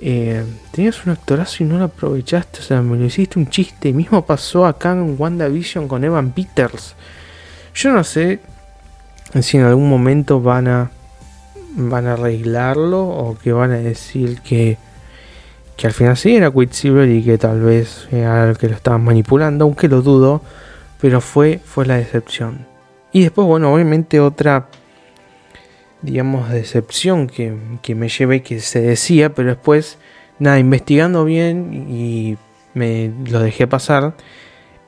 Eh, 0.00 0.44
tenías 0.70 1.04
un 1.04 1.12
actorazo 1.12 1.64
y 1.64 1.66
no 1.66 1.78
lo 1.78 1.86
aprovechaste, 1.86 2.60
o 2.60 2.62
sea, 2.62 2.80
me 2.82 2.96
lo 2.96 3.04
hiciste 3.04 3.38
un 3.38 3.48
chiste. 3.48 3.92
Mismo 3.92 4.24
pasó 4.24 4.64
acá 4.64 4.92
en 4.92 5.16
WandaVision 5.18 5.88
con 5.88 6.04
Evan 6.04 6.30
Peters. 6.30 6.94
Yo 7.74 7.92
no 7.92 8.04
sé 8.04 8.40
si 9.40 9.56
en 9.56 9.64
algún 9.64 9.90
momento 9.90 10.40
van 10.40 10.68
a 10.68 10.90
van 11.78 12.06
a 12.06 12.14
arreglarlo 12.14 13.06
o 13.06 13.36
que 13.38 13.52
van 13.52 13.70
a 13.72 13.78
decir 13.78 14.40
que, 14.40 14.78
que 15.78 15.86
al 15.86 15.92
final 15.92 16.16
sí 16.16 16.34
era 16.34 16.50
Quicksilver 16.50 17.08
y 17.08 17.22
que 17.22 17.38
tal 17.38 17.60
vez 17.60 18.08
era 18.10 18.50
el 18.50 18.58
que 18.58 18.68
lo 18.68 18.74
estaban 18.74 19.04
manipulando, 19.04 19.64
aunque 19.64 19.86
lo 19.86 20.02
dudo, 20.02 20.42
pero 21.00 21.20
fue, 21.20 21.60
fue 21.64 21.86
la 21.86 21.94
decepción. 21.94 22.66
Y 23.12 23.22
después, 23.22 23.46
bueno, 23.46 23.72
obviamente 23.72 24.18
otra, 24.18 24.66
digamos, 26.02 26.50
decepción 26.50 27.28
que, 27.28 27.56
que 27.80 27.94
me 27.94 28.08
llevé 28.08 28.42
que 28.42 28.58
se 28.58 28.80
decía, 28.80 29.32
pero 29.32 29.50
después, 29.50 29.98
nada, 30.40 30.58
investigando 30.58 31.24
bien 31.24 31.86
y 31.88 32.36
me 32.74 33.12
lo 33.30 33.38
dejé 33.38 33.68
pasar, 33.68 34.14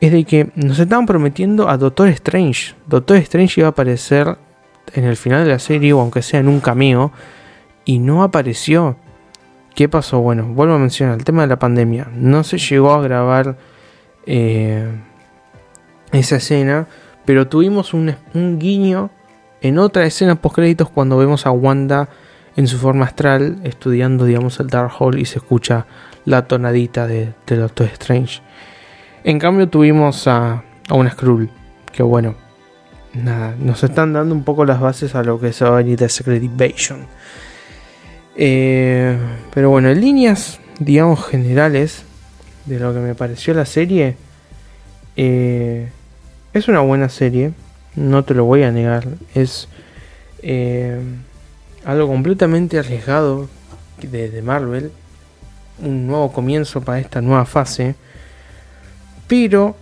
es 0.01 0.11
de 0.11 0.24
que 0.24 0.51
nos 0.57 0.80
estaban 0.80 1.07
prometiendo 1.07 1.68
a 1.68 1.78
Doctor 1.78 2.09
Strange. 2.09 2.74
Doctor 2.88 3.18
Strange 3.18 3.61
iba 3.61 3.68
a 3.68 3.70
aparecer 3.70 4.38
en 4.93 5.05
el 5.05 5.16
final 5.16 5.45
de 5.45 5.51
la 5.53 5.61
serie, 5.61 5.93
o 5.93 6.01
aunque 6.01 6.22
sea 6.22 6.41
en 6.41 6.49
un 6.49 6.59
cameo, 6.59 7.12
y 7.84 8.01
no 8.01 8.24
apareció. 8.24 8.97
¿Qué 9.74 9.88
pasó? 9.88 10.20
Bueno, 10.20 10.46
vuelvo 10.46 10.74
a 10.74 10.78
mencionar 10.78 11.18
el 11.18 11.24
tema 11.24 11.42
de 11.42 11.48
la 11.48 11.58
pandemia. 11.58 12.08
No 12.14 12.44
se 12.44 12.58
llegó 12.58 12.92
a 12.92 13.00
grabar 13.00 13.56
eh, 14.26 14.88
esa 16.12 16.36
escena, 16.36 16.86
pero 17.24 17.48
tuvimos 17.48 17.94
un, 17.94 18.14
guiño 18.58 19.10
en 19.60 19.78
otra 19.78 20.04
escena 20.04 20.36
post 20.36 20.56
créditos 20.56 20.90
cuando 20.90 21.18
vemos 21.18 21.46
a 21.46 21.50
Wanda 21.50 22.08
en 22.56 22.66
su 22.66 22.78
forma 22.78 23.04
astral 23.04 23.60
estudiando, 23.62 24.24
digamos, 24.24 24.58
el 24.60 24.68
Dark 24.68 24.92
Hall 24.98 25.18
y 25.18 25.24
se 25.24 25.38
escucha 25.38 25.86
la 26.24 26.46
tonadita 26.46 27.06
de, 27.06 27.32
Doctor 27.46 27.86
Strange. 27.92 28.42
En 29.24 29.38
cambio 29.38 29.68
tuvimos 29.68 30.26
a, 30.26 30.64
a 30.88 30.94
una 30.94 31.10
Skrull, 31.10 31.50
que 31.92 32.02
bueno, 32.02 32.34
nada, 33.14 33.54
nos 33.58 33.84
están 33.84 34.12
dando 34.12 34.34
un 34.34 34.44
poco 34.44 34.64
las 34.64 34.80
bases 34.80 35.14
a 35.14 35.22
lo 35.22 35.38
que 35.38 35.52
se 35.52 35.64
va 35.64 35.72
a 35.72 35.76
venir 35.76 35.98
de 35.98 36.08
Secret 36.08 36.42
Invasion. 36.42 37.06
Eh, 38.43 39.18
pero 39.53 39.68
bueno, 39.68 39.91
en 39.91 40.01
líneas, 40.01 40.61
digamos, 40.78 41.26
generales 41.26 42.05
de 42.64 42.80
lo 42.80 42.95
que 42.95 43.01
me 43.01 43.14
pareció 43.14 43.53
la 43.53 43.66
serie, 43.66 44.16
eh, 45.14 45.91
es 46.55 46.66
una 46.66 46.80
buena 46.80 47.11
serie, 47.11 47.53
no 47.97 48.24
te 48.24 48.32
lo 48.32 48.47
voy 48.47 48.62
a 48.62 48.72
negar. 48.72 49.07
Es 49.34 49.68
eh, 50.43 50.99
algo 51.84 52.09
completamente 52.09 52.78
arriesgado 52.78 53.51
de, 54.01 54.41
Marvel, 54.41 54.91
un 55.82 56.07
nuevo 56.07 56.32
comienzo 56.32 56.80
para 56.80 56.99
esta 56.99 57.20
nueva 57.20 57.45
fase, 57.45 57.95
pero 59.28 59.76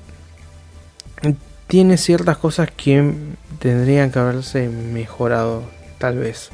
tiene 1.68 1.96
ciertas 1.96 2.38
cosas 2.38 2.72
que 2.72 3.12
tendrían 3.60 4.10
que 4.10 4.18
haberse 4.18 4.68
mejorado, 4.68 5.62
tal 5.98 6.18
vez. 6.18 6.50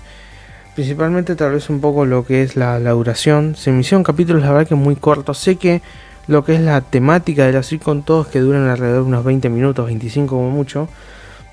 Principalmente 0.74 1.36
tal 1.36 1.52
vez 1.52 1.70
un 1.70 1.80
poco 1.80 2.04
lo 2.04 2.26
que 2.26 2.42
es 2.42 2.56
la, 2.56 2.78
duración. 2.78 3.54
Se 3.54 3.70
me 3.70 3.80
hicieron 3.80 4.02
capítulos 4.02 4.42
la 4.42 4.50
verdad 4.50 4.68
que 4.68 4.74
muy 4.74 4.96
cortos. 4.96 5.38
Sé 5.38 5.56
que 5.56 5.82
lo 6.26 6.44
que 6.44 6.54
es 6.54 6.60
la 6.60 6.80
temática 6.80 7.46
de 7.46 7.52
la 7.52 7.62
con 7.82 8.02
todos 8.02 8.26
que 8.26 8.40
duran 8.40 8.68
alrededor 8.68 9.02
de 9.02 9.08
unos 9.08 9.24
20 9.24 9.48
minutos, 9.50 9.86
25 9.86 10.34
como 10.34 10.50
mucho. 10.50 10.88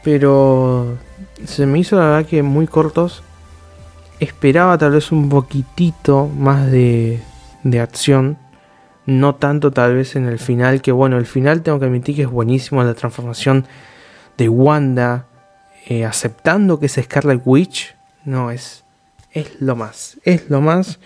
pero 0.04 0.98
se 1.46 1.66
me 1.66 1.80
hizo 1.80 1.98
la 1.98 2.06
verdad 2.06 2.26
que 2.26 2.42
muy 2.42 2.68
cortos. 2.68 3.24
Esperaba 4.20 4.78
tal 4.78 4.92
vez 4.92 5.12
un 5.12 5.30
poquitito 5.30 6.28
más 6.28 6.72
de, 6.72 7.22
de 7.64 7.80
acción. 7.80 8.38
No 9.06 9.36
tanto 9.36 9.72
tal 9.72 9.96
vez 9.96 10.16
en 10.16 10.26
el 10.28 10.40
final, 10.40 10.82
que 10.82 10.92
bueno, 10.92 11.18
el 11.18 11.26
final 11.26 11.62
tengo 11.64 11.80
que 11.80 11.86
admitir 11.86 12.16
que 12.16 12.22
es 12.24 12.30
buenísimo 12.30 12.84
la 12.84 12.94
transformación 12.94 13.66
de 14.38 14.48
Wanda 14.50 15.26
eh, 15.88 16.06
aceptando 16.06 16.80
que 16.80 16.86
es 16.86 16.94
Scarlet 16.94 17.42
Witch. 17.46 17.96
No, 18.24 18.52
es, 18.52 18.84
es 19.34 19.62
lo 19.62 19.76
más, 19.76 20.20
es 20.24 20.50
lo 20.50 20.62
más. 20.62 21.00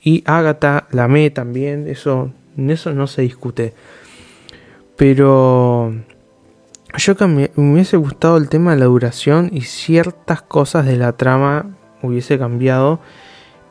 Y 0.00 0.22
Agatha 0.26 0.86
la 0.90 1.08
me 1.08 1.30
también, 1.30 1.88
eso, 1.88 2.32
eso 2.56 2.92
no 2.92 3.06
se 3.06 3.22
discute. 3.22 3.74
Pero 4.96 5.92
yo 6.96 7.16
que 7.16 7.26
me, 7.26 7.50
hubiese 7.56 7.96
gustado 7.96 8.36
el 8.36 8.48
tema 8.48 8.72
de 8.72 8.80
la 8.80 8.86
duración 8.86 9.50
y 9.52 9.62
ciertas 9.62 10.42
cosas 10.42 10.86
de 10.86 10.96
la 10.96 11.12
trama 11.12 11.76
hubiese 12.02 12.38
cambiado 12.38 13.00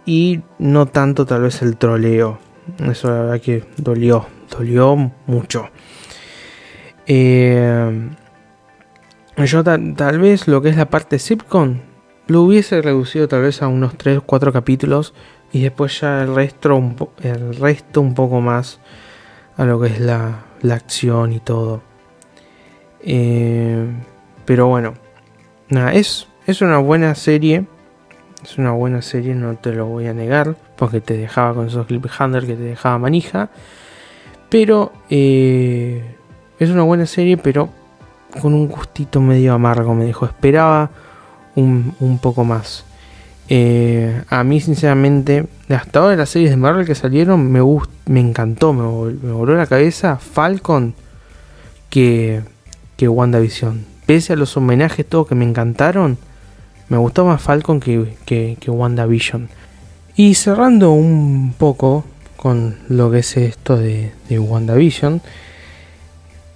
y 0.05 0.41
no 0.57 0.87
tanto 0.87 1.25
tal 1.25 1.43
vez 1.43 1.61
el 1.61 1.77
troleo. 1.77 2.39
Eso 2.89 3.09
la 3.09 3.21
verdad 3.21 3.41
que 3.41 3.65
dolió, 3.77 4.25
dolió 4.49 4.95
mucho. 5.27 5.69
Eh, 7.07 8.09
yo 9.37 9.63
tal 9.63 10.19
vez 10.19 10.47
lo 10.47 10.61
que 10.61 10.69
es 10.69 10.77
la 10.77 10.89
parte 10.89 11.19
Zipcon 11.19 11.90
lo 12.31 12.43
hubiese 12.43 12.81
reducido 12.81 13.27
tal 13.27 13.41
vez 13.41 13.61
a 13.61 13.67
unos 13.67 13.97
3 13.97 14.21
4 14.25 14.53
capítulos 14.53 15.13
y 15.51 15.61
después 15.61 15.99
ya 15.99 16.21
el 16.21 16.33
resto 16.33 16.75
un, 16.75 16.95
el 17.21 17.55
resto 17.55 17.99
un 17.99 18.15
poco 18.15 18.39
más 18.39 18.79
a 19.57 19.65
lo 19.65 19.81
que 19.81 19.87
es 19.87 19.99
la, 19.99 20.45
la 20.61 20.75
acción 20.75 21.33
y 21.33 21.39
todo. 21.39 21.81
Eh, 23.01 23.85
pero 24.45 24.67
bueno, 24.67 24.93
nada, 25.69 25.93
es, 25.93 26.27
es 26.47 26.61
una 26.61 26.77
buena 26.77 27.15
serie. 27.15 27.65
Es 28.43 28.57
una 28.57 28.71
buena 28.71 29.01
serie, 29.01 29.35
no 29.35 29.55
te 29.55 29.71
lo 29.71 29.85
voy 29.85 30.07
a 30.07 30.13
negar, 30.13 30.55
porque 30.75 30.99
te 30.99 31.15
dejaba 31.15 31.53
con 31.53 31.67
esos 31.67 31.85
cliffhanger 31.85 32.47
que 32.47 32.55
te 32.55 32.63
dejaba 32.63 32.97
manija. 32.97 33.49
Pero 34.49 34.93
eh, 35.09 36.15
es 36.57 36.69
una 36.69 36.83
buena 36.83 37.05
serie, 37.05 37.37
pero 37.37 37.69
con 38.41 38.53
un 38.53 38.67
gustito 38.67 39.19
medio 39.21 39.53
amargo, 39.53 39.93
me 39.93 40.05
dijo. 40.05 40.25
Esperaba 40.25 40.89
un, 41.55 42.19
poco 42.21 42.43
más. 42.43 42.85
Eh, 43.49 44.23
a 44.29 44.43
mí, 44.43 44.61
sinceramente, 44.61 45.45
hasta 45.69 45.99
ahora 45.99 46.15
las 46.15 46.29
series 46.29 46.51
de 46.51 46.57
Marvel 46.57 46.85
que 46.85 46.95
salieron, 46.95 47.51
me, 47.51 47.61
me 48.05 48.19
encantó, 48.19 48.73
me, 48.73 48.83
voló 49.31 49.55
la 49.55 49.67
cabeza 49.67 50.17
Falcon 50.17 50.93
que, 51.89 52.41
que 52.97 53.07
WandaVision. 53.07 53.85
Pese 54.05 54.33
a 54.33 54.35
los 54.35 54.55
homenajes, 54.57 55.05
todo 55.05 55.25
que 55.25 55.35
me 55.35 55.45
encantaron, 55.45 56.17
me 56.89 56.97
gustó 56.97 57.25
más 57.25 57.41
Falcon 57.41 57.79
que, 57.79 58.15
que, 58.25 58.57
que 58.59 58.71
WandaVision. 58.71 59.49
Y 60.15 60.35
cerrando 60.35 60.91
un 60.91 61.53
poco 61.57 62.05
con 62.35 62.77
lo 62.89 63.11
que 63.11 63.19
es 63.19 63.37
esto 63.37 63.77
de, 63.77 64.11
de 64.27 64.39
WandaVision, 64.39 65.21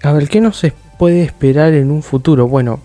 a 0.03 0.11
ver, 0.11 0.29
¿qué 0.29 0.41
nos 0.41 0.65
puede 0.99 1.23
esperar 1.23 1.73
en 1.73 1.89
un 1.89 2.03
futuro? 2.03 2.47
Bueno, 2.47 2.79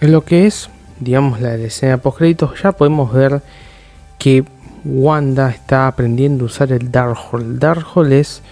en 0.00 0.12
lo 0.12 0.24
que 0.24 0.46
es, 0.46 0.68
digamos, 1.00 1.40
la 1.40 1.54
escena 1.54 1.98
post 1.98 2.18
créditos, 2.18 2.62
ya 2.62 2.72
podemos 2.72 3.12
ver 3.12 3.42
que 4.18 4.44
Wanda 4.84 5.50
está 5.50 5.88
aprendiendo 5.88 6.44
a 6.44 6.46
usar 6.46 6.72
el 6.72 6.90
Darkhold. 6.90 7.58
Darkhold 7.58 8.12
es 8.12 8.42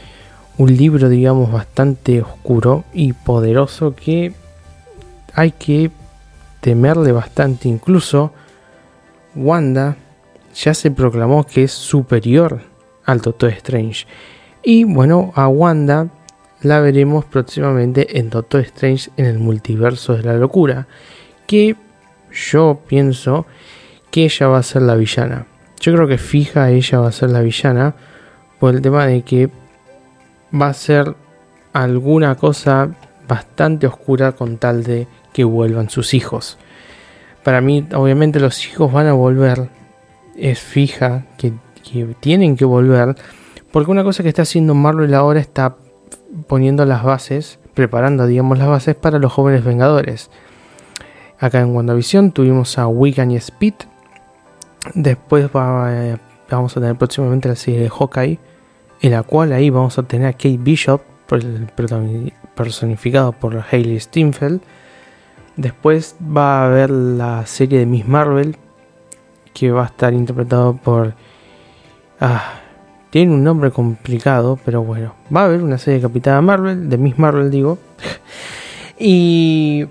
un 0.58 0.76
libro, 0.76 1.08
digamos, 1.08 1.52
bastante 1.52 2.22
oscuro 2.22 2.84
y 2.92 3.12
poderoso 3.12 3.94
que 3.94 4.32
hay 5.32 5.52
que 5.52 5.90
temerle 6.60 7.12
bastante. 7.12 7.68
Incluso 7.68 8.32
Wanda 9.34 9.96
ya 10.54 10.74
se 10.74 10.90
proclamó 10.90 11.44
que 11.44 11.64
es 11.64 11.72
superior 11.72 12.60
al 13.04 13.20
Doctor 13.20 13.50
Strange. 13.50 14.06
Y 14.62 14.84
bueno, 14.84 15.32
a 15.34 15.48
Wanda 15.48 16.08
la 16.62 16.80
veremos 16.80 17.24
próximamente 17.24 18.18
en 18.18 18.30
Doctor 18.30 18.60
Strange 18.62 19.10
en 19.16 19.26
el 19.26 19.38
multiverso 19.38 20.14
de 20.16 20.22
la 20.22 20.34
locura. 20.34 20.86
Que 21.46 21.76
yo 22.34 22.80
pienso 22.86 23.46
que 24.10 24.24
ella 24.24 24.48
va 24.48 24.58
a 24.58 24.62
ser 24.62 24.82
la 24.82 24.96
villana. 24.96 25.46
Yo 25.80 25.92
creo 25.94 26.06
que 26.06 26.18
fija 26.18 26.70
ella 26.70 27.00
va 27.00 27.08
a 27.08 27.12
ser 27.12 27.30
la 27.30 27.40
villana 27.40 27.94
por 28.58 28.74
el 28.74 28.82
tema 28.82 29.06
de 29.06 29.22
que 29.22 29.50
va 30.52 30.68
a 30.68 30.74
ser 30.74 31.14
alguna 31.72 32.34
cosa 32.36 32.90
bastante 33.26 33.86
oscura 33.86 34.32
con 34.32 34.58
tal 34.58 34.84
de 34.84 35.08
que 35.32 35.44
vuelvan 35.44 35.90
sus 35.90 36.14
hijos. 36.14 36.58
Para 37.42 37.60
mí, 37.60 37.86
obviamente 37.94 38.40
los 38.40 38.66
hijos 38.66 38.90
van 38.92 39.06
a 39.06 39.12
volver. 39.12 39.68
Es 40.36 40.60
fija 40.60 41.26
que, 41.36 41.52
tienen 42.20 42.56
que 42.56 42.64
volver. 42.64 43.14
Porque 43.70 43.90
una 43.90 44.04
cosa 44.04 44.22
que 44.22 44.30
está 44.30 44.42
haciendo 44.42 44.74
Marvel 44.74 45.12
ahora 45.12 45.40
está 45.40 45.76
poniendo 46.46 46.84
las 46.86 47.02
bases, 47.02 47.58
preparando, 47.74 48.26
digamos, 48.26 48.58
las 48.58 48.68
bases 48.68 48.94
para 48.94 49.18
los 49.18 49.32
jóvenes 49.32 49.64
vengadores. 49.64 50.30
Acá 51.38 51.60
en 51.60 51.74
WandaVision 51.74 52.32
tuvimos 52.32 52.78
a 52.78 52.86
Wiccan 52.86 53.30
y 53.30 53.36
Speed. 53.36 53.74
Después 54.94 55.48
va, 55.54 56.18
vamos 56.50 56.76
a 56.76 56.80
tener 56.80 56.96
próximamente 56.96 57.48
la 57.48 57.56
serie 57.56 57.80
de 57.80 57.88
Hawkeye, 57.90 58.38
en 59.00 59.10
la 59.10 59.22
cual 59.22 59.52
ahí 59.52 59.70
vamos 59.70 59.98
a 59.98 60.02
tener 60.04 60.28
a 60.28 60.32
Kate 60.32 60.58
Bishop, 60.58 61.00
personificado 62.54 63.32
por 63.32 63.64
Hayley 63.70 63.98
Steinfeld. 63.98 64.60
Después 65.56 66.16
va 66.20 66.62
a 66.62 66.66
haber 66.66 66.90
la 66.90 67.46
serie 67.46 67.78
de 67.78 67.86
Miss 67.86 68.06
Marvel, 68.06 68.56
que 69.52 69.70
va 69.70 69.84
a 69.84 69.86
estar 69.86 70.12
interpretado 70.12 70.76
por... 70.76 71.14
Ah, 72.20 72.60
tiene 73.10 73.32
un 73.32 73.44
nombre 73.44 73.70
complicado, 73.70 74.58
pero 74.64 74.82
bueno. 74.82 75.14
Va 75.34 75.42
a 75.42 75.44
haber 75.44 75.62
una 75.62 75.78
serie 75.78 76.00
de 76.00 76.02
Capitana 76.08 76.40
Marvel, 76.40 76.88
de 76.88 76.98
Miss 76.98 77.18
Marvel 77.18 77.50
digo. 77.50 77.78
y, 78.98 79.86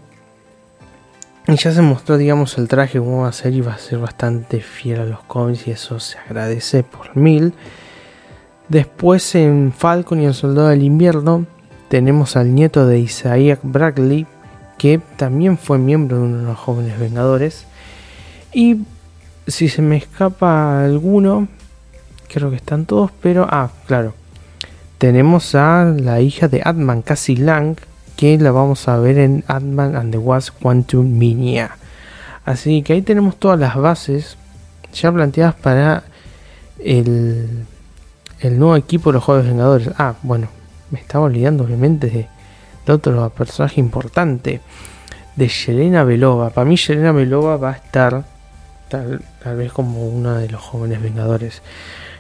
y 1.48 1.56
ya 1.58 1.72
se 1.74 1.82
mostró, 1.82 2.18
digamos, 2.18 2.58
el 2.58 2.68
traje 2.68 3.00
como 3.00 3.24
va 3.24 3.28
a 3.28 3.34
ser 3.34 3.54
y 3.54 3.62
va 3.62 3.74
a 3.74 3.78
ser 3.78 4.00
bastante 4.00 4.62
fiel 4.62 5.02
a 5.02 5.06
los 5.06 5.22
cómics 5.24 5.68
y 5.68 5.72
eso 5.72 6.00
se 6.00 6.18
agradece 6.18 6.84
por 6.84 7.18
mil. 7.18 7.54
Después 8.70 9.36
en 9.36 9.74
Falcon 9.76 10.22
y 10.22 10.26
el 10.26 10.34
Soldado 10.34 10.70
del 10.70 10.84
Invierno 10.84 11.46
tenemos 11.90 12.38
al 12.38 12.56
nieto 12.56 12.88
de 12.88 13.00
Isaiah 13.00 13.60
Bradley, 13.62 14.26
que 14.78 15.02
también 15.18 15.58
fue 15.58 15.78
miembro 15.78 16.18
de 16.18 16.24
uno 16.24 16.38
de 16.40 16.44
los 16.46 16.58
jóvenes 16.58 16.98
Vengadores. 16.98 17.66
Y 18.54 18.86
si 19.46 19.68
se 19.68 19.82
me 19.82 19.98
escapa 19.98 20.86
alguno, 20.86 21.50
creo 22.30 22.50
que 22.50 22.56
están 22.56 22.86
todos, 22.86 23.12
pero 23.22 23.46
ah, 23.50 23.70
claro. 23.86 24.14
Tenemos 24.98 25.56
a 25.56 25.84
la 25.84 26.22
hija 26.22 26.48
de 26.48 26.62
Atman, 26.64 27.02
Cassie 27.02 27.38
Lang, 27.38 27.76
que 28.16 28.38
la 28.38 28.52
vamos 28.52 28.88
a 28.88 28.98
ver 28.98 29.18
en 29.18 29.44
Atman 29.48 29.96
and 29.96 30.12
the 30.12 30.18
Wasp 30.18 30.56
Quantum 30.62 31.18
Minia. 31.18 31.78
Así 32.46 32.82
que 32.84 32.94
ahí 32.94 33.02
tenemos 33.02 33.38
todas 33.38 33.60
las 33.60 33.76
bases 33.76 34.38
ya 34.94 35.12
planteadas 35.12 35.56
para 35.56 36.04
el, 36.80 37.66
el 38.40 38.60
nuevo 38.60 38.76
equipo 38.76 39.10
de 39.10 39.14
los 39.16 39.24
Juegos 39.24 39.46
Vengadores. 39.46 39.90
Ah, 39.98 40.16
bueno, 40.22 40.48
me 40.92 41.00
estaba 41.00 41.26
olvidando 41.26 41.64
obviamente 41.64 42.08
de, 42.08 42.28
de 42.86 42.94
otro 42.94 43.30
personaje 43.30 43.80
importante, 43.80 44.62
de 45.36 45.48
Yelena 45.48 46.04
Belova. 46.04 46.50
Para 46.52 46.66
mí 46.66 46.76
Yelena 46.76 47.12
Belova 47.12 47.58
va 47.58 47.72
a 47.72 47.76
estar 47.76 48.26
tal, 48.90 49.22
tal 49.42 49.58
vez 49.58 49.72
como 49.72 50.08
una 50.08 50.38
de 50.38 50.50
los 50.50 50.62
jóvenes 50.62 51.02
Vengadores. 51.02 51.62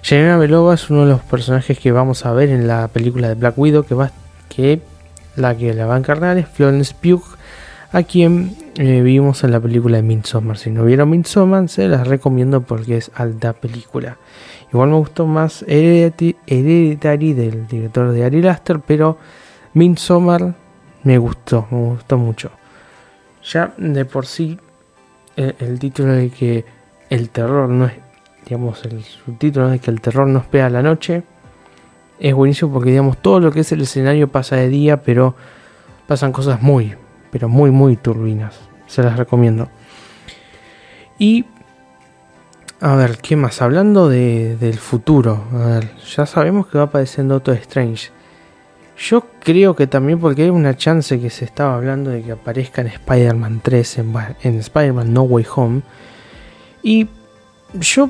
Yelena 0.10 0.38
Belova 0.38 0.74
es 0.74 0.90
uno 0.90 1.06
de 1.06 1.12
los 1.12 1.22
personajes 1.22 1.78
que 1.78 1.92
vamos 1.92 2.26
a 2.26 2.34
ver 2.34 2.50
en 2.50 2.68
la 2.68 2.88
película 2.88 3.28
de 3.28 3.36
Black 3.36 3.58
Widow, 3.58 3.84
que 3.84 3.96
va 3.96 4.12
que 4.50 4.82
la 5.36 5.56
que 5.56 5.74
la 5.74 5.86
va 5.86 5.96
a 5.96 5.98
encarnar 5.98 6.38
es 6.38 6.48
Florence 6.48 6.94
Pugh, 7.02 7.24
a 7.92 8.04
quien 8.04 8.56
eh, 8.78 9.02
vimos 9.02 9.44
en 9.44 9.52
la 9.52 9.60
película 9.60 9.98
de 9.98 10.04
Midsommar. 10.04 10.58
Si 10.58 10.72
no 10.72 10.84
vieron 10.84 11.10
Midsommar, 11.10 11.70
se 11.70 11.88
las 11.88 12.08
recomiendo 12.08 12.62
porque 12.62 12.98
es 12.98 13.12
alta 13.16 13.54
película. 13.54 14.18
Igual 14.72 14.90
me 14.90 14.96
gustó 14.96 15.28
más 15.28 15.64
Hereditary 15.68 17.34
del 17.34 17.68
director 17.68 18.12
de 18.12 18.26
Ari 18.26 18.48
Aster, 18.48 18.80
pero 18.80 19.18
Midsommar 19.74 20.56
me 21.04 21.18
gustó, 21.18 21.68
me 21.70 21.90
gustó 21.90 22.18
mucho. 22.18 22.52
Ya 23.44 23.74
de 23.78 24.06
por 24.06 24.26
sí, 24.26 24.58
el, 25.36 25.56
el 25.60 25.80
título 25.80 26.14
de 26.14 26.30
que 26.30 26.66
el 27.10 27.30
terror 27.30 27.70
no 27.70 27.86
es 27.86 27.94
digamos, 28.46 28.84
el 28.86 29.04
subtítulo 29.04 29.72
es 29.72 29.82
que 29.82 29.92
el 29.92 30.02
terror 30.02 30.28
nos 30.28 30.46
pega 30.46 30.68
a 30.68 30.70
la 30.70 30.82
noche. 30.82 31.24
Es 32.24 32.34
buenísimo 32.34 32.72
porque, 32.72 32.92
digamos, 32.92 33.18
todo 33.18 33.42
lo 33.42 33.52
que 33.52 33.60
es 33.60 33.72
el 33.74 33.82
escenario 33.82 34.30
pasa 34.30 34.56
de 34.56 34.70
día, 34.70 35.04
pero 35.04 35.36
pasan 36.08 36.32
cosas 36.32 36.62
muy, 36.62 36.96
pero 37.32 37.50
muy, 37.50 37.70
muy 37.70 37.98
turbinas. 37.98 38.58
Se 38.88 39.04
las 39.04 39.18
recomiendo. 39.18 39.68
Y, 41.20 41.44
a 42.80 42.96
ver, 42.96 43.18
¿qué 43.18 43.36
más? 43.36 43.62
Hablando 43.62 44.08
de, 44.08 44.56
del 44.56 44.78
futuro, 44.80 45.44
a 45.52 45.66
ver, 45.66 45.92
ya 46.16 46.26
sabemos 46.26 46.68
que 46.68 46.78
va 46.78 46.86
apareciendo 46.86 47.34
Doctor 47.34 47.56
Strange. 47.56 48.12
Yo 48.98 49.26
creo 49.42 49.76
que 49.76 49.88
también 49.88 50.18
porque 50.18 50.44
hay 50.44 50.50
una 50.50 50.78
chance 50.78 51.20
que 51.20 51.30
se 51.30 51.44
estaba 51.44 51.76
hablando 51.76 52.10
de 52.10 52.24
que 52.24 52.32
aparezca 52.32 52.80
en 52.80 52.88
Spider-Man 52.88 53.60
3, 53.62 53.98
en, 53.98 54.14
en 54.44 54.60
Spider-Man 54.60 55.12
No 55.12 55.24
Way 55.24 55.46
Home. 55.58 55.82
Y 56.84 57.10
yo 57.74 58.10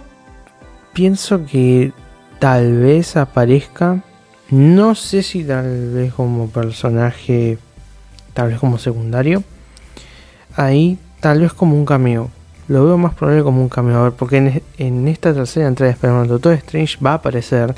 pienso 0.93 1.43
que 1.47 1.93
tal 2.39 2.77
vez 2.77 3.15
aparezca. 3.17 4.03
No 4.49 4.95
sé 4.95 5.23
si 5.23 5.43
tal 5.43 5.91
vez 5.93 6.13
como 6.13 6.47
personaje, 6.47 7.57
tal 8.33 8.49
vez 8.49 8.59
como 8.59 8.77
secundario. 8.77 9.43
Ahí 10.55 10.99
tal 11.19 11.41
vez 11.41 11.53
como 11.53 11.75
un 11.75 11.85
cameo. 11.85 12.29
Lo 12.67 12.85
veo 12.85 12.97
más 12.97 13.13
probable 13.13 13.43
como 13.43 13.61
un 13.61 13.69
cameo. 13.69 13.97
A 13.97 14.03
ver, 14.03 14.11
porque 14.13 14.61
en, 14.77 15.07
esta 15.07 15.33
tercera 15.33 15.67
entrega 15.67 15.89
de 15.89 15.95
Spider-Man 15.95 16.27
Doctor 16.27 16.53
Strange 16.53 16.97
va 17.03 17.11
a 17.11 17.15
aparecer. 17.15 17.75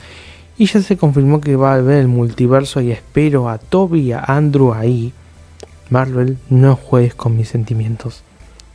Y 0.58 0.68
ya 0.68 0.82
se 0.82 0.98
confirmó 0.98 1.42
que 1.42 1.56
va 1.56 1.74
a 1.74 1.76
haber 1.76 2.00
el 2.00 2.08
multiverso 2.08 2.82
y 2.82 2.92
espero 2.92 3.50
a 3.50 3.58
Toby 3.58 4.02
y 4.02 4.12
a 4.14 4.20
Andrew 4.20 4.74
ahí. 4.74 5.14
Marvel, 5.90 6.38
no 6.50 6.76
juegues 6.76 7.14
con 7.14 7.36
mis 7.36 7.50
sentimientos. 7.50 8.24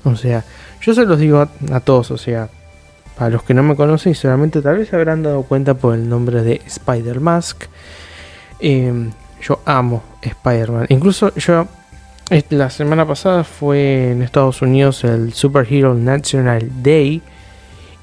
O 0.05 0.17
sea, 0.17 0.45
yo 0.81 0.95
se 0.95 1.05
los 1.05 1.19
digo 1.19 1.49
a 1.73 1.81
todos, 1.81 2.11
o 2.11 2.19
sea, 2.19 2.49
a 3.21 3.29
los 3.29 3.43
que 3.43 3.53
no 3.53 3.63
me 3.63 3.77
conocen, 3.77 4.15
seguramente 4.15 4.63
tal 4.63 4.79
vez 4.79 4.89
se 4.89 4.97
habrán 4.97 5.23
dado 5.23 5.43
cuenta 5.43 5.75
por 5.75 5.95
el 5.95 6.09
nombre 6.09 6.43
de 6.43 6.63
Spider 6.67 7.21
Mask. 7.21 7.65
Em, 8.59 9.11
yo 9.43 9.61
amo 9.67 10.03
Spider-Man. 10.23 10.87
Incluso 10.89 11.35
yo, 11.35 11.67
la 12.49 12.71
semana 12.71 13.07
pasada 13.07 13.45
fue 13.45 14.13
en 14.13 14.23
Estados 14.23 14.63
Unidos 14.63 15.05
el 15.05 15.35
Superhero 15.35 15.95
National 15.95 16.83
Day. 16.83 17.21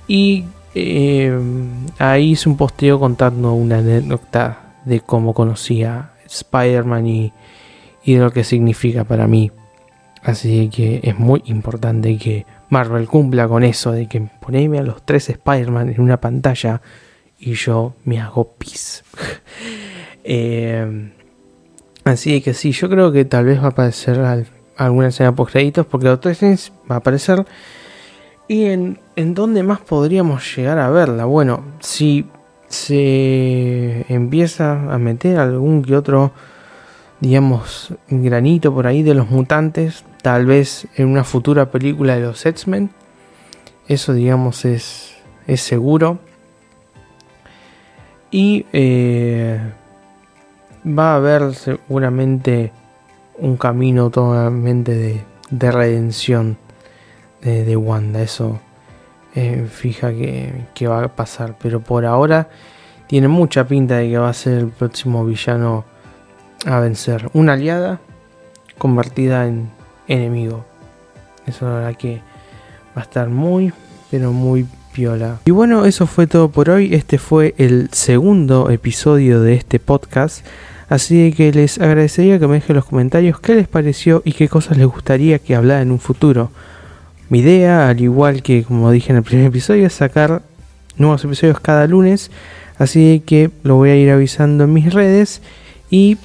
Y 0.07 0.45
em, 0.76 1.88
ahí 1.97 2.34
hice 2.34 2.47
un 2.47 2.55
posteo 2.55 2.99
contando 2.99 3.53
una 3.53 3.80
anécdota 3.80 4.76
de 4.86 4.99
cómo 4.99 5.34
conocía 5.34 6.11
Spider-Man 6.28 7.07
y, 7.07 7.34
y 8.03 8.13
de 8.13 8.20
lo 8.20 8.30
que 8.30 8.43
significa 8.43 9.03
para 9.03 9.26
mí. 9.26 9.51
Así 10.22 10.70
que 10.70 10.99
es 11.01 11.18
muy 11.18 11.41
importante 11.47 12.15
que 12.20 12.45
Marvel 12.70 13.07
cumpla 13.07 13.47
con 13.47 13.63
eso 13.63 13.91
de 13.91 14.07
que 14.07 14.22
poneme 14.22 14.80
a 14.80 14.84
los 14.84 15.05
tres 15.05 15.30
Spider-Man 15.30 15.89
en 15.89 16.01
una 16.01 16.20
pantalla 16.20 16.82
y 17.39 17.53
yo 17.53 17.93
me 18.05 18.20
hago 18.20 18.53
pis. 18.57 19.03
Eh, 20.30 21.13
así 22.03 22.41
que 22.41 22.53
sí, 22.53 22.74
yo 22.74 22.89
creo 22.89 23.13
que 23.13 23.24
tal 23.24 23.45
vez 23.45 23.61
va 23.61 23.68
a 23.68 23.70
aparecer 23.70 24.20
alguna 24.76 25.07
escena 25.07 25.34
post 25.34 25.53
créditos 25.53 25.86
porque 25.86 26.07
Doctor 26.07 26.34
Strange 26.34 26.70
va 26.91 26.95
a 26.95 26.97
aparecer. 26.97 27.45
¿Y 28.49 28.65
en, 28.65 28.99
en 29.15 29.34
dónde 29.34 29.63
más 29.63 29.80
podríamos 29.80 30.53
llegar 30.53 30.80
a 30.80 30.89
verla? 30.89 31.24
Bueno, 31.24 31.63
si 31.80 32.26
se 32.68 34.05
empieza 34.13 34.93
a 34.93 34.97
meter 34.97 35.39
algún 35.39 35.82
que 35.82 35.95
otro, 35.95 36.34
digamos, 37.22 37.93
granito 38.09 38.74
por 38.74 38.88
ahí 38.88 39.03
de 39.03 39.13
los 39.13 39.30
mutantes, 39.30 40.03
tal 40.22 40.45
vez 40.45 40.88
en 40.95 41.07
una 41.07 41.24
futura 41.24 41.72
película 41.72 42.15
de 42.15 42.22
los 42.22 42.45
X-Men. 42.45 42.89
Eso, 43.88 44.13
digamos, 44.13 44.65
es, 44.65 45.15
es 45.47 45.61
seguro. 45.61 46.20
Y 48.30 48.65
eh, 48.74 49.59
va 50.86 51.13
a 51.13 51.15
haber 51.15 51.53
seguramente 51.55 52.72
un 53.38 53.57
camino 53.57 54.09
totalmente 54.09 55.24
de, 55.49 55.72
redención 55.72 56.57
de, 57.41 57.78
Wanda. 57.78 58.22
Eso 58.22 58.59
eh, 59.36 59.68
fija 59.72 60.11
que, 60.11 60.65
que, 60.74 60.88
va 60.88 61.03
a 61.03 61.15
pasar. 61.15 61.55
Pero 61.61 61.80
por 61.80 62.05
ahora 62.05 62.49
tiene 63.07 63.30
mucha 63.30 63.65
pinta 63.65 63.97
de 63.97 64.09
que 64.09 64.18
va 64.18 64.30
a 64.30 64.34
ser 64.34 64.57
el 64.57 64.68
próximo 64.68 65.26
villano 65.26 65.86
a 66.65 66.80
vencer. 66.80 67.30
Una 67.34 67.53
aliada 67.53 68.01
convertida 68.78 69.47
en, 69.47 69.76
enemigo. 70.07 70.65
Eso 71.45 71.79
la 71.79 71.93
que 71.93 72.21
va 72.95 73.01
a 73.01 73.05
estar 73.05 73.29
muy, 73.29 73.71
pero 74.11 74.33
muy 74.33 74.65
piola. 74.93 75.39
Y 75.45 75.51
bueno, 75.51 75.85
eso 75.85 76.07
fue 76.07 76.27
todo 76.27 76.49
por 76.49 76.69
hoy. 76.69 76.93
Este 76.93 77.17
fue 77.17 77.53
el 77.57 77.89
segundo 77.91 78.69
episodio 78.69 79.41
de 79.41 79.53
este 79.53 79.79
podcast. 79.79 80.45
Así 80.89 81.33
que 81.33 81.51
les 81.51 81.79
agradecería 81.79 82.39
que 82.39 82.47
me 82.47 82.55
dejen 82.55 82.75
los 82.75 82.85
comentarios 82.85 83.39
qué 83.39 83.55
les 83.55 83.67
pareció 83.67 84.21
y 84.25 84.31
qué 84.33 84.47
cosas 84.47 84.77
les 84.77 84.87
gustaría 84.87 85.39
que 85.39 85.55
hablara 85.55 85.81
en 85.81 85.91
un 85.91 85.99
futuro. 85.99 86.49
Mi 87.29 87.39
idea, 87.39 87.89
al 87.89 87.99
igual 87.99 88.41
que 88.41 88.63
como 88.63 88.89
dije 88.91 89.11
en 89.11 89.17
el 89.17 89.23
primer 89.23 89.47
episodio, 89.47 89.85
es 89.85 89.93
sacar 89.93 90.41
nuevos 90.97 91.23
episodios 91.25 91.59
cada 91.59 91.85
lunes. 91.87 92.31
Así 92.77 93.21
que 93.25 93.51
lo 93.63 93.75
voy 93.75 93.89
a 93.89 93.95
ir 93.95 94.09
avisando 94.09 94.63
en 94.63 94.73
mis 94.73 94.93
redes. 94.93 95.41
Y 95.89 96.17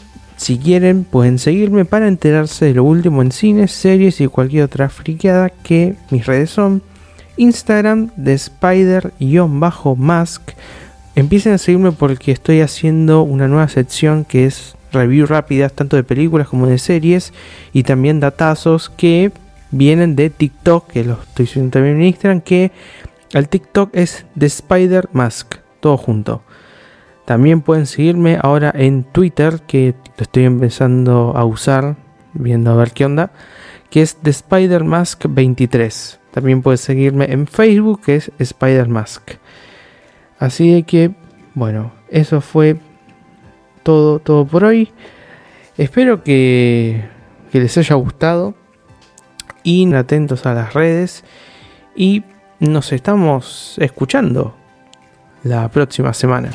si 0.42 0.58
quieren, 0.58 1.04
pueden 1.04 1.38
seguirme 1.38 1.84
para 1.84 2.08
enterarse 2.08 2.64
de 2.64 2.74
lo 2.74 2.82
último 2.82 3.22
en 3.22 3.30
cines, 3.30 3.70
series 3.70 4.20
y 4.20 4.26
cualquier 4.26 4.64
otra 4.64 4.88
friqueada 4.88 5.50
que 5.50 5.94
mis 6.10 6.26
redes 6.26 6.50
son 6.50 6.82
Instagram 7.36 8.10
de 8.16 8.32
Spider-Mask. 8.32 9.12
Empiecen 11.14 11.52
a 11.52 11.58
seguirme 11.58 11.92
porque 11.92 12.32
estoy 12.32 12.60
haciendo 12.60 13.22
una 13.22 13.46
nueva 13.46 13.68
sección 13.68 14.24
que 14.24 14.46
es 14.46 14.74
review 14.90 15.26
rápidas 15.26 15.74
tanto 15.74 15.94
de 15.94 16.02
películas 16.02 16.48
como 16.48 16.66
de 16.66 16.78
series 16.78 17.32
y 17.72 17.84
también 17.84 18.18
datazos 18.18 18.90
que 18.90 19.30
vienen 19.70 20.16
de 20.16 20.28
TikTok, 20.30 20.88
que 20.88 21.04
lo 21.04 21.20
estoy 21.22 21.46
subiendo 21.46 21.74
también 21.74 21.98
en 21.98 22.02
Instagram, 22.02 22.40
que 22.40 22.72
el 23.32 23.48
TikTok 23.48 23.90
es 23.94 24.26
de 24.34 24.46
Spider 24.46 25.08
Mask, 25.12 25.54
todo 25.78 25.96
junto. 25.96 26.42
También 27.24 27.60
pueden 27.60 27.86
seguirme 27.86 28.38
ahora 28.40 28.72
en 28.74 29.04
Twitter, 29.04 29.60
que 29.66 29.94
lo 30.16 30.22
estoy 30.22 30.44
empezando 30.44 31.34
a 31.36 31.44
usar, 31.44 31.96
viendo 32.34 32.72
a 32.72 32.76
ver 32.76 32.92
qué 32.92 33.04
onda, 33.04 33.32
que 33.90 34.02
es 34.02 34.18
de 34.22 34.30
Spider 34.30 34.84
Mask 34.84 35.26
23. 35.28 36.18
También 36.32 36.62
pueden 36.62 36.78
seguirme 36.78 37.26
en 37.30 37.46
Facebook, 37.46 38.02
que 38.02 38.16
es 38.16 38.32
Spider 38.38 38.88
Mask. 38.88 39.32
Así 40.38 40.72
de 40.72 40.82
que, 40.82 41.12
bueno, 41.54 41.92
eso 42.08 42.40
fue 42.40 42.78
todo, 43.82 44.18
todo 44.18 44.46
por 44.46 44.64
hoy. 44.64 44.90
Espero 45.76 46.24
que, 46.24 47.04
que 47.52 47.60
les 47.60 47.76
haya 47.78 47.94
gustado. 47.94 48.54
Y 49.62 49.94
atentos 49.94 50.44
a 50.46 50.54
las 50.54 50.74
redes. 50.74 51.22
Y 51.94 52.24
nos 52.58 52.92
estamos 52.92 53.76
escuchando 53.78 54.56
la 55.44 55.68
próxima 55.68 56.12
semana. 56.14 56.50